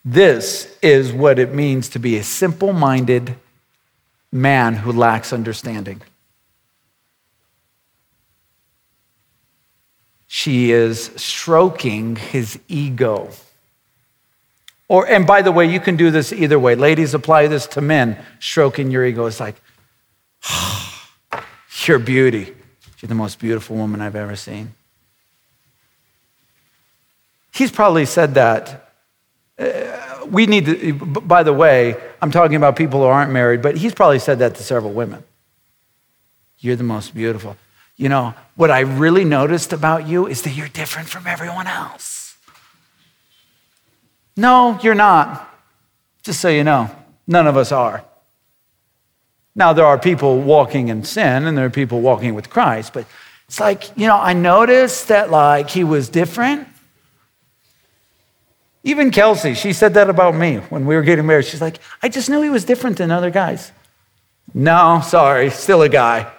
This 0.04 0.78
is 0.82 1.14
what 1.14 1.40
it 1.40 1.54
means 1.54 1.88
to 1.88 2.00
be 2.00 2.18
a 2.18 2.24
simple 2.24 2.74
minded 2.74 3.38
man 4.30 4.76
who 4.76 4.92
lacks 4.92 5.32
understanding. 5.32 6.02
She 10.28 10.72
is 10.72 11.06
stroking 11.16 12.18
his 12.18 12.60
ego. 12.68 13.30
Or, 14.90 15.08
and 15.08 15.26
by 15.26 15.42
the 15.42 15.52
way, 15.52 15.66
you 15.66 15.80
can 15.80 15.98
do 15.98 16.12
this 16.12 16.32
either 16.32 16.60
way. 16.60 16.76
Ladies, 16.76 17.14
apply 17.14 17.48
this 17.48 17.68
to 17.68 17.82
men. 17.82 18.18
Stroking 18.40 18.92
your 18.92 19.06
ego 19.06 19.26
is 19.26 19.40
like, 19.40 19.56
oh, 20.50 21.10
your 21.86 22.00
beauty. 22.00 22.54
You're 23.02 23.08
the 23.08 23.16
most 23.16 23.40
beautiful 23.40 23.76
woman 23.76 24.02
I've 24.02 24.16
ever 24.16 24.36
seen. 24.36 24.74
He's 27.54 27.72
probably 27.72 28.06
said 28.06 28.36
that 28.36 28.92
uh, 29.58 30.26
we 30.30 30.46
need 30.46 30.66
to, 30.66 30.94
by 30.94 31.44
the 31.44 31.54
way, 31.54 31.96
I'm 32.22 32.32
talking 32.32 32.56
about 32.56 32.76
people 32.76 33.00
who 33.02 33.08
aren't 33.08 33.32
married, 33.32 33.62
but 33.62 33.78
he's 33.78 33.94
probably 33.94 34.20
said 34.20 34.40
that 34.40 34.56
to 34.56 34.64
several 34.64 34.94
women. 34.94 35.24
You're 36.60 36.76
the 36.76 36.84
most 36.84 37.14
beautiful. 37.14 37.58
You 37.98 38.10
know, 38.10 38.34
what 38.56 38.72
I 38.72 38.82
really 38.82 39.26
noticed 39.26 39.74
about 39.74 40.08
you 40.08 40.28
is 40.28 40.44
that 40.44 40.52
you're 40.52 40.68
different 40.68 41.10
from 41.10 41.28
everyone 41.28 41.68
else. 41.68 42.38
No, 44.36 44.80
you're 44.82 44.96
not. 44.96 45.54
Just 46.24 46.40
so 46.40 46.50
you 46.50 46.64
know, 46.64 46.90
none 47.26 47.48
of 47.48 47.58
us 47.58 47.72
are. 47.72 48.06
Now, 49.56 49.74
there 49.74 49.86
are 49.86 49.98
people 49.98 50.40
walking 50.40 50.90
in 50.90 51.04
sin 51.04 51.46
and 51.46 51.58
there 51.58 51.66
are 51.66 51.72
people 51.72 52.02
walking 52.02 52.36
with 52.36 52.50
Christ, 52.50 52.94
but 52.94 53.06
it's 53.48 53.60
like, 53.60 53.98
you 53.98 54.06
know, 54.06 54.18
I 54.18 54.34
noticed 54.34 55.08
that 55.08 55.32
like 55.32 55.72
he 55.72 55.84
was 55.84 56.10
different 56.10 56.68
even 58.88 59.12
Kelsey, 59.12 59.54
she 59.54 59.74
said 59.74 59.96
that 59.96 60.10
about 60.10 60.34
me 60.34 60.60
when 60.70 60.86
we 60.86 60.96
were 60.96 61.02
getting 61.02 61.26
married. 61.26 61.44
She's 61.44 61.60
like, 61.60 61.80
I 62.02 62.08
just 62.08 62.30
knew 62.30 62.42
he 62.42 62.50
was 62.50 62.64
different 62.64 62.98
than 62.98 63.12
other 63.12 63.30
guys. 63.30 63.74
No, 64.54 65.02
sorry, 65.04 65.50
still 65.50 65.82
a 65.82 65.90
guy. 65.90 66.32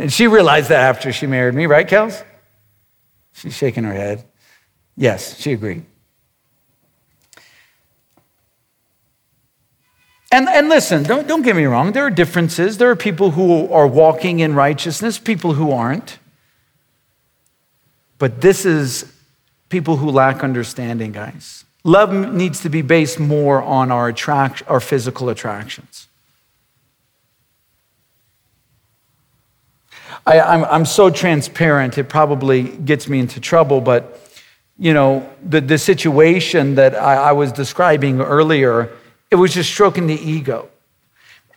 And 0.00 0.10
she 0.10 0.28
realized 0.28 0.70
that 0.70 0.80
after 0.80 1.12
she 1.12 1.26
married 1.26 1.54
me, 1.54 1.66
right, 1.66 1.86
Kels? 1.86 2.24
She's 3.34 3.54
shaking 3.54 3.84
her 3.84 3.92
head. 3.92 4.24
Yes, 4.96 5.38
she 5.38 5.52
agreed. 5.52 5.84
And, 10.32 10.48
and 10.48 10.70
listen, 10.70 11.02
don't, 11.02 11.28
don't 11.28 11.42
get 11.42 11.54
me 11.54 11.64
wrong, 11.64 11.92
there 11.92 12.06
are 12.06 12.10
differences. 12.10 12.78
There 12.78 12.88
are 12.88 12.96
people 12.96 13.32
who 13.32 13.70
are 13.70 13.86
walking 13.86 14.40
in 14.40 14.54
righteousness, 14.54 15.18
people 15.18 15.52
who 15.52 15.70
aren't. 15.70 16.18
But 18.16 18.40
this 18.40 18.64
is 18.64 19.12
people 19.68 19.98
who 19.98 20.08
lack 20.08 20.42
understanding, 20.42 21.12
guys. 21.12 21.66
Love 21.84 22.32
needs 22.32 22.60
to 22.60 22.70
be 22.70 22.80
based 22.80 23.20
more 23.20 23.62
on 23.62 23.90
our, 23.90 24.08
attract, 24.08 24.62
our 24.66 24.80
physical 24.80 25.28
attractions. 25.28 26.08
I, 30.26 30.40
I'm, 30.40 30.64
I'm 30.64 30.84
so 30.84 31.10
transparent, 31.10 31.98
it 31.98 32.08
probably 32.08 32.64
gets 32.64 33.08
me 33.08 33.18
into 33.18 33.40
trouble, 33.40 33.80
but 33.80 34.20
you 34.78 34.94
know, 34.94 35.28
the, 35.42 35.60
the 35.60 35.76
situation 35.76 36.74
that 36.76 36.94
I, 36.94 37.16
I 37.16 37.32
was 37.32 37.52
describing 37.52 38.20
earlier, 38.20 38.90
it 39.30 39.36
was 39.36 39.52
just 39.52 39.70
stroking 39.70 40.06
the 40.06 40.14
ego. 40.14 40.68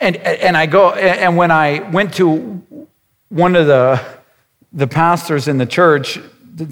And, 0.00 0.16
and 0.16 0.56
I 0.56 0.66
go, 0.66 0.90
and 0.90 1.36
when 1.36 1.50
I 1.50 1.88
went 1.90 2.14
to 2.14 2.62
one 3.30 3.56
of 3.56 3.66
the, 3.66 4.00
the 4.72 4.86
pastors 4.86 5.48
in 5.48 5.56
the 5.56 5.66
church, 5.66 6.20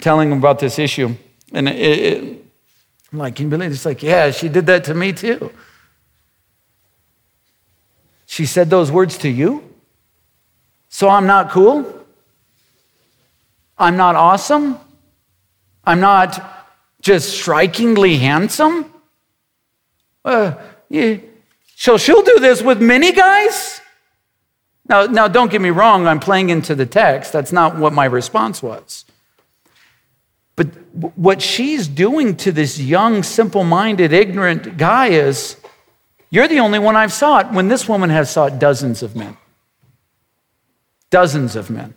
telling 0.00 0.30
him 0.30 0.38
about 0.38 0.58
this 0.58 0.78
issue, 0.78 1.14
and 1.54 1.68
it, 1.68 1.74
it, 1.74 2.44
I'm 3.12 3.18
like, 3.18 3.36
can 3.36 3.46
you 3.46 3.50
believe 3.50 3.70
it? 3.70 3.74
It's 3.74 3.86
like, 3.86 4.02
yeah, 4.02 4.30
she 4.30 4.48
did 4.48 4.66
that 4.66 4.84
to 4.84 4.94
me 4.94 5.12
too. 5.12 5.50
She 8.26 8.44
said 8.46 8.68
those 8.68 8.90
words 8.90 9.18
to 9.18 9.28
you? 9.28 9.71
So 10.92 11.08
I'm 11.08 11.26
not 11.26 11.50
cool? 11.50 11.86
I'm 13.78 13.96
not 13.96 14.14
awesome? 14.14 14.78
I'm 15.84 16.00
not 16.00 16.68
just 17.00 17.30
strikingly 17.30 18.18
handsome? 18.18 18.92
Uh, 20.22 20.52
yeah. 20.90 21.16
So 21.76 21.96
she'll 21.96 22.22
do 22.22 22.38
this 22.40 22.60
with 22.60 22.82
many 22.82 23.10
guys? 23.10 23.80
Now, 24.86 25.06
now, 25.06 25.28
don't 25.28 25.50
get 25.50 25.62
me 25.62 25.70
wrong, 25.70 26.06
I'm 26.06 26.20
playing 26.20 26.50
into 26.50 26.74
the 26.74 26.84
text. 26.84 27.32
That's 27.32 27.52
not 27.52 27.78
what 27.78 27.94
my 27.94 28.04
response 28.04 28.62
was. 28.62 29.06
But 30.56 30.66
what 31.16 31.40
she's 31.40 31.88
doing 31.88 32.36
to 32.36 32.52
this 32.52 32.78
young, 32.78 33.22
simple 33.22 33.64
minded, 33.64 34.12
ignorant 34.12 34.76
guy 34.76 35.06
is 35.06 35.56
you're 36.28 36.48
the 36.48 36.60
only 36.60 36.78
one 36.78 36.96
I've 36.96 37.14
sought 37.14 37.50
when 37.54 37.68
this 37.68 37.88
woman 37.88 38.10
has 38.10 38.30
sought 38.30 38.58
dozens 38.58 39.02
of 39.02 39.16
men. 39.16 39.38
Dozens 41.12 41.56
of 41.56 41.68
men. 41.68 41.92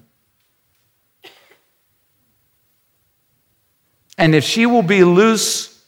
And 4.17 4.35
if 4.35 4.43
she 4.43 4.65
will 4.65 4.83
be 4.83 5.05
loose 5.05 5.83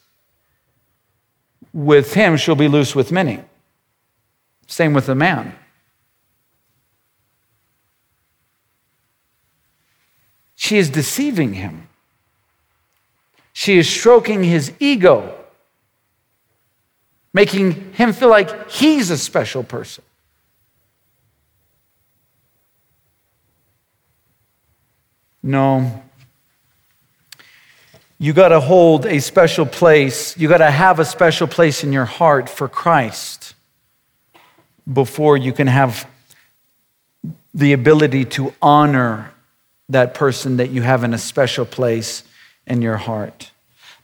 with 1.74 2.14
him, 2.14 2.38
she'll 2.38 2.56
be 2.56 2.70
loose 2.70 2.96
with 2.96 3.12
many. 3.12 3.42
Same 4.66 4.94
with 4.94 5.08
the 5.08 5.16
man. 5.16 5.54
She 10.56 10.78
is 10.78 10.90
deceiving 10.90 11.54
him. 11.54 11.90
She 13.52 13.78
is 13.78 13.90
stroking 13.90 14.42
his 14.42 14.72
ego, 14.80 15.36
making 17.34 17.94
him 17.94 18.14
feel 18.14 18.30
like 18.30 18.72
he's 18.72 19.10
a 19.10 19.18
special 19.18 19.64
person. 19.64 20.06
No. 25.48 26.04
You 28.20 28.34
got 28.34 28.50
to 28.50 28.60
hold 28.60 29.06
a 29.06 29.22
special 29.22 29.66
place. 29.66 30.38
You 30.38 30.50
got 30.50 30.58
to 30.58 30.70
have 30.70 31.00
a 31.00 31.06
special 31.06 31.48
place 31.48 31.86
in 31.86 31.94
your 31.94 32.04
heart 32.04 32.50
for 32.50 32.68
Christ 32.68 33.56
before 34.92 35.38
you 35.38 35.54
can 35.54 35.68
have 35.68 36.06
the 37.54 37.72
ability 37.72 38.26
to 38.26 38.54
honor 38.62 39.32
that 39.88 40.14
person 40.14 40.58
that 40.58 40.70
you 40.72 40.82
have 40.82 41.06
in 41.06 41.14
a 41.14 41.18
special 41.18 41.66
place 41.66 42.24
in 42.66 42.82
your 42.82 42.98
heart. 42.98 43.52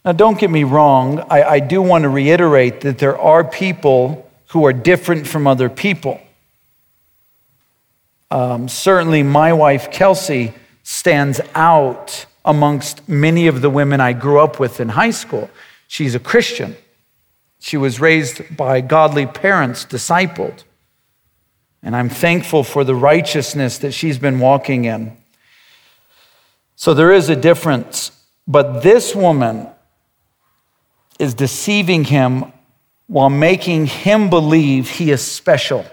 Now, 0.02 0.12
don't 0.12 0.38
get 0.38 0.50
me 0.50 0.64
wrong, 0.64 1.20
I, 1.28 1.42
I 1.42 1.60
do 1.60 1.82
want 1.82 2.04
to 2.04 2.08
reiterate 2.08 2.80
that 2.80 2.96
there 2.96 3.18
are 3.18 3.44
people 3.44 4.30
who 4.48 4.64
are 4.64 4.72
different 4.72 5.26
from 5.26 5.46
other 5.46 5.68
people. 5.68 6.22
Um, 8.30 8.66
certainly, 8.68 9.22
my 9.22 9.52
wife, 9.52 9.90
Kelsey, 9.90 10.54
stands 10.84 11.40
out 11.56 12.26
amongst 12.44 13.08
many 13.08 13.48
of 13.48 13.60
the 13.60 13.70
women 13.70 14.00
I 14.00 14.12
grew 14.12 14.38
up 14.38 14.60
with 14.60 14.78
in 14.78 14.90
high 14.90 15.10
school. 15.10 15.50
She's 15.88 16.14
a 16.14 16.20
Christian. 16.20 16.76
She 17.58 17.76
was 17.76 17.98
raised 17.98 18.56
by 18.56 18.80
godly 18.80 19.26
parents, 19.26 19.84
discipled. 19.84 20.62
And 21.82 21.96
I'm 21.96 22.08
thankful 22.08 22.62
for 22.62 22.84
the 22.84 22.94
righteousness 22.94 23.78
that 23.78 23.92
she's 23.92 24.18
been 24.18 24.38
walking 24.38 24.84
in. 24.84 25.16
So 26.76 26.94
there 26.94 27.12
is 27.12 27.28
a 27.28 27.36
difference 27.36 28.12
but 28.46 28.82
this 28.82 29.14
woman 29.14 29.68
is 31.18 31.34
deceiving 31.34 32.04
him 32.04 32.52
while 33.06 33.30
making 33.30 33.86
him 33.86 34.30
believe 34.30 34.88
he 34.88 35.10
is 35.10 35.22
special, 35.22 35.84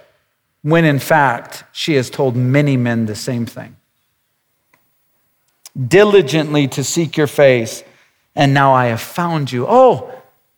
when 0.61 0.85
in 0.85 0.99
fact 0.99 1.63
she 1.71 1.95
has 1.95 2.09
told 2.09 2.35
many 2.35 2.77
men 2.77 3.05
the 3.05 3.15
same 3.15 3.45
thing. 3.45 3.75
Diligently 5.87 6.67
to 6.69 6.83
seek 6.83 7.15
your 7.15 7.27
face, 7.27 7.83
and 8.35 8.53
now 8.53 8.73
I 8.73 8.87
have 8.87 9.01
found 9.01 9.51
you. 9.51 9.65
Oh, 9.67 10.13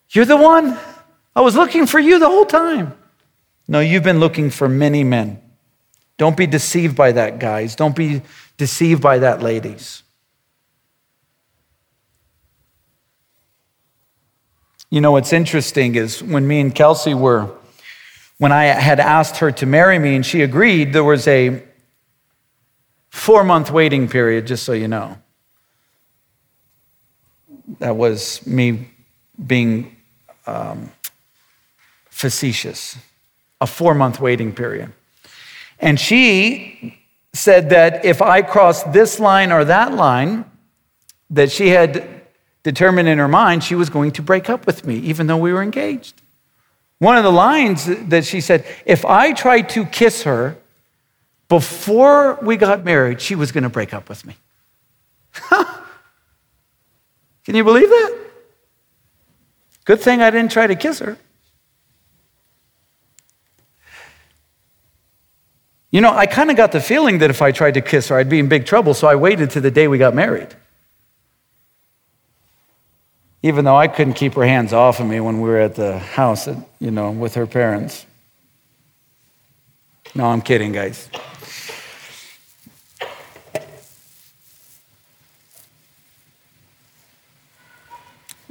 you're 0.10 0.26
the 0.26 0.38
one? 0.38 0.78
I 1.36 1.42
was 1.42 1.56
looking 1.56 1.86
for 1.86 2.00
you 2.00 2.20
the 2.20 2.28
whole 2.28 2.46
time. 2.46 2.94
No, 3.68 3.80
you've 3.80 4.04
been 4.04 4.20
looking 4.20 4.50
for 4.50 4.68
many 4.68 5.04
men. 5.04 5.42
Don't 6.18 6.38
be 6.38 6.48
deceived 6.48 6.96
by 6.96 7.12
that, 7.12 7.40
guys. 7.40 7.76
Don't 7.76 7.96
be 7.96 8.22
deceived 8.58 9.02
by 9.02 9.20
that, 9.20 9.42
ladies. 9.42 10.04
You 14.90 15.02
know, 15.02 15.12
what's 15.12 15.34
interesting 15.34 15.96
is 15.96 16.22
when 16.22 16.48
me 16.48 16.60
and 16.60 16.74
Kelsey 16.74 17.16
were, 17.16 17.50
when 18.38 18.52
I 18.52 18.66
had 18.66 19.00
asked 19.00 19.38
her 19.38 19.52
to 19.54 19.66
marry 19.66 19.98
me 19.98 20.16
and 20.16 20.24
she 20.24 20.42
agreed, 20.44 20.94
there 20.94 21.04
was 21.04 21.28
a 21.28 21.64
four 23.14 23.44
month 23.44 23.72
waiting 23.72 24.10
period, 24.10 24.48
just 24.48 24.64
so 24.64 24.74
you 24.74 24.88
know. 24.88 25.18
That 27.80 27.96
was 27.96 28.46
me 28.46 28.90
being 29.46 29.96
um, 30.48 30.92
facetious. 32.10 32.98
A 33.62 33.68
four 33.68 33.94
month 33.94 34.20
waiting 34.20 34.52
period. 34.52 34.92
And 35.80 36.00
she 36.00 36.98
said 37.34 37.70
that 37.70 38.04
if 38.04 38.22
I 38.22 38.42
crossed 38.42 38.92
this 38.92 39.20
line 39.20 39.52
or 39.52 39.64
that 39.64 39.94
line, 39.94 40.44
that 41.30 41.52
she 41.52 41.70
had 41.70 42.24
determined 42.64 43.08
in 43.08 43.20
her 43.20 43.28
mind 43.28 43.64
she 43.64 43.76
was 43.76 43.90
going 43.90 44.12
to 44.14 44.22
break 44.22 44.50
up 44.50 44.66
with 44.66 44.86
me, 44.86 44.98
even 44.98 45.28
though 45.28 45.38
we 45.38 45.54
were 45.54 45.62
engaged. 45.62 46.22
One 46.98 47.16
of 47.16 47.24
the 47.24 47.32
lines 47.32 47.86
that 47.86 48.26
she 48.26 48.42
said, 48.42 48.66
if 48.86 49.06
I 49.06 49.34
tried 49.34 49.70
to 49.70 49.86
kiss 49.86 50.24
her 50.24 50.58
before 51.54 52.40
we 52.42 52.58
got 52.58 52.84
married, 52.84 53.22
she 53.22 53.36
was 53.36 53.52
going 53.52 53.64
to 53.64 53.70
break 53.70 53.94
up 53.94 54.10
with 54.10 54.26
me. 54.26 54.36
Can 57.46 57.56
you 57.56 57.64
believe 57.64 57.90
that? 57.90 58.18
Good 59.86 60.02
thing 60.02 60.24
I 60.24 60.32
didn't 60.32 60.52
try 60.52 60.66
to 60.66 60.76
kiss 60.76 60.98
her. 60.98 61.16
You 65.92 66.02
know, 66.02 66.10
I 66.10 66.26
kind 66.26 66.50
of 66.50 66.58
got 66.58 66.72
the 66.72 66.82
feeling 66.82 67.20
that 67.20 67.30
if 67.30 67.44
I 67.44 67.52
tried 67.52 67.76
to 67.76 67.82
kiss 67.82 68.08
her, 68.08 68.18
I'd 68.18 68.30
be 68.30 68.40
in 68.40 68.48
big 68.48 68.66
trouble, 68.66 68.96
so 68.96 69.08
I 69.08 69.14
waited 69.14 69.52
to 69.52 69.62
the 69.62 69.70
day 69.70 69.88
we 69.88 70.00
got 70.00 70.16
married 70.16 70.56
even 73.46 73.66
though 73.66 73.76
I 73.76 73.90
couldn't 73.90 74.14
keep 74.14 74.36
her 74.36 74.46
hands 74.46 74.72
off 74.72 75.02
of 75.02 75.06
me 75.06 75.20
when 75.20 75.42
we 75.42 75.50
were 75.50 75.60
at 75.60 75.76
the 75.76 76.00
house, 76.00 76.48
at, 76.48 76.58
you 76.80 76.92
know, 76.92 77.12
with 77.12 77.36
her 77.36 77.46
parents. 77.46 78.06
No, 80.16 80.28
I'm 80.28 80.42
kidding, 80.42 80.72
guys. 80.72 81.10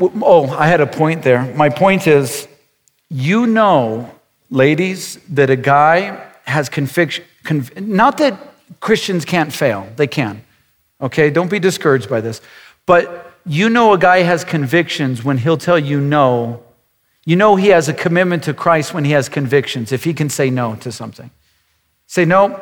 Oh, 0.03 0.49
I 0.51 0.67
had 0.67 0.81
a 0.81 0.87
point 0.87 1.23
there. 1.23 1.45
My 1.55 1.69
point 1.69 2.07
is 2.07 2.49
you 3.13 3.47
know, 3.47 4.11
ladies, 4.49 5.19
that 5.29 5.51
a 5.51 5.57
guy 5.57 6.27
has 6.45 6.71
conviction, 6.71 7.25
conv- 7.45 7.87
not 7.87 8.17
that 8.19 8.39
Christians 8.81 9.27
can't 9.27 9.53
fail, 9.53 9.87
they 9.97 10.07
can. 10.07 10.43
Okay, 11.01 11.29
don't 11.29 11.51
be 11.51 11.59
discouraged 11.59 12.09
by 12.09 12.23
this. 12.23 12.41
But 12.87 13.35
you 13.45 13.69
know 13.69 13.93
a 13.93 13.99
guy 13.99 14.21
has 14.23 14.45
convictions 14.45 15.23
when 15.23 15.39
he'll 15.39 15.59
tell 15.59 15.79
you 15.79 16.01
no. 16.01 16.63
You 17.25 17.37
know 17.37 17.57
he 17.57 17.69
has 17.69 17.89
a 17.89 17.95
commitment 17.95 18.45
to 18.45 18.55
Christ 18.55 18.95
when 18.95 19.05
he 19.05 19.13
has 19.13 19.29
convictions, 19.29 19.93
if 19.93 20.05
he 20.05 20.15
can 20.15 20.31
say 20.31 20.49
no 20.49 20.77
to 20.77 20.91
something. 20.91 21.31
Say, 22.07 22.25
no, 22.25 22.61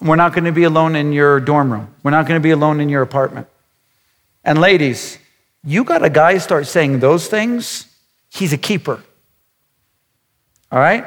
we're 0.00 0.16
not 0.16 0.32
going 0.32 0.44
to 0.44 0.52
be 0.52 0.64
alone 0.64 0.96
in 0.96 1.12
your 1.12 1.40
dorm 1.40 1.72
room. 1.72 1.94
We're 2.02 2.10
not 2.10 2.26
going 2.26 2.40
to 2.40 2.42
be 2.42 2.50
alone 2.50 2.80
in 2.80 2.88
your 2.88 3.02
apartment. 3.02 3.46
And 4.44 4.60
ladies, 4.60 5.18
you 5.64 5.84
got 5.84 6.04
a 6.04 6.10
guy 6.10 6.38
start 6.38 6.66
saying 6.66 7.00
those 7.00 7.28
things, 7.28 7.86
he's 8.28 8.52
a 8.52 8.58
keeper. 8.58 9.02
All 10.70 10.78
right? 10.78 11.04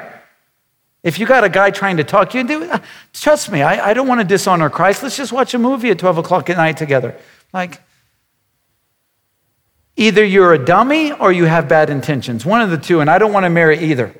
If 1.02 1.18
you 1.18 1.26
got 1.26 1.44
a 1.44 1.48
guy 1.48 1.70
trying 1.70 1.98
to 1.98 2.04
talk 2.04 2.34
you 2.34 2.40
into, 2.40 2.72
uh, 2.72 2.78
trust 3.12 3.50
me, 3.50 3.62
I, 3.62 3.90
I 3.90 3.94
don't 3.94 4.08
want 4.08 4.20
to 4.20 4.26
dishonor 4.26 4.70
Christ. 4.70 5.02
Let's 5.02 5.16
just 5.16 5.32
watch 5.32 5.54
a 5.54 5.58
movie 5.58 5.90
at 5.90 5.98
12 5.98 6.18
o'clock 6.18 6.50
at 6.50 6.56
night 6.56 6.76
together. 6.76 7.16
Like, 7.52 7.80
either 9.96 10.24
you're 10.24 10.52
a 10.52 10.64
dummy 10.64 11.12
or 11.12 11.30
you 11.30 11.44
have 11.44 11.68
bad 11.68 11.90
intentions. 11.90 12.44
One 12.44 12.60
of 12.60 12.70
the 12.70 12.78
two, 12.78 13.00
and 13.00 13.10
I 13.10 13.18
don't 13.18 13.32
want 13.32 13.44
to 13.44 13.50
marry 13.50 13.78
either. 13.78 14.14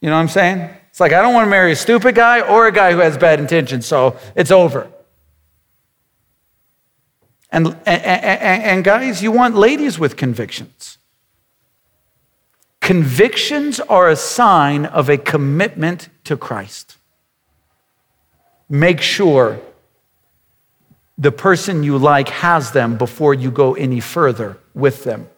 You 0.00 0.08
know 0.08 0.16
what 0.16 0.22
I'm 0.22 0.28
saying? 0.28 0.70
It's 0.88 0.98
like, 0.98 1.12
I 1.12 1.22
don't 1.22 1.34
want 1.34 1.46
to 1.46 1.50
marry 1.50 1.72
a 1.72 1.76
stupid 1.76 2.14
guy 2.14 2.40
or 2.40 2.66
a 2.66 2.72
guy 2.72 2.92
who 2.92 2.98
has 2.98 3.16
bad 3.16 3.38
intentions, 3.38 3.86
so 3.86 4.18
it's 4.34 4.50
over. 4.50 4.90
And, 7.52 7.76
and, 7.84 8.62
and, 8.62 8.84
guys, 8.84 9.22
you 9.22 9.32
want 9.32 9.56
ladies 9.56 9.98
with 9.98 10.16
convictions. 10.16 10.98
Convictions 12.80 13.80
are 13.80 14.08
a 14.08 14.16
sign 14.16 14.86
of 14.86 15.08
a 15.08 15.18
commitment 15.18 16.08
to 16.24 16.36
Christ. 16.36 16.96
Make 18.68 19.00
sure 19.00 19.60
the 21.18 21.32
person 21.32 21.82
you 21.82 21.98
like 21.98 22.28
has 22.28 22.70
them 22.70 22.96
before 22.96 23.34
you 23.34 23.50
go 23.50 23.74
any 23.74 24.00
further 24.00 24.56
with 24.72 25.04
them. 25.04 25.28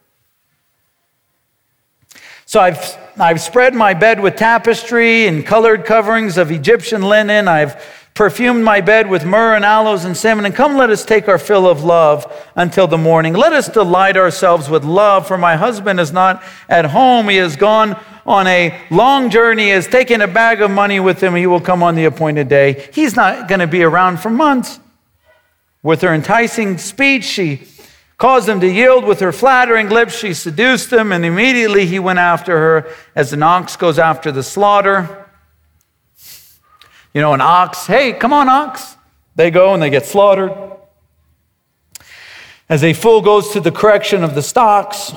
So 2.45 2.61
I've, 2.61 2.99
I've 3.19 3.41
spread 3.41 3.75
my 3.75 3.95
bed 3.95 4.21
with 4.21 4.37
tapestry 4.37 5.27
and 5.27 5.45
colored 5.45 5.87
coverings 5.87 6.37
of 6.37 6.53
Egyptian 6.53 7.03
linen. 7.03 7.49
I've 7.49 8.02
perfumed 8.15 8.63
my 8.63 8.81
bed 8.81 9.09
with 9.09 9.25
myrrh 9.25 9.55
and 9.55 9.65
aloes 9.65 10.05
and 10.05 10.17
cinnamon. 10.17 10.45
And 10.45 10.55
come, 10.55 10.77
let 10.77 10.91
us 10.91 11.05
take 11.05 11.29
our 11.29 11.39
fill 11.39 11.67
of 11.67 11.83
love 11.83 12.31
until 12.55 12.87
the 12.87 12.99
morning. 12.99 13.33
Let 13.33 13.53
us 13.53 13.69
delight 13.69 14.17
ourselves 14.17 14.69
with 14.69 14.85
love, 14.85 15.27
for 15.27 15.39
my 15.39 15.57
husband 15.57 15.99
is 15.99 16.13
not 16.13 16.43
at 16.69 16.87
home. 16.87 17.29
He 17.29 17.37
has 17.37 17.57
gone 17.57 17.99
on 18.25 18.47
a 18.47 18.79
long 18.91 19.31
journey, 19.31 19.65
he 19.65 19.69
has 19.71 19.89
taken 19.89 20.21
a 20.21 20.29
bag 20.29 20.61
of 20.61 20.71
money 20.71 21.01
with 21.01 21.21
him. 21.21 21.35
He 21.35 21.47
will 21.47 21.61
come 21.61 21.83
on 21.83 21.97
the 21.97 22.05
appointed 22.05 22.49
day. 22.49 22.89
He's 22.93 23.17
not 23.17 23.49
going 23.49 23.59
to 23.59 23.67
be 23.67 23.83
around 23.83 24.21
for 24.21 24.31
months. 24.31 24.79
With 25.83 26.03
her 26.03 26.15
enticing 26.15 26.79
speech, 26.79 27.25
she 27.25 27.67
caused 28.19 28.49
him 28.49 28.61
to 28.61 28.71
yield. 28.71 29.05
With 29.05 29.19
her 29.19 29.33
flattering 29.33 29.89
lips, 29.89 30.17
she 30.17 30.35
seduced 30.35 30.93
him, 30.93 31.11
and 31.11 31.25
immediately 31.25 31.87
he 31.87 31.99
went 31.99 32.21
after 32.21 32.57
her 32.57 32.95
as 33.17 33.33
an 33.33 33.43
ox 33.43 33.75
goes 33.75 33.99
after 33.99 34.31
the 34.31 34.45
slaughter. 34.45 35.22
You 37.15 37.21
know, 37.21 37.35
an 37.35 37.41
ox, 37.41 37.87
hey, 37.87 38.13
come 38.13 38.33
on, 38.33 38.49
ox. 38.49 38.97
They 39.35 39.51
go 39.51 39.75
and 39.75 39.83
they 39.83 39.91
get 39.91 40.07
slaughtered. 40.07 40.53
As 42.69 42.83
a 42.83 42.93
fool 42.93 43.21
goes 43.21 43.51
to 43.51 43.61
the 43.61 43.73
correction 43.73 44.25
of 44.25 44.35
the 44.35 44.43
stocks, 44.43 45.13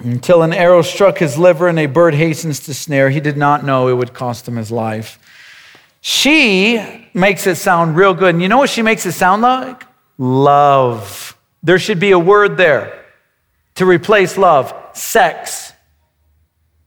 until 0.00 0.42
an 0.42 0.52
arrow 0.52 0.82
struck 0.82 1.18
his 1.18 1.38
liver 1.38 1.68
and 1.68 1.78
a 1.78 1.86
bird 1.86 2.14
hastens 2.14 2.60
to 2.60 2.74
snare, 2.74 3.10
he 3.10 3.20
did 3.20 3.36
not 3.36 3.64
know 3.64 3.88
it 3.88 3.94
would 3.94 4.12
cost 4.14 4.46
him 4.46 4.56
his 4.56 4.70
life. 4.70 5.18
She 6.00 7.08
makes 7.14 7.46
it 7.46 7.56
sound 7.56 7.96
real 7.96 8.14
good. 8.14 8.34
And 8.34 8.42
you 8.42 8.48
know 8.48 8.58
what 8.58 8.70
she 8.70 8.82
makes 8.82 9.06
it 9.06 9.12
sound 9.12 9.42
like? 9.42 9.84
Love. 10.16 11.36
There 11.62 11.78
should 11.78 12.00
be 12.00 12.12
a 12.12 12.18
word 12.18 12.56
there 12.56 13.04
to 13.76 13.86
replace 13.86 14.36
love 14.36 14.74
sex. 14.92 15.72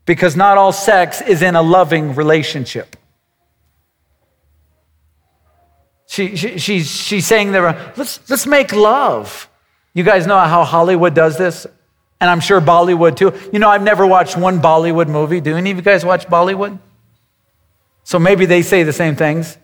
Because 0.06 0.36
not 0.36 0.58
all 0.58 0.72
sex 0.72 1.22
is 1.22 1.42
in 1.42 1.56
a 1.56 1.62
loving 1.62 2.16
relationship. 2.16 2.96
She, 6.12 6.36
she, 6.36 6.57
she's, 6.57 6.91
she's 6.91 7.26
saying 7.26 7.53
there, 7.53 7.93
let's, 7.95 8.20
let's 8.30 8.45
make 8.45 8.74
love. 8.74 9.49
You 9.93 10.03
guys 10.03 10.28
know 10.28 10.38
how 10.38 10.66
Hollywood 10.66 11.16
does 11.16 11.38
this? 11.38 11.66
And 12.20 12.30
I'm 12.30 12.41
sure 12.41 12.59
Bollywood 12.59 13.16
too. 13.16 13.32
You 13.53 13.59
know, 13.59 13.70
I've 13.70 13.82
never 13.82 14.05
watched 14.05 14.36
one 14.36 14.59
Bollywood 14.59 15.07
movie. 15.07 15.39
Do 15.39 15.55
any 15.55 15.72
of 15.72 15.78
you 15.78 15.82
guys 15.82 16.03
watch 16.03 16.28
Bollywood? 16.28 16.78
So 18.03 18.20
maybe 18.20 18.45
they 18.45 18.62
say 18.62 18.84
the 18.84 18.91
same 18.91 19.16
things. 19.16 19.57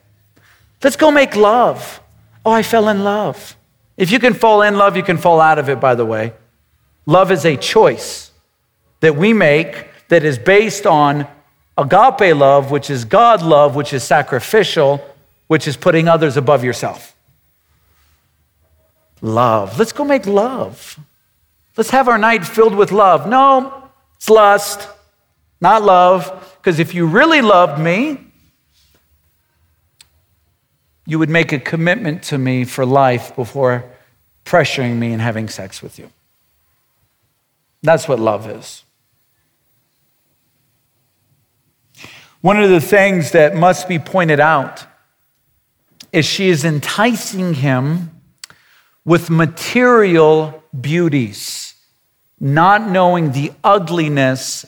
Let's 0.81 0.95
go 0.95 1.11
make 1.11 1.35
love. 1.35 1.99
Oh, 2.45 2.51
I 2.51 2.63
fell 2.63 2.87
in 2.87 3.03
love. 3.03 3.57
If 3.97 4.09
you 4.09 4.17
can 4.17 4.33
fall 4.33 4.61
in 4.61 4.77
love, 4.77 4.95
you 4.95 5.03
can 5.03 5.17
fall 5.17 5.41
out 5.41 5.59
of 5.59 5.67
it, 5.67 5.81
by 5.81 5.95
the 5.95 6.05
way. 6.05 6.31
Love 7.05 7.29
is 7.29 7.43
a 7.43 7.57
choice 7.57 8.31
that 9.01 9.17
we 9.17 9.33
make 9.33 9.89
that 10.07 10.23
is 10.23 10.39
based 10.39 10.87
on 10.87 11.27
agape 11.77 12.33
love, 12.33 12.71
which 12.71 12.89
is 12.89 13.03
God 13.03 13.41
love, 13.41 13.75
which 13.75 13.91
is 13.91 14.01
sacrificial, 14.01 15.03
which 15.47 15.67
is 15.67 15.77
putting 15.77 16.07
others 16.07 16.37
above 16.37 16.63
yourself. 16.63 17.15
Love. 19.21 19.79
Let's 19.79 19.91
go 19.91 20.03
make 20.03 20.25
love. 20.25 20.99
Let's 21.75 21.89
have 21.89 22.07
our 22.07 22.17
night 22.17 22.45
filled 22.45 22.75
with 22.75 22.91
love. 22.91 23.27
No, 23.27 23.89
it's 24.15 24.29
lust, 24.29 24.87
not 25.61 25.83
love. 25.83 26.57
Because 26.57 26.79
if 26.79 26.93
you 26.93 27.07
really 27.07 27.41
loved 27.41 27.81
me, 27.81 28.19
you 31.05 31.19
would 31.19 31.29
make 31.29 31.51
a 31.53 31.59
commitment 31.59 32.23
to 32.23 32.37
me 32.37 32.65
for 32.65 32.85
life 32.85 33.35
before 33.35 33.85
pressuring 34.43 34.97
me 34.97 35.13
and 35.13 35.21
having 35.21 35.47
sex 35.47 35.81
with 35.81 35.97
you. 35.97 36.11
That's 37.81 38.07
what 38.07 38.19
love 38.19 38.49
is. 38.49 38.83
One 42.41 42.61
of 42.61 42.69
the 42.69 42.81
things 42.81 43.31
that 43.31 43.55
must 43.55 43.87
be 43.87 43.99
pointed 43.99 44.39
out 44.39 44.85
is 46.11 46.25
she 46.25 46.49
is 46.49 46.63
enticing 46.63 47.55
him 47.55 48.11
with 49.03 49.29
material 49.29 50.63
beauties, 50.79 51.75
not 52.39 52.89
knowing 52.89 53.31
the 53.31 53.51
ugliness 53.63 54.65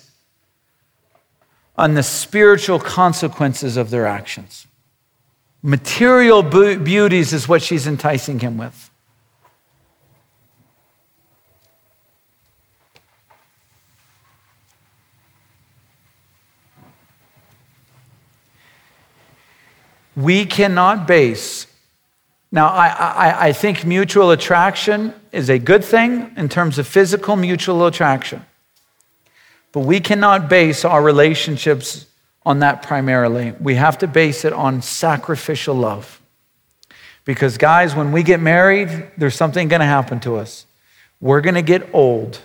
and 1.78 1.96
the 1.96 2.04
spiritual 2.04 2.80
consequences 2.80 3.78
of 3.78 3.90
their 3.90 4.06
actions. 4.06 4.68
Material 5.62 6.42
beauties 6.42 7.34
is 7.34 7.48
what 7.48 7.62
she's 7.62 7.86
enticing 7.86 8.40
him 8.40 8.58
with. 8.58 8.89
We 20.20 20.46
cannot 20.46 21.08
base. 21.08 21.66
Now, 22.52 22.68
I, 22.68 22.88
I, 22.88 23.48
I 23.48 23.54
think 23.54 23.86
mutual 23.86 24.32
attraction 24.32 25.14
is 25.32 25.50
a 25.50 25.58
good 25.58 25.84
thing 25.84 26.34
in 26.36 26.50
terms 26.50 26.78
of 26.78 26.88
physical 26.88 27.38
mutual 27.38 27.86
attraction. 27.86 28.46
But 29.72 29.82
we 29.82 30.02
cannot 30.02 30.50
base 30.50 30.84
our 30.84 31.02
relationships 31.02 32.06
on 32.46 32.60
that 32.60 32.84
primarily. 32.84 33.54
We 33.62 33.76
have 33.76 34.00
to 34.00 34.08
base 34.08 34.44
it 34.44 34.52
on 34.52 34.82
sacrificial 34.82 35.76
love. 35.76 36.20
Because, 37.24 37.58
guys, 37.58 37.96
when 37.96 38.12
we 38.12 38.22
get 38.22 38.42
married, 38.42 39.12
there's 39.18 39.36
something 39.36 39.70
going 39.70 39.80
to 39.80 39.86
happen 39.86 40.20
to 40.22 40.36
us. 40.36 40.66
We're 41.22 41.42
going 41.42 41.56
to 41.56 41.62
get 41.62 41.94
old 41.94 42.42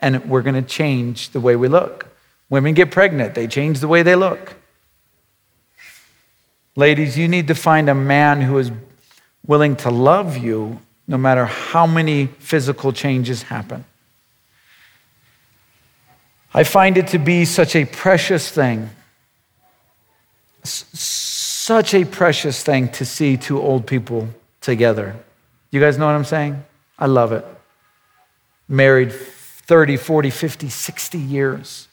and 0.00 0.30
we're 0.30 0.42
going 0.42 0.62
to 0.62 0.68
change 0.68 1.30
the 1.30 1.40
way 1.40 1.56
we 1.56 1.66
look. 1.66 2.06
Women 2.48 2.74
get 2.74 2.92
pregnant, 2.92 3.34
they 3.34 3.48
change 3.48 3.80
the 3.80 3.88
way 3.88 4.04
they 4.04 4.14
look. 4.14 4.54
Ladies, 6.78 7.16
you 7.16 7.26
need 7.26 7.48
to 7.48 7.54
find 7.54 7.88
a 7.88 7.94
man 7.94 8.42
who 8.42 8.58
is 8.58 8.70
willing 9.46 9.76
to 9.76 9.90
love 9.90 10.36
you 10.36 10.78
no 11.08 11.16
matter 11.16 11.46
how 11.46 11.86
many 11.86 12.26
physical 12.26 12.92
changes 12.92 13.44
happen. 13.44 13.84
I 16.52 16.64
find 16.64 16.98
it 16.98 17.08
to 17.08 17.18
be 17.18 17.46
such 17.46 17.74
a 17.74 17.86
precious 17.86 18.50
thing, 18.50 18.90
such 20.62 21.94
a 21.94 22.04
precious 22.04 22.62
thing 22.62 22.88
to 22.92 23.04
see 23.04 23.36
two 23.36 23.60
old 23.60 23.86
people 23.86 24.28
together. 24.60 25.16
You 25.70 25.80
guys 25.80 25.96
know 25.96 26.06
what 26.06 26.14
I'm 26.14 26.24
saying? 26.24 26.62
I 26.98 27.06
love 27.06 27.32
it. 27.32 27.44
Married 28.68 29.12
30, 29.12 29.96
40, 29.96 30.30
50, 30.30 30.68
60 30.68 31.18
years. 31.18 31.85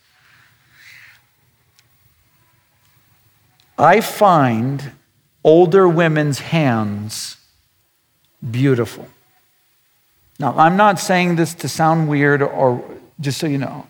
I 3.84 4.00
find 4.00 4.92
older 5.44 5.90
women's 5.90 6.40
hands 6.40 7.36
beautiful. 8.50 9.08
Now, 10.40 10.58
I'm 10.58 10.78
not 10.78 11.00
saying 11.00 11.36
this 11.36 11.54
to 11.56 11.68
sound 11.68 12.08
weird 12.08 12.42
or 12.42 12.84
just 13.20 13.40
so 13.40 13.48
you 13.48 13.58
know, 13.58 13.88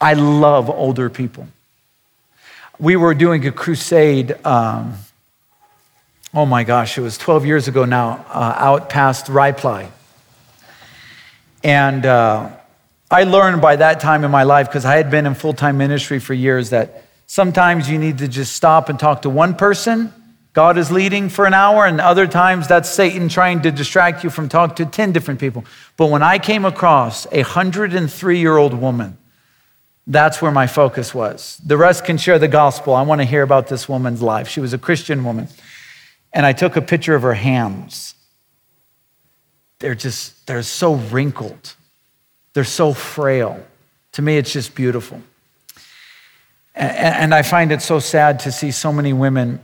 I 0.00 0.14
love 0.14 0.70
older 0.70 1.10
people. 1.10 1.48
We 2.78 2.94
were 2.94 3.14
doing 3.14 3.44
a 3.46 3.52
crusade, 3.52 4.34
um, 4.46 4.94
oh 6.32 6.46
my 6.46 6.62
gosh, 6.62 6.96
it 6.96 7.00
was 7.00 7.18
12 7.18 7.44
years 7.44 7.66
ago 7.68 7.84
now, 7.84 8.24
uh, 8.28 8.54
out 8.56 8.88
past 8.88 9.26
Reipply. 9.26 9.88
And 11.64 12.06
uh, 12.06 12.50
I 13.10 13.24
learned 13.24 13.60
by 13.60 13.76
that 13.76 13.98
time 13.98 14.24
in 14.24 14.30
my 14.30 14.44
life, 14.44 14.68
because 14.68 14.84
I 14.84 14.96
had 14.96 15.10
been 15.10 15.26
in 15.26 15.34
full 15.34 15.54
time 15.54 15.76
ministry 15.76 16.20
for 16.20 16.34
years, 16.34 16.70
that 16.70 17.01
Sometimes 17.32 17.88
you 17.88 17.96
need 17.96 18.18
to 18.18 18.28
just 18.28 18.52
stop 18.52 18.90
and 18.90 19.00
talk 19.00 19.22
to 19.22 19.30
one 19.30 19.54
person. 19.54 20.12
God 20.52 20.76
is 20.76 20.92
leading 20.92 21.30
for 21.30 21.46
an 21.46 21.54
hour, 21.54 21.86
and 21.86 21.98
other 21.98 22.26
times 22.26 22.68
that's 22.68 22.90
Satan 22.90 23.30
trying 23.30 23.62
to 23.62 23.70
distract 23.70 24.22
you 24.22 24.28
from 24.28 24.50
talking 24.50 24.84
to 24.84 24.84
10 24.84 25.12
different 25.12 25.40
people. 25.40 25.64
But 25.96 26.10
when 26.10 26.22
I 26.22 26.38
came 26.38 26.66
across 26.66 27.24
a 27.32 27.38
103 27.38 28.38
year 28.38 28.58
old 28.58 28.74
woman 28.74 29.16
That's 30.06 30.42
where 30.42 30.52
my 30.52 30.66
focus 30.66 31.14
was. 31.14 31.58
The 31.64 31.78
rest 31.78 32.04
can 32.04 32.18
share 32.18 32.38
the 32.38 32.48
gospel. 32.48 32.92
I 32.92 33.02
want 33.02 33.22
to 33.22 33.24
hear 33.24 33.42
about 33.42 33.68
this 33.68 33.88
woman's 33.88 34.20
life. 34.20 34.48
She 34.48 34.60
was 34.60 34.74
a 34.74 34.78
Christian 34.78 35.24
woman. 35.24 35.48
And 36.34 36.44
I 36.44 36.52
took 36.52 36.76
a 36.76 36.82
picture 36.82 37.14
of 37.14 37.22
her 37.22 37.34
hands. 37.34 38.14
They're 39.78 39.94
just, 39.94 40.46
they're 40.46 40.62
so 40.62 40.96
wrinkled, 40.96 41.76
they're 42.52 42.64
so 42.64 42.92
frail. 42.92 43.64
To 44.12 44.22
me, 44.22 44.36
it's 44.36 44.52
just 44.52 44.74
beautiful. 44.74 45.22
And 46.74 47.34
I 47.34 47.42
find 47.42 47.70
it 47.70 47.82
so 47.82 47.98
sad 47.98 48.40
to 48.40 48.52
see 48.52 48.70
so 48.70 48.92
many 48.92 49.12
women, 49.12 49.60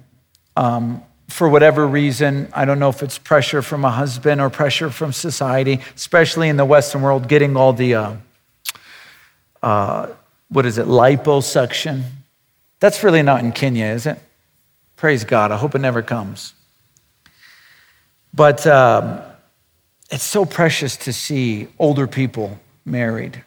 um, 0.56 1.02
for 1.28 1.48
whatever 1.48 1.86
reason, 1.86 2.48
I 2.52 2.64
don't 2.64 2.78
know 2.78 2.88
if 2.88 3.02
it's 3.02 3.18
pressure 3.18 3.62
from 3.62 3.84
a 3.84 3.90
husband 3.90 4.40
or 4.40 4.50
pressure 4.50 4.90
from 4.90 5.12
society, 5.12 5.80
especially 5.94 6.48
in 6.48 6.56
the 6.56 6.64
Western 6.64 7.02
world, 7.02 7.28
getting 7.28 7.56
all 7.56 7.72
the, 7.72 7.94
uh, 7.94 8.12
uh, 9.62 10.09
what 10.48 10.66
is 10.66 10.78
it, 10.78 10.86
liposuction. 10.86 12.02
That's 12.80 13.02
really 13.02 13.22
not 13.22 13.42
in 13.42 13.52
Kenya, 13.52 13.86
is 13.86 14.06
it? 14.06 14.18
Praise 14.96 15.24
God. 15.24 15.50
I 15.50 15.56
hope 15.56 15.74
it 15.74 15.80
never 15.80 16.02
comes. 16.02 16.54
But 18.34 18.66
um, 18.66 19.20
it's 20.11 20.24
so 20.24 20.44
precious 20.44 20.96
to 20.98 21.12
see 21.12 21.68
older 21.78 22.06
people 22.06 22.59
married. 22.84 23.44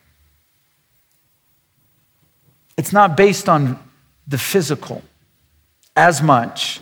It's 2.82 2.92
not 2.92 3.16
based 3.16 3.48
on 3.48 3.78
the 4.28 4.40
physical 4.40 5.04
as 5.96 6.20
much. 6.20 6.80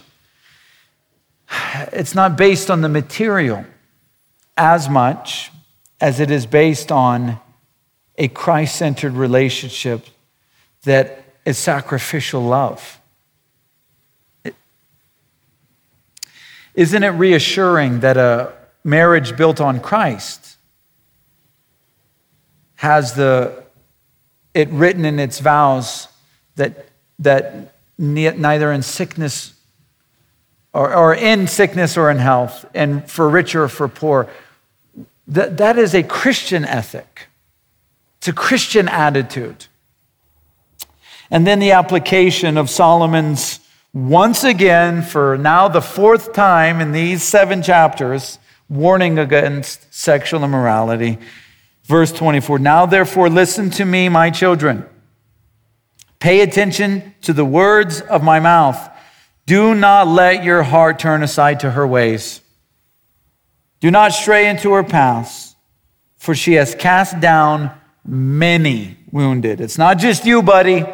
It's 1.92 2.16
not 2.16 2.38
based 2.38 2.72
on 2.72 2.80
the 2.80 2.88
material 2.88 3.66
as 4.56 4.88
much 4.88 5.52
as 6.00 6.22
it 6.22 6.32
is 6.32 6.46
based 6.46 6.90
on 6.90 7.38
a 8.18 8.30
Christ 8.30 8.78
centered 8.78 9.12
relationship 9.12 10.06
that 10.84 11.22
is 11.44 11.58
sacrificial 11.58 12.44
love. 12.44 13.02
Isn't 16.76 17.04
it 17.04 17.10
reassuring 17.10 18.00
that 18.00 18.16
a 18.16 18.54
marriage 18.86 19.36
built 19.36 19.60
on 19.60 19.82
Christ 19.82 20.56
has 22.76 23.16
the 23.16 23.68
it 24.54 24.70
written 24.70 25.06
in 25.06 25.20
its 25.20 25.40
vows 25.40 26.08
that 26.56 26.86
that 27.20 27.74
neither 27.98 28.72
in 28.72 28.82
sickness 28.82 29.54
or, 30.74 30.96
or 30.96 31.14
in 31.14 31.48
sickness 31.48 31.98
or 31.98 32.10
in 32.10 32.18
health, 32.18 32.66
and 32.74 33.10
for 33.10 33.28
rich 33.28 33.56
or 33.56 33.68
for 33.68 33.88
poor, 33.88 34.30
that, 35.28 35.58
that 35.58 35.78
is 35.78 35.94
a 35.94 36.04
Christian 36.04 36.64
ethic. 36.66 37.28
It's 38.18 38.28
a 38.28 38.34
Christian 38.34 38.88
attitude. 38.88 39.66
And 41.32 41.46
then 41.46 41.60
the 41.60 41.72
application 41.72 42.58
of 42.58 42.70
Solomon's, 42.70 43.60
once 43.94 44.44
again, 44.44 45.02
for 45.02 45.38
now 45.38 45.68
the 45.68 45.82
fourth 45.82 46.34
time 46.34 46.82
in 46.82 46.92
these 46.92 47.24
seven 47.24 47.62
chapters, 47.62 48.40
warning 48.68 49.18
against 49.18 49.94
sexual 49.94 50.44
immorality. 50.44 51.18
Verse 51.90 52.12
24 52.12 52.60
Now 52.60 52.86
therefore, 52.86 53.30
listen 53.30 53.72
to 53.72 53.84
me, 53.84 54.10
my 54.10 54.30
children. 54.30 54.86
Pay 56.20 56.42
attention 56.42 57.16
to 57.24 57.34
the 57.34 57.44
words 57.44 58.00
of 58.00 58.22
my 58.24 58.40
mouth. 58.40 58.90
Do 59.48 59.74
not 59.74 60.08
let 60.08 60.44
your 60.44 60.62
heart 60.62 61.00
turn 61.00 61.24
aside 61.24 61.62
to 61.62 61.72
her 61.72 61.88
ways. 61.88 62.42
Do 63.80 63.90
not 63.90 64.14
stray 64.14 64.48
into 64.48 64.72
her 64.74 64.84
paths, 64.84 65.56
for 66.18 66.36
she 66.36 66.54
has 66.54 66.76
cast 66.76 67.20
down 67.20 67.72
many 68.06 68.98
wounded. 69.12 69.60
It's 69.60 69.80
not 69.80 69.98
just 69.98 70.26
you, 70.26 70.44
buddy. 70.44 70.86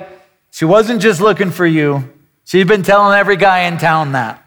She 0.51 0.63
wasn't 0.63 1.01
just 1.01 1.19
looking 1.19 1.51
for 1.51 1.65
you. 1.65 2.09
She's 2.45 2.65
been 2.65 2.83
telling 2.83 3.17
every 3.17 3.35
guy 3.35 3.63
in 3.63 3.79
town 3.79 4.13
that. 4.13 4.41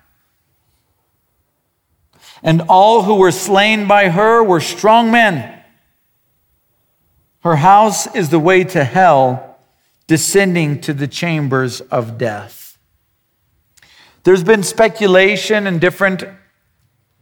And 2.43 2.63
all 2.69 3.03
who 3.03 3.17
were 3.17 3.33
slain 3.33 3.87
by 3.87 4.09
her 4.09 4.43
were 4.43 4.61
strong 4.61 5.11
men. 5.11 5.58
Her 7.41 7.57
house 7.57 8.13
is 8.15 8.31
the 8.31 8.39
way 8.39 8.65
to 8.65 8.85
hell, 8.85 9.59
descending 10.07 10.81
to 10.83 10.93
the 10.93 11.07
chambers 11.07 11.81
of 11.81 12.19
death. 12.19 12.79
There's 14.25 14.45
been 14.45 14.63
speculation 14.63 15.67
and 15.67 15.81
different 15.81 16.25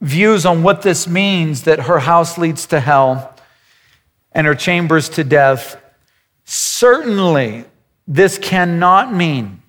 views 0.00 0.46
on 0.46 0.62
what 0.62 0.82
this 0.82 1.06
means 1.06 1.62
that 1.62 1.80
her 1.80 2.00
house 2.00 2.38
leads 2.38 2.66
to 2.66 2.80
hell 2.80 3.34
and 4.32 4.46
her 4.46 4.54
chambers 4.54 5.08
to 5.10 5.24
death. 5.24 5.80
Certainly, 6.44 7.64
this 8.06 8.38
cannot 8.38 9.14
mean 9.14 9.62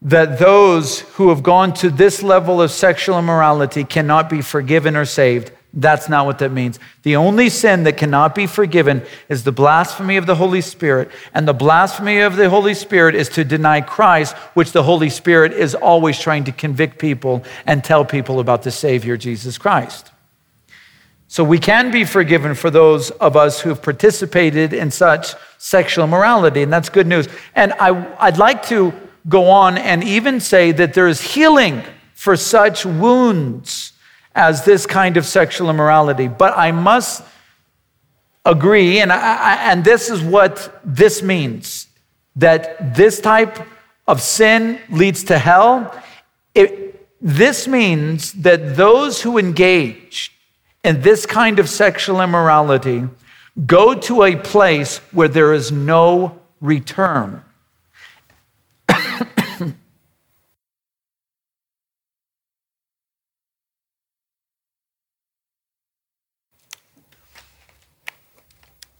that 0.00 0.38
those 0.38 1.00
who 1.00 1.28
have 1.30 1.42
gone 1.42 1.74
to 1.74 1.90
this 1.90 2.22
level 2.22 2.62
of 2.62 2.70
sexual 2.70 3.18
immorality 3.18 3.84
cannot 3.84 4.30
be 4.30 4.40
forgiven 4.40 4.96
or 4.96 5.04
saved. 5.04 5.50
That's 5.74 6.08
not 6.08 6.24
what 6.24 6.38
that 6.38 6.50
means. 6.50 6.78
The 7.02 7.16
only 7.16 7.50
sin 7.50 7.84
that 7.84 7.98
cannot 7.98 8.34
be 8.34 8.46
forgiven 8.46 9.02
is 9.28 9.44
the 9.44 9.52
blasphemy 9.52 10.16
of 10.16 10.26
the 10.26 10.34
Holy 10.34 10.62
Spirit. 10.62 11.10
And 11.34 11.46
the 11.46 11.52
blasphemy 11.52 12.20
of 12.20 12.36
the 12.36 12.48
Holy 12.48 12.72
Spirit 12.72 13.14
is 13.14 13.28
to 13.30 13.44
deny 13.44 13.82
Christ, 13.82 14.34
which 14.54 14.72
the 14.72 14.82
Holy 14.82 15.10
Spirit 15.10 15.52
is 15.52 15.74
always 15.74 16.18
trying 16.18 16.44
to 16.44 16.52
convict 16.52 16.98
people 16.98 17.44
and 17.66 17.84
tell 17.84 18.04
people 18.04 18.40
about 18.40 18.62
the 18.62 18.70
Savior, 18.70 19.18
Jesus 19.18 19.58
Christ. 19.58 20.10
So 21.30 21.44
we 21.44 21.58
can 21.58 21.90
be 21.90 22.06
forgiven 22.06 22.54
for 22.54 22.70
those 22.70 23.10
of 23.10 23.36
us 23.36 23.60
who 23.60 23.68
have 23.68 23.82
participated 23.82 24.72
in 24.72 24.90
such 24.90 25.34
sexual 25.58 26.04
immorality, 26.04 26.62
and 26.62 26.72
that's 26.72 26.88
good 26.88 27.06
news. 27.06 27.28
And 27.54 27.74
I, 27.74 28.16
I'd 28.18 28.38
like 28.38 28.62
to 28.68 28.94
go 29.28 29.50
on 29.50 29.76
and 29.76 30.02
even 30.02 30.40
say 30.40 30.72
that 30.72 30.94
there 30.94 31.06
is 31.06 31.20
healing 31.20 31.82
for 32.14 32.34
such 32.34 32.86
wounds 32.86 33.87
as 34.38 34.64
this 34.64 34.86
kind 34.86 35.16
of 35.16 35.26
sexual 35.26 35.68
immorality. 35.68 36.28
But 36.28 36.56
I 36.56 36.70
must 36.70 37.24
agree, 38.44 39.00
and, 39.00 39.12
I, 39.12 39.72
and 39.72 39.84
this 39.84 40.08
is 40.08 40.22
what 40.22 40.80
this 40.84 41.22
means 41.22 41.88
that 42.36 42.94
this 42.94 43.20
type 43.20 43.58
of 44.06 44.22
sin 44.22 44.80
leads 44.90 45.24
to 45.24 45.38
hell. 45.38 45.92
It, 46.54 47.08
this 47.20 47.66
means 47.66 48.32
that 48.34 48.76
those 48.76 49.22
who 49.22 49.38
engage 49.38 50.32
in 50.84 51.02
this 51.02 51.26
kind 51.26 51.58
of 51.58 51.68
sexual 51.68 52.20
immorality 52.20 53.08
go 53.66 53.92
to 53.92 54.22
a 54.22 54.36
place 54.36 54.98
where 55.10 55.26
there 55.26 55.52
is 55.52 55.72
no 55.72 56.40
return. 56.60 57.42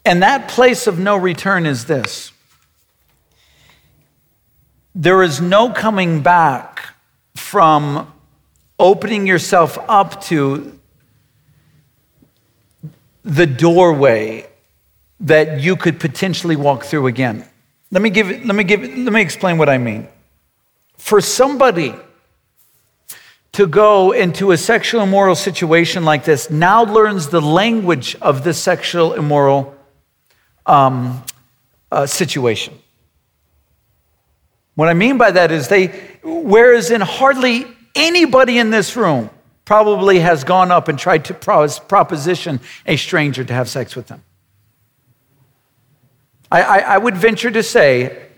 And 0.09 0.23
that 0.23 0.49
place 0.49 0.87
of 0.87 0.99
no 0.99 1.17
return 1.19 1.67
is 1.67 1.85
this 1.85 2.33
there 4.95 5.23
is 5.23 5.41
no 5.41 5.71
coming 5.71 6.23
back 6.23 6.95
from 7.37 8.11
opening 8.79 9.27
yourself 9.27 9.79
up 9.87 10.21
to 10.23 10.81
the 13.23 13.47
doorway 13.47 14.49
that 15.21 15.61
you 15.61 15.77
could 15.77 16.01
potentially 16.01 16.57
walk 16.57 16.85
through 16.85 17.07
again. 17.07 17.47
Let 17.91 18.01
me 18.01 18.11
give 18.11 18.29
let 18.47 18.57
me 18.57 18.65
give 18.65 18.81
let 18.81 19.13
me 19.13 19.21
explain 19.21 19.59
what 19.59 19.69
I 19.69 19.77
mean. 19.77 20.09
For 20.97 21.21
somebody 21.21 21.95
to 23.53 23.67
go 23.67 24.13
into 24.13 24.53
a 24.53 24.57
sexual 24.57 25.03
immoral 25.03 25.35
situation 25.35 26.05
like 26.05 26.25
this 26.25 26.51
now 26.51 26.83
learns 26.83 27.29
the 27.29 27.43
language 27.43 28.17
of 28.23 28.43
the 28.43 28.55
sexual 28.55 29.13
immoral 29.13 29.78
um, 30.69 31.25
uh, 31.91 32.07
situation. 32.07 32.79
What 34.75 34.89
I 34.89 34.95
mean 34.95 35.19
by 35.19 35.33
that 35.33 35.51
is 35.51 35.67
they, 35.67 35.89
whereas 36.23 36.93
in 36.93 37.01
hardly 37.01 37.67
anybody 37.97 38.59
in 38.59 38.71
this 38.71 38.95
room 38.95 39.31
probably 39.65 40.21
has 40.21 40.45
gone 40.45 40.71
up 40.71 40.89
and 40.89 40.99
tried 40.99 41.25
to 41.25 41.35
proposition 41.35 42.61
a 42.87 42.97
stranger 42.97 43.45
to 43.45 43.53
have 43.53 43.69
sex 43.69 43.97
with 43.97 44.07
them. 44.07 44.23
I, 46.51 46.63
I, 46.63 46.79
I 46.79 46.99
would 46.99 47.17
venture 47.17 47.51
to 47.51 47.63
say 47.63 48.29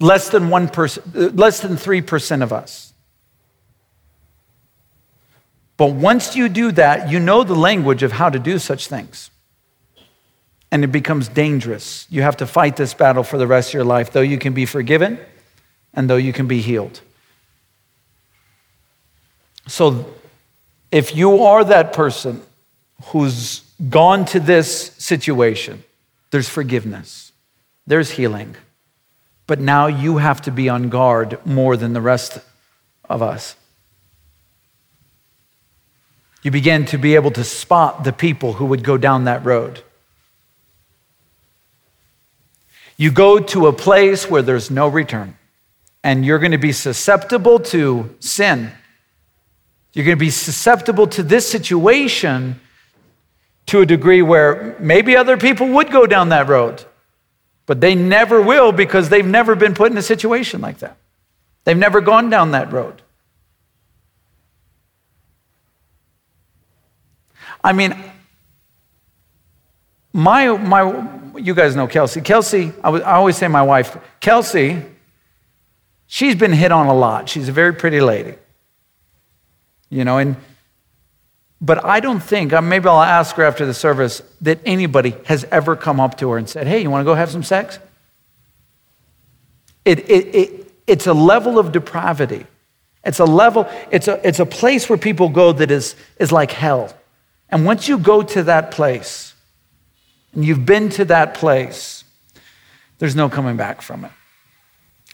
less 0.00 0.28
than 0.28 0.48
one 0.48 0.68
person, 0.68 1.02
less 1.36 1.60
than 1.60 1.72
3% 1.72 2.42
of 2.42 2.52
us. 2.52 2.92
But 5.76 5.92
once 5.92 6.34
you 6.36 6.48
do 6.48 6.72
that, 6.72 7.10
you 7.10 7.20
know 7.20 7.44
the 7.44 7.54
language 7.54 8.02
of 8.02 8.12
how 8.12 8.30
to 8.30 8.38
do 8.38 8.58
such 8.58 8.86
things. 8.88 9.30
And 10.70 10.84
it 10.84 10.88
becomes 10.88 11.28
dangerous. 11.28 12.06
You 12.10 12.22
have 12.22 12.36
to 12.38 12.46
fight 12.46 12.76
this 12.76 12.92
battle 12.94 13.22
for 13.22 13.38
the 13.38 13.46
rest 13.46 13.70
of 13.70 13.74
your 13.74 13.84
life, 13.84 14.12
though 14.12 14.20
you 14.20 14.38
can 14.38 14.52
be 14.52 14.66
forgiven 14.66 15.18
and 15.94 16.08
though 16.08 16.16
you 16.16 16.32
can 16.32 16.46
be 16.46 16.60
healed. 16.60 17.00
So 19.66 20.14
if 20.90 21.14
you 21.14 21.44
are 21.44 21.64
that 21.64 21.92
person 21.92 22.42
who's 23.06 23.60
gone 23.88 24.24
to 24.26 24.40
this 24.40 24.92
situation, 24.98 25.84
there's 26.30 26.48
forgiveness, 26.48 27.32
there's 27.86 28.10
healing. 28.10 28.56
But 29.46 29.60
now 29.60 29.86
you 29.86 30.18
have 30.18 30.42
to 30.42 30.50
be 30.50 30.68
on 30.68 30.90
guard 30.90 31.38
more 31.46 31.76
than 31.76 31.94
the 31.94 32.00
rest 32.00 32.38
of 33.08 33.22
us. 33.22 33.56
You 36.42 36.50
begin 36.50 36.84
to 36.86 36.98
be 36.98 37.14
able 37.14 37.30
to 37.32 37.44
spot 37.44 38.04
the 38.04 38.12
people 38.12 38.54
who 38.54 38.66
would 38.66 38.84
go 38.84 38.96
down 38.96 39.24
that 39.24 39.44
road. 39.44 39.82
You 42.98 43.12
go 43.12 43.38
to 43.38 43.68
a 43.68 43.72
place 43.72 44.28
where 44.28 44.42
there's 44.42 44.70
no 44.70 44.88
return, 44.88 45.38
and 46.02 46.26
you're 46.26 46.40
going 46.40 46.52
to 46.52 46.58
be 46.58 46.72
susceptible 46.72 47.60
to 47.60 48.14
sin. 48.18 48.72
You're 49.92 50.04
going 50.04 50.18
to 50.18 50.20
be 50.20 50.30
susceptible 50.30 51.06
to 51.06 51.22
this 51.22 51.48
situation 51.48 52.60
to 53.66 53.80
a 53.80 53.86
degree 53.86 54.20
where 54.20 54.76
maybe 54.80 55.16
other 55.16 55.36
people 55.36 55.68
would 55.68 55.92
go 55.92 56.06
down 56.06 56.30
that 56.30 56.48
road, 56.48 56.84
but 57.66 57.80
they 57.80 57.94
never 57.94 58.42
will 58.42 58.72
because 58.72 59.08
they've 59.08 59.24
never 59.24 59.54
been 59.54 59.74
put 59.74 59.92
in 59.92 59.96
a 59.96 60.02
situation 60.02 60.60
like 60.60 60.78
that. 60.78 60.96
They've 61.64 61.76
never 61.76 62.00
gone 62.00 62.30
down 62.30 62.50
that 62.50 62.72
road. 62.72 63.02
I 67.62 67.72
mean, 67.72 67.94
my, 70.12 70.56
my, 70.56 70.82
you 71.38 71.54
guys 71.54 71.76
know 71.76 71.86
Kelsey. 71.86 72.20
Kelsey, 72.20 72.72
I, 72.82 73.00
always 73.00 73.36
say 73.36 73.48
my 73.48 73.62
wife, 73.62 73.96
Kelsey, 74.20 74.82
she's 76.06 76.34
been 76.34 76.52
hit 76.52 76.72
on 76.72 76.86
a 76.86 76.94
lot. 76.94 77.28
She's 77.28 77.48
a 77.48 77.52
very 77.52 77.74
pretty 77.74 78.00
lady. 78.00 78.34
You 79.90 80.04
know, 80.04 80.18
and, 80.18 80.36
but 81.60 81.84
I 81.84 82.00
don't 82.00 82.20
think, 82.20 82.52
uh, 82.52 82.60
maybe 82.60 82.88
I'll 82.88 83.00
ask 83.00 83.36
her 83.36 83.44
after 83.44 83.64
the 83.64 83.74
service, 83.74 84.22
that 84.42 84.60
anybody 84.64 85.14
has 85.24 85.44
ever 85.44 85.76
come 85.76 86.00
up 86.00 86.18
to 86.18 86.30
her 86.30 86.38
and 86.38 86.48
said, 86.48 86.66
hey, 86.66 86.82
you 86.82 86.90
want 86.90 87.00
to 87.00 87.04
go 87.04 87.14
have 87.14 87.30
some 87.30 87.42
sex? 87.42 87.78
It, 89.84 90.00
it, 90.10 90.34
it, 90.34 90.72
it's 90.86 91.06
a 91.06 91.14
level 91.14 91.58
of 91.58 91.72
depravity. 91.72 92.46
It's 93.04 93.20
a 93.20 93.24
level, 93.24 93.66
it's 93.90 94.08
a, 94.08 94.26
it's 94.26 94.40
a 94.40 94.46
place 94.46 94.88
where 94.88 94.98
people 94.98 95.30
go 95.30 95.52
that 95.52 95.70
is, 95.70 95.96
is 96.18 96.30
like 96.30 96.50
hell. 96.50 96.92
And 97.48 97.64
once 97.64 97.88
you 97.88 97.98
go 97.98 98.22
to 98.22 98.42
that 98.44 98.70
place, 98.70 99.27
and 100.34 100.44
you've 100.44 100.66
been 100.66 100.88
to 100.90 101.04
that 101.06 101.34
place, 101.34 102.04
there's 102.98 103.16
no 103.16 103.28
coming 103.28 103.56
back 103.56 103.82
from 103.82 104.04
it. 104.04 104.12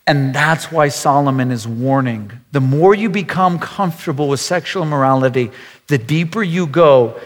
And 0.07 0.35
that's 0.35 0.71
why 0.71 0.89
Solomon 0.89 1.51
is 1.51 1.67
warning. 1.67 2.33
The 2.53 2.61
more 2.61 2.95
you 2.95 3.09
become 3.09 3.59
comfortable 3.59 4.29
with 4.29 4.41
sexual 4.41 4.83
immorality, 4.83 5.51
the 5.87 5.97
deeper 5.99 6.43
you 6.43 6.67
go. 6.67 7.19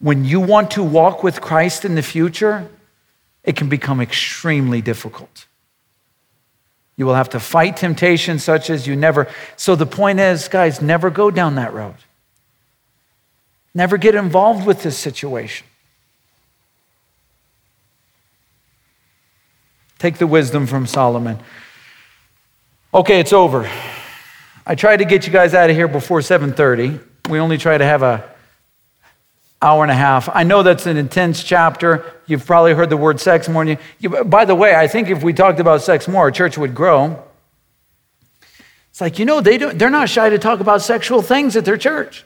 When 0.00 0.24
you 0.24 0.40
want 0.40 0.72
to 0.72 0.82
walk 0.82 1.22
with 1.22 1.40
Christ 1.40 1.86
in 1.86 1.94
the 1.94 2.02
future, 2.02 2.68
it 3.42 3.56
can 3.56 3.70
become 3.70 4.00
extremely 4.02 4.82
difficult. 4.82 5.46
You 6.96 7.06
will 7.06 7.14
have 7.14 7.30
to 7.30 7.40
fight 7.40 7.76
temptation 7.76 8.38
such 8.38 8.68
as 8.68 8.86
you 8.86 8.96
never. 8.96 9.28
So 9.56 9.76
the 9.76 9.86
point 9.86 10.20
is, 10.20 10.48
guys, 10.48 10.82
never 10.82 11.08
go 11.08 11.30
down 11.30 11.54
that 11.54 11.72
road. 11.72 11.96
Never 13.74 13.96
get 13.96 14.14
involved 14.14 14.66
with 14.66 14.82
this 14.82 14.98
situation. 14.98 15.66
Take 19.98 20.18
the 20.18 20.26
wisdom 20.26 20.66
from 20.66 20.86
Solomon. 20.86 21.38
Okay, 22.92 23.20
it's 23.20 23.32
over. 23.32 23.70
I 24.66 24.74
tried 24.74 24.98
to 24.98 25.04
get 25.04 25.26
you 25.26 25.32
guys 25.32 25.54
out 25.54 25.70
of 25.70 25.76
here 25.76 25.88
before 25.88 26.20
7:30. 26.20 27.00
We 27.28 27.38
only 27.38 27.58
try 27.58 27.78
to 27.78 27.84
have 27.84 28.02
a 28.02 28.24
hour 29.62 29.82
and 29.82 29.90
a 29.90 29.94
half. 29.96 30.28
I 30.34 30.44
know 30.44 30.62
that's 30.62 30.86
an 30.86 30.96
intense 30.96 31.42
chapter. 31.42 32.04
You've 32.26 32.44
probably 32.44 32.74
heard 32.74 32.90
the 32.90 32.96
word 32.96 33.20
sex 33.20 33.48
more 33.48 33.64
than 33.64 33.78
you. 33.98 34.24
By 34.24 34.44
the 34.44 34.54
way, 34.54 34.74
I 34.74 34.86
think 34.86 35.08
if 35.08 35.22
we 35.22 35.32
talked 35.32 35.60
about 35.60 35.82
sex 35.82 36.06
more, 36.08 36.22
our 36.22 36.30
church 36.30 36.58
would 36.58 36.74
grow. 36.74 37.22
It's 38.90 39.00
like, 39.00 39.18
you 39.18 39.24
know, 39.24 39.40
they 39.40 39.58
don't, 39.58 39.78
they're 39.78 39.90
not 39.90 40.08
shy 40.08 40.30
to 40.30 40.38
talk 40.38 40.60
about 40.60 40.82
sexual 40.82 41.20
things 41.20 41.56
at 41.56 41.64
their 41.64 41.76
church. 41.76 42.24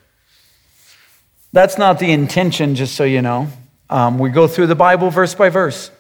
That's 1.53 1.77
not 1.77 1.99
the 1.99 2.12
intention, 2.12 2.77
just 2.77 2.95
so 2.95 3.05
you 3.05 3.23
know. 3.23 3.49
Um, 3.89 4.18
we 4.18 4.31
go 4.31 4.47
through 4.47 4.68
the 4.68 4.77
Bible 4.77 5.11
verse 5.11 5.35
by 5.35 5.49
verse. 5.49 5.91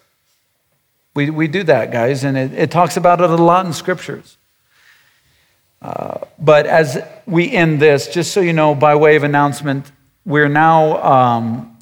We, 1.20 1.28
we 1.28 1.48
do 1.48 1.64
that, 1.64 1.92
guys, 1.92 2.24
and 2.24 2.34
it, 2.34 2.54
it 2.54 2.70
talks 2.70 2.96
about 2.96 3.20
it 3.20 3.28
a 3.28 3.34
lot 3.34 3.66
in 3.66 3.74
scriptures. 3.74 4.38
Uh, 5.82 6.20
but 6.38 6.64
as 6.64 6.96
we 7.26 7.52
end 7.52 7.78
this, 7.78 8.08
just 8.08 8.32
so 8.32 8.40
you 8.40 8.54
know, 8.54 8.74
by 8.74 8.94
way 8.94 9.16
of 9.16 9.22
announcement, 9.22 9.92
we're 10.24 10.48
now 10.48 11.02
um, 11.02 11.76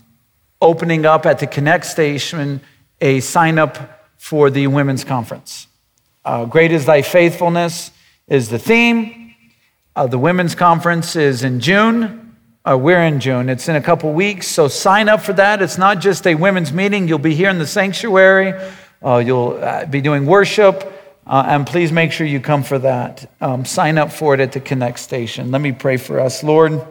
opening 0.61 1.07
up 1.07 1.25
at 1.25 1.39
the 1.39 1.47
Connect 1.47 1.87
station 1.87 2.61
a 3.01 3.21
sign 3.21 3.61
up 3.61 4.09
for 4.17 4.51
the 4.51 4.67
women's 4.67 5.05
conference. 5.05 5.69
Uh, 6.25 6.45
Great 6.45 6.73
is 6.73 6.85
thy 6.85 7.03
faithfulness 7.03 7.93
is 8.27 8.49
the 8.49 8.59
theme. 8.59 9.37
Uh, 9.95 10.09
the 10.09 10.19
women's 10.19 10.57
conference 10.57 11.15
is 11.15 11.45
in 11.45 11.61
June. 11.61 12.37
Uh, 12.69 12.77
we're 12.77 13.05
in 13.05 13.21
June. 13.21 13.49
It's 13.49 13.69
in 13.69 13.77
a 13.77 13.81
couple 13.81 14.13
weeks, 14.13 14.49
so 14.49 14.67
sign 14.67 15.09
up 15.09 15.21
for 15.21 15.33
that. 15.35 15.63
It's 15.63 15.79
not 15.79 16.01
just 16.01 16.27
a 16.27 16.35
women's 16.35 16.73
meeting. 16.73 17.07
You'll 17.07 17.21
be 17.21 17.37
here 17.37 17.51
in 17.51 17.59
the 17.59 17.69
sanctuary. 17.69 18.53
Uh, 19.05 19.19
you'll 19.19 19.59
uh, 19.63 19.87
be 19.87 20.01
doing 20.01 20.27
worship, 20.27 20.93
uh, 21.27 21.45
and 21.47 21.67
please 21.67 21.93
make 21.93 22.13
sure 22.13 22.27
you 22.27 22.41
come 22.41 22.63
for 22.63 22.79
that. 22.79 23.31
Um, 23.41 23.65
sign 23.65 23.99
up 23.99 24.13
for 24.13 24.35
it 24.35 24.41
at 24.41 24.53
the 24.53 24.61
Connect 24.61 24.99
station. 24.99 25.51
Let 25.51 25.61
me 25.61 25.73
pray 25.73 25.97
for 25.97 26.21
us. 26.21 26.43
Lord, 26.43 26.85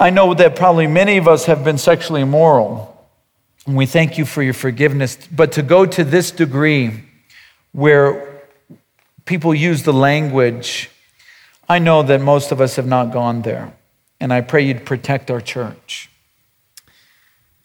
I 0.00 0.10
know 0.10 0.32
that 0.34 0.56
probably 0.56 0.86
many 0.86 1.16
of 1.18 1.26
us 1.26 1.46
have 1.46 1.64
been 1.64 1.78
sexually 1.78 2.22
immoral, 2.22 3.06
and 3.66 3.76
we 3.76 3.84
thank 3.84 4.16
you 4.16 4.24
for 4.24 4.42
your 4.42 4.54
forgiveness. 4.54 5.18
But 5.30 5.52
to 5.52 5.62
go 5.62 5.84
to 5.86 6.04
this 6.04 6.30
degree 6.30 7.04
where 7.72 8.42
people 9.24 9.54
use 9.54 9.82
the 9.82 9.92
language, 9.92 10.90
I 11.68 11.78
know 11.78 12.02
that 12.02 12.20
most 12.20 12.50
of 12.50 12.60
us 12.60 12.76
have 12.76 12.86
not 12.86 13.12
gone 13.12 13.42
there. 13.42 13.74
And 14.20 14.32
I 14.32 14.40
pray 14.40 14.62
you'd 14.62 14.86
protect 14.86 15.30
our 15.30 15.40
church. 15.40 16.10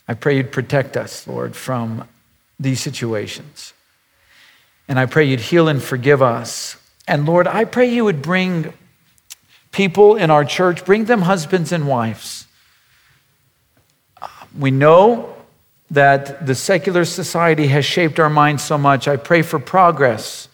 I 0.08 0.14
pray 0.14 0.38
you'd 0.38 0.52
protect 0.52 0.98
us, 0.98 1.28
Lord, 1.28 1.56
from 1.56 2.08
these 2.60 2.82
situations. 2.82 3.74
And 4.88 5.00
I 5.00 5.06
pray 5.06 5.26
you'd 5.26 5.40
heal 5.40 5.68
and 5.68 5.82
forgive 5.82 6.22
us. 6.22 6.78
And 7.08 7.26
Lord, 7.26 7.48
I 7.48 7.66
pray 7.66 7.90
you 7.90 8.06
would 8.06 8.22
bring 8.22 8.74
people 9.72 10.16
in 10.16 10.30
our 10.30 10.46
church, 10.46 10.86
bring 10.86 11.06
them 11.06 11.22
husbands 11.24 11.72
and 11.72 11.88
wives. 11.88 12.48
We 14.58 14.72
know 14.72 15.36
that 15.90 16.46
the 16.46 16.56
secular 16.56 17.06
society 17.06 17.68
has 17.68 17.86
shaped 17.86 18.20
our 18.20 18.30
minds 18.30 18.64
so 18.64 18.78
much. 18.78 19.08
I 19.08 19.18
pray 19.18 19.42
for 19.42 19.60
progress, 19.60 20.48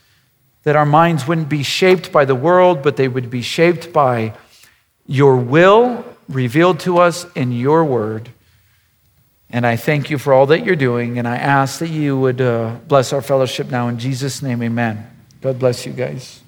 that 0.63 0.75
our 0.75 0.85
minds 0.85 1.27
wouldn't 1.27 1.49
be 1.49 1.63
shaped 1.63 2.11
by 2.11 2.25
the 2.25 2.35
world, 2.35 2.81
but 2.81 2.97
they 2.97 3.07
would 3.07 3.29
be 3.29 3.41
shaped 3.41 3.91
by 3.93 4.33
your 5.07 5.37
will 5.37 6.05
revealed 6.27 6.79
to 6.81 6.99
us 6.99 7.25
in 7.35 7.51
your 7.51 7.83
word. 7.83 8.29
And 9.51 9.65
I 9.65 9.75
thank 9.75 10.09
you 10.09 10.17
for 10.17 10.33
all 10.33 10.45
that 10.47 10.63
you're 10.63 10.75
doing. 10.75 11.17
And 11.17 11.27
I 11.27 11.37
ask 11.37 11.79
that 11.79 11.89
you 11.89 12.19
would 12.19 12.39
uh, 12.39 12.75
bless 12.87 13.13
our 13.13 13.21
fellowship 13.21 13.69
now. 13.69 13.87
In 13.87 13.97
Jesus' 13.97 14.41
name, 14.41 14.61
amen. 14.61 15.09
God 15.41 15.57
bless 15.57 15.85
you 15.85 15.93
guys. 15.93 16.41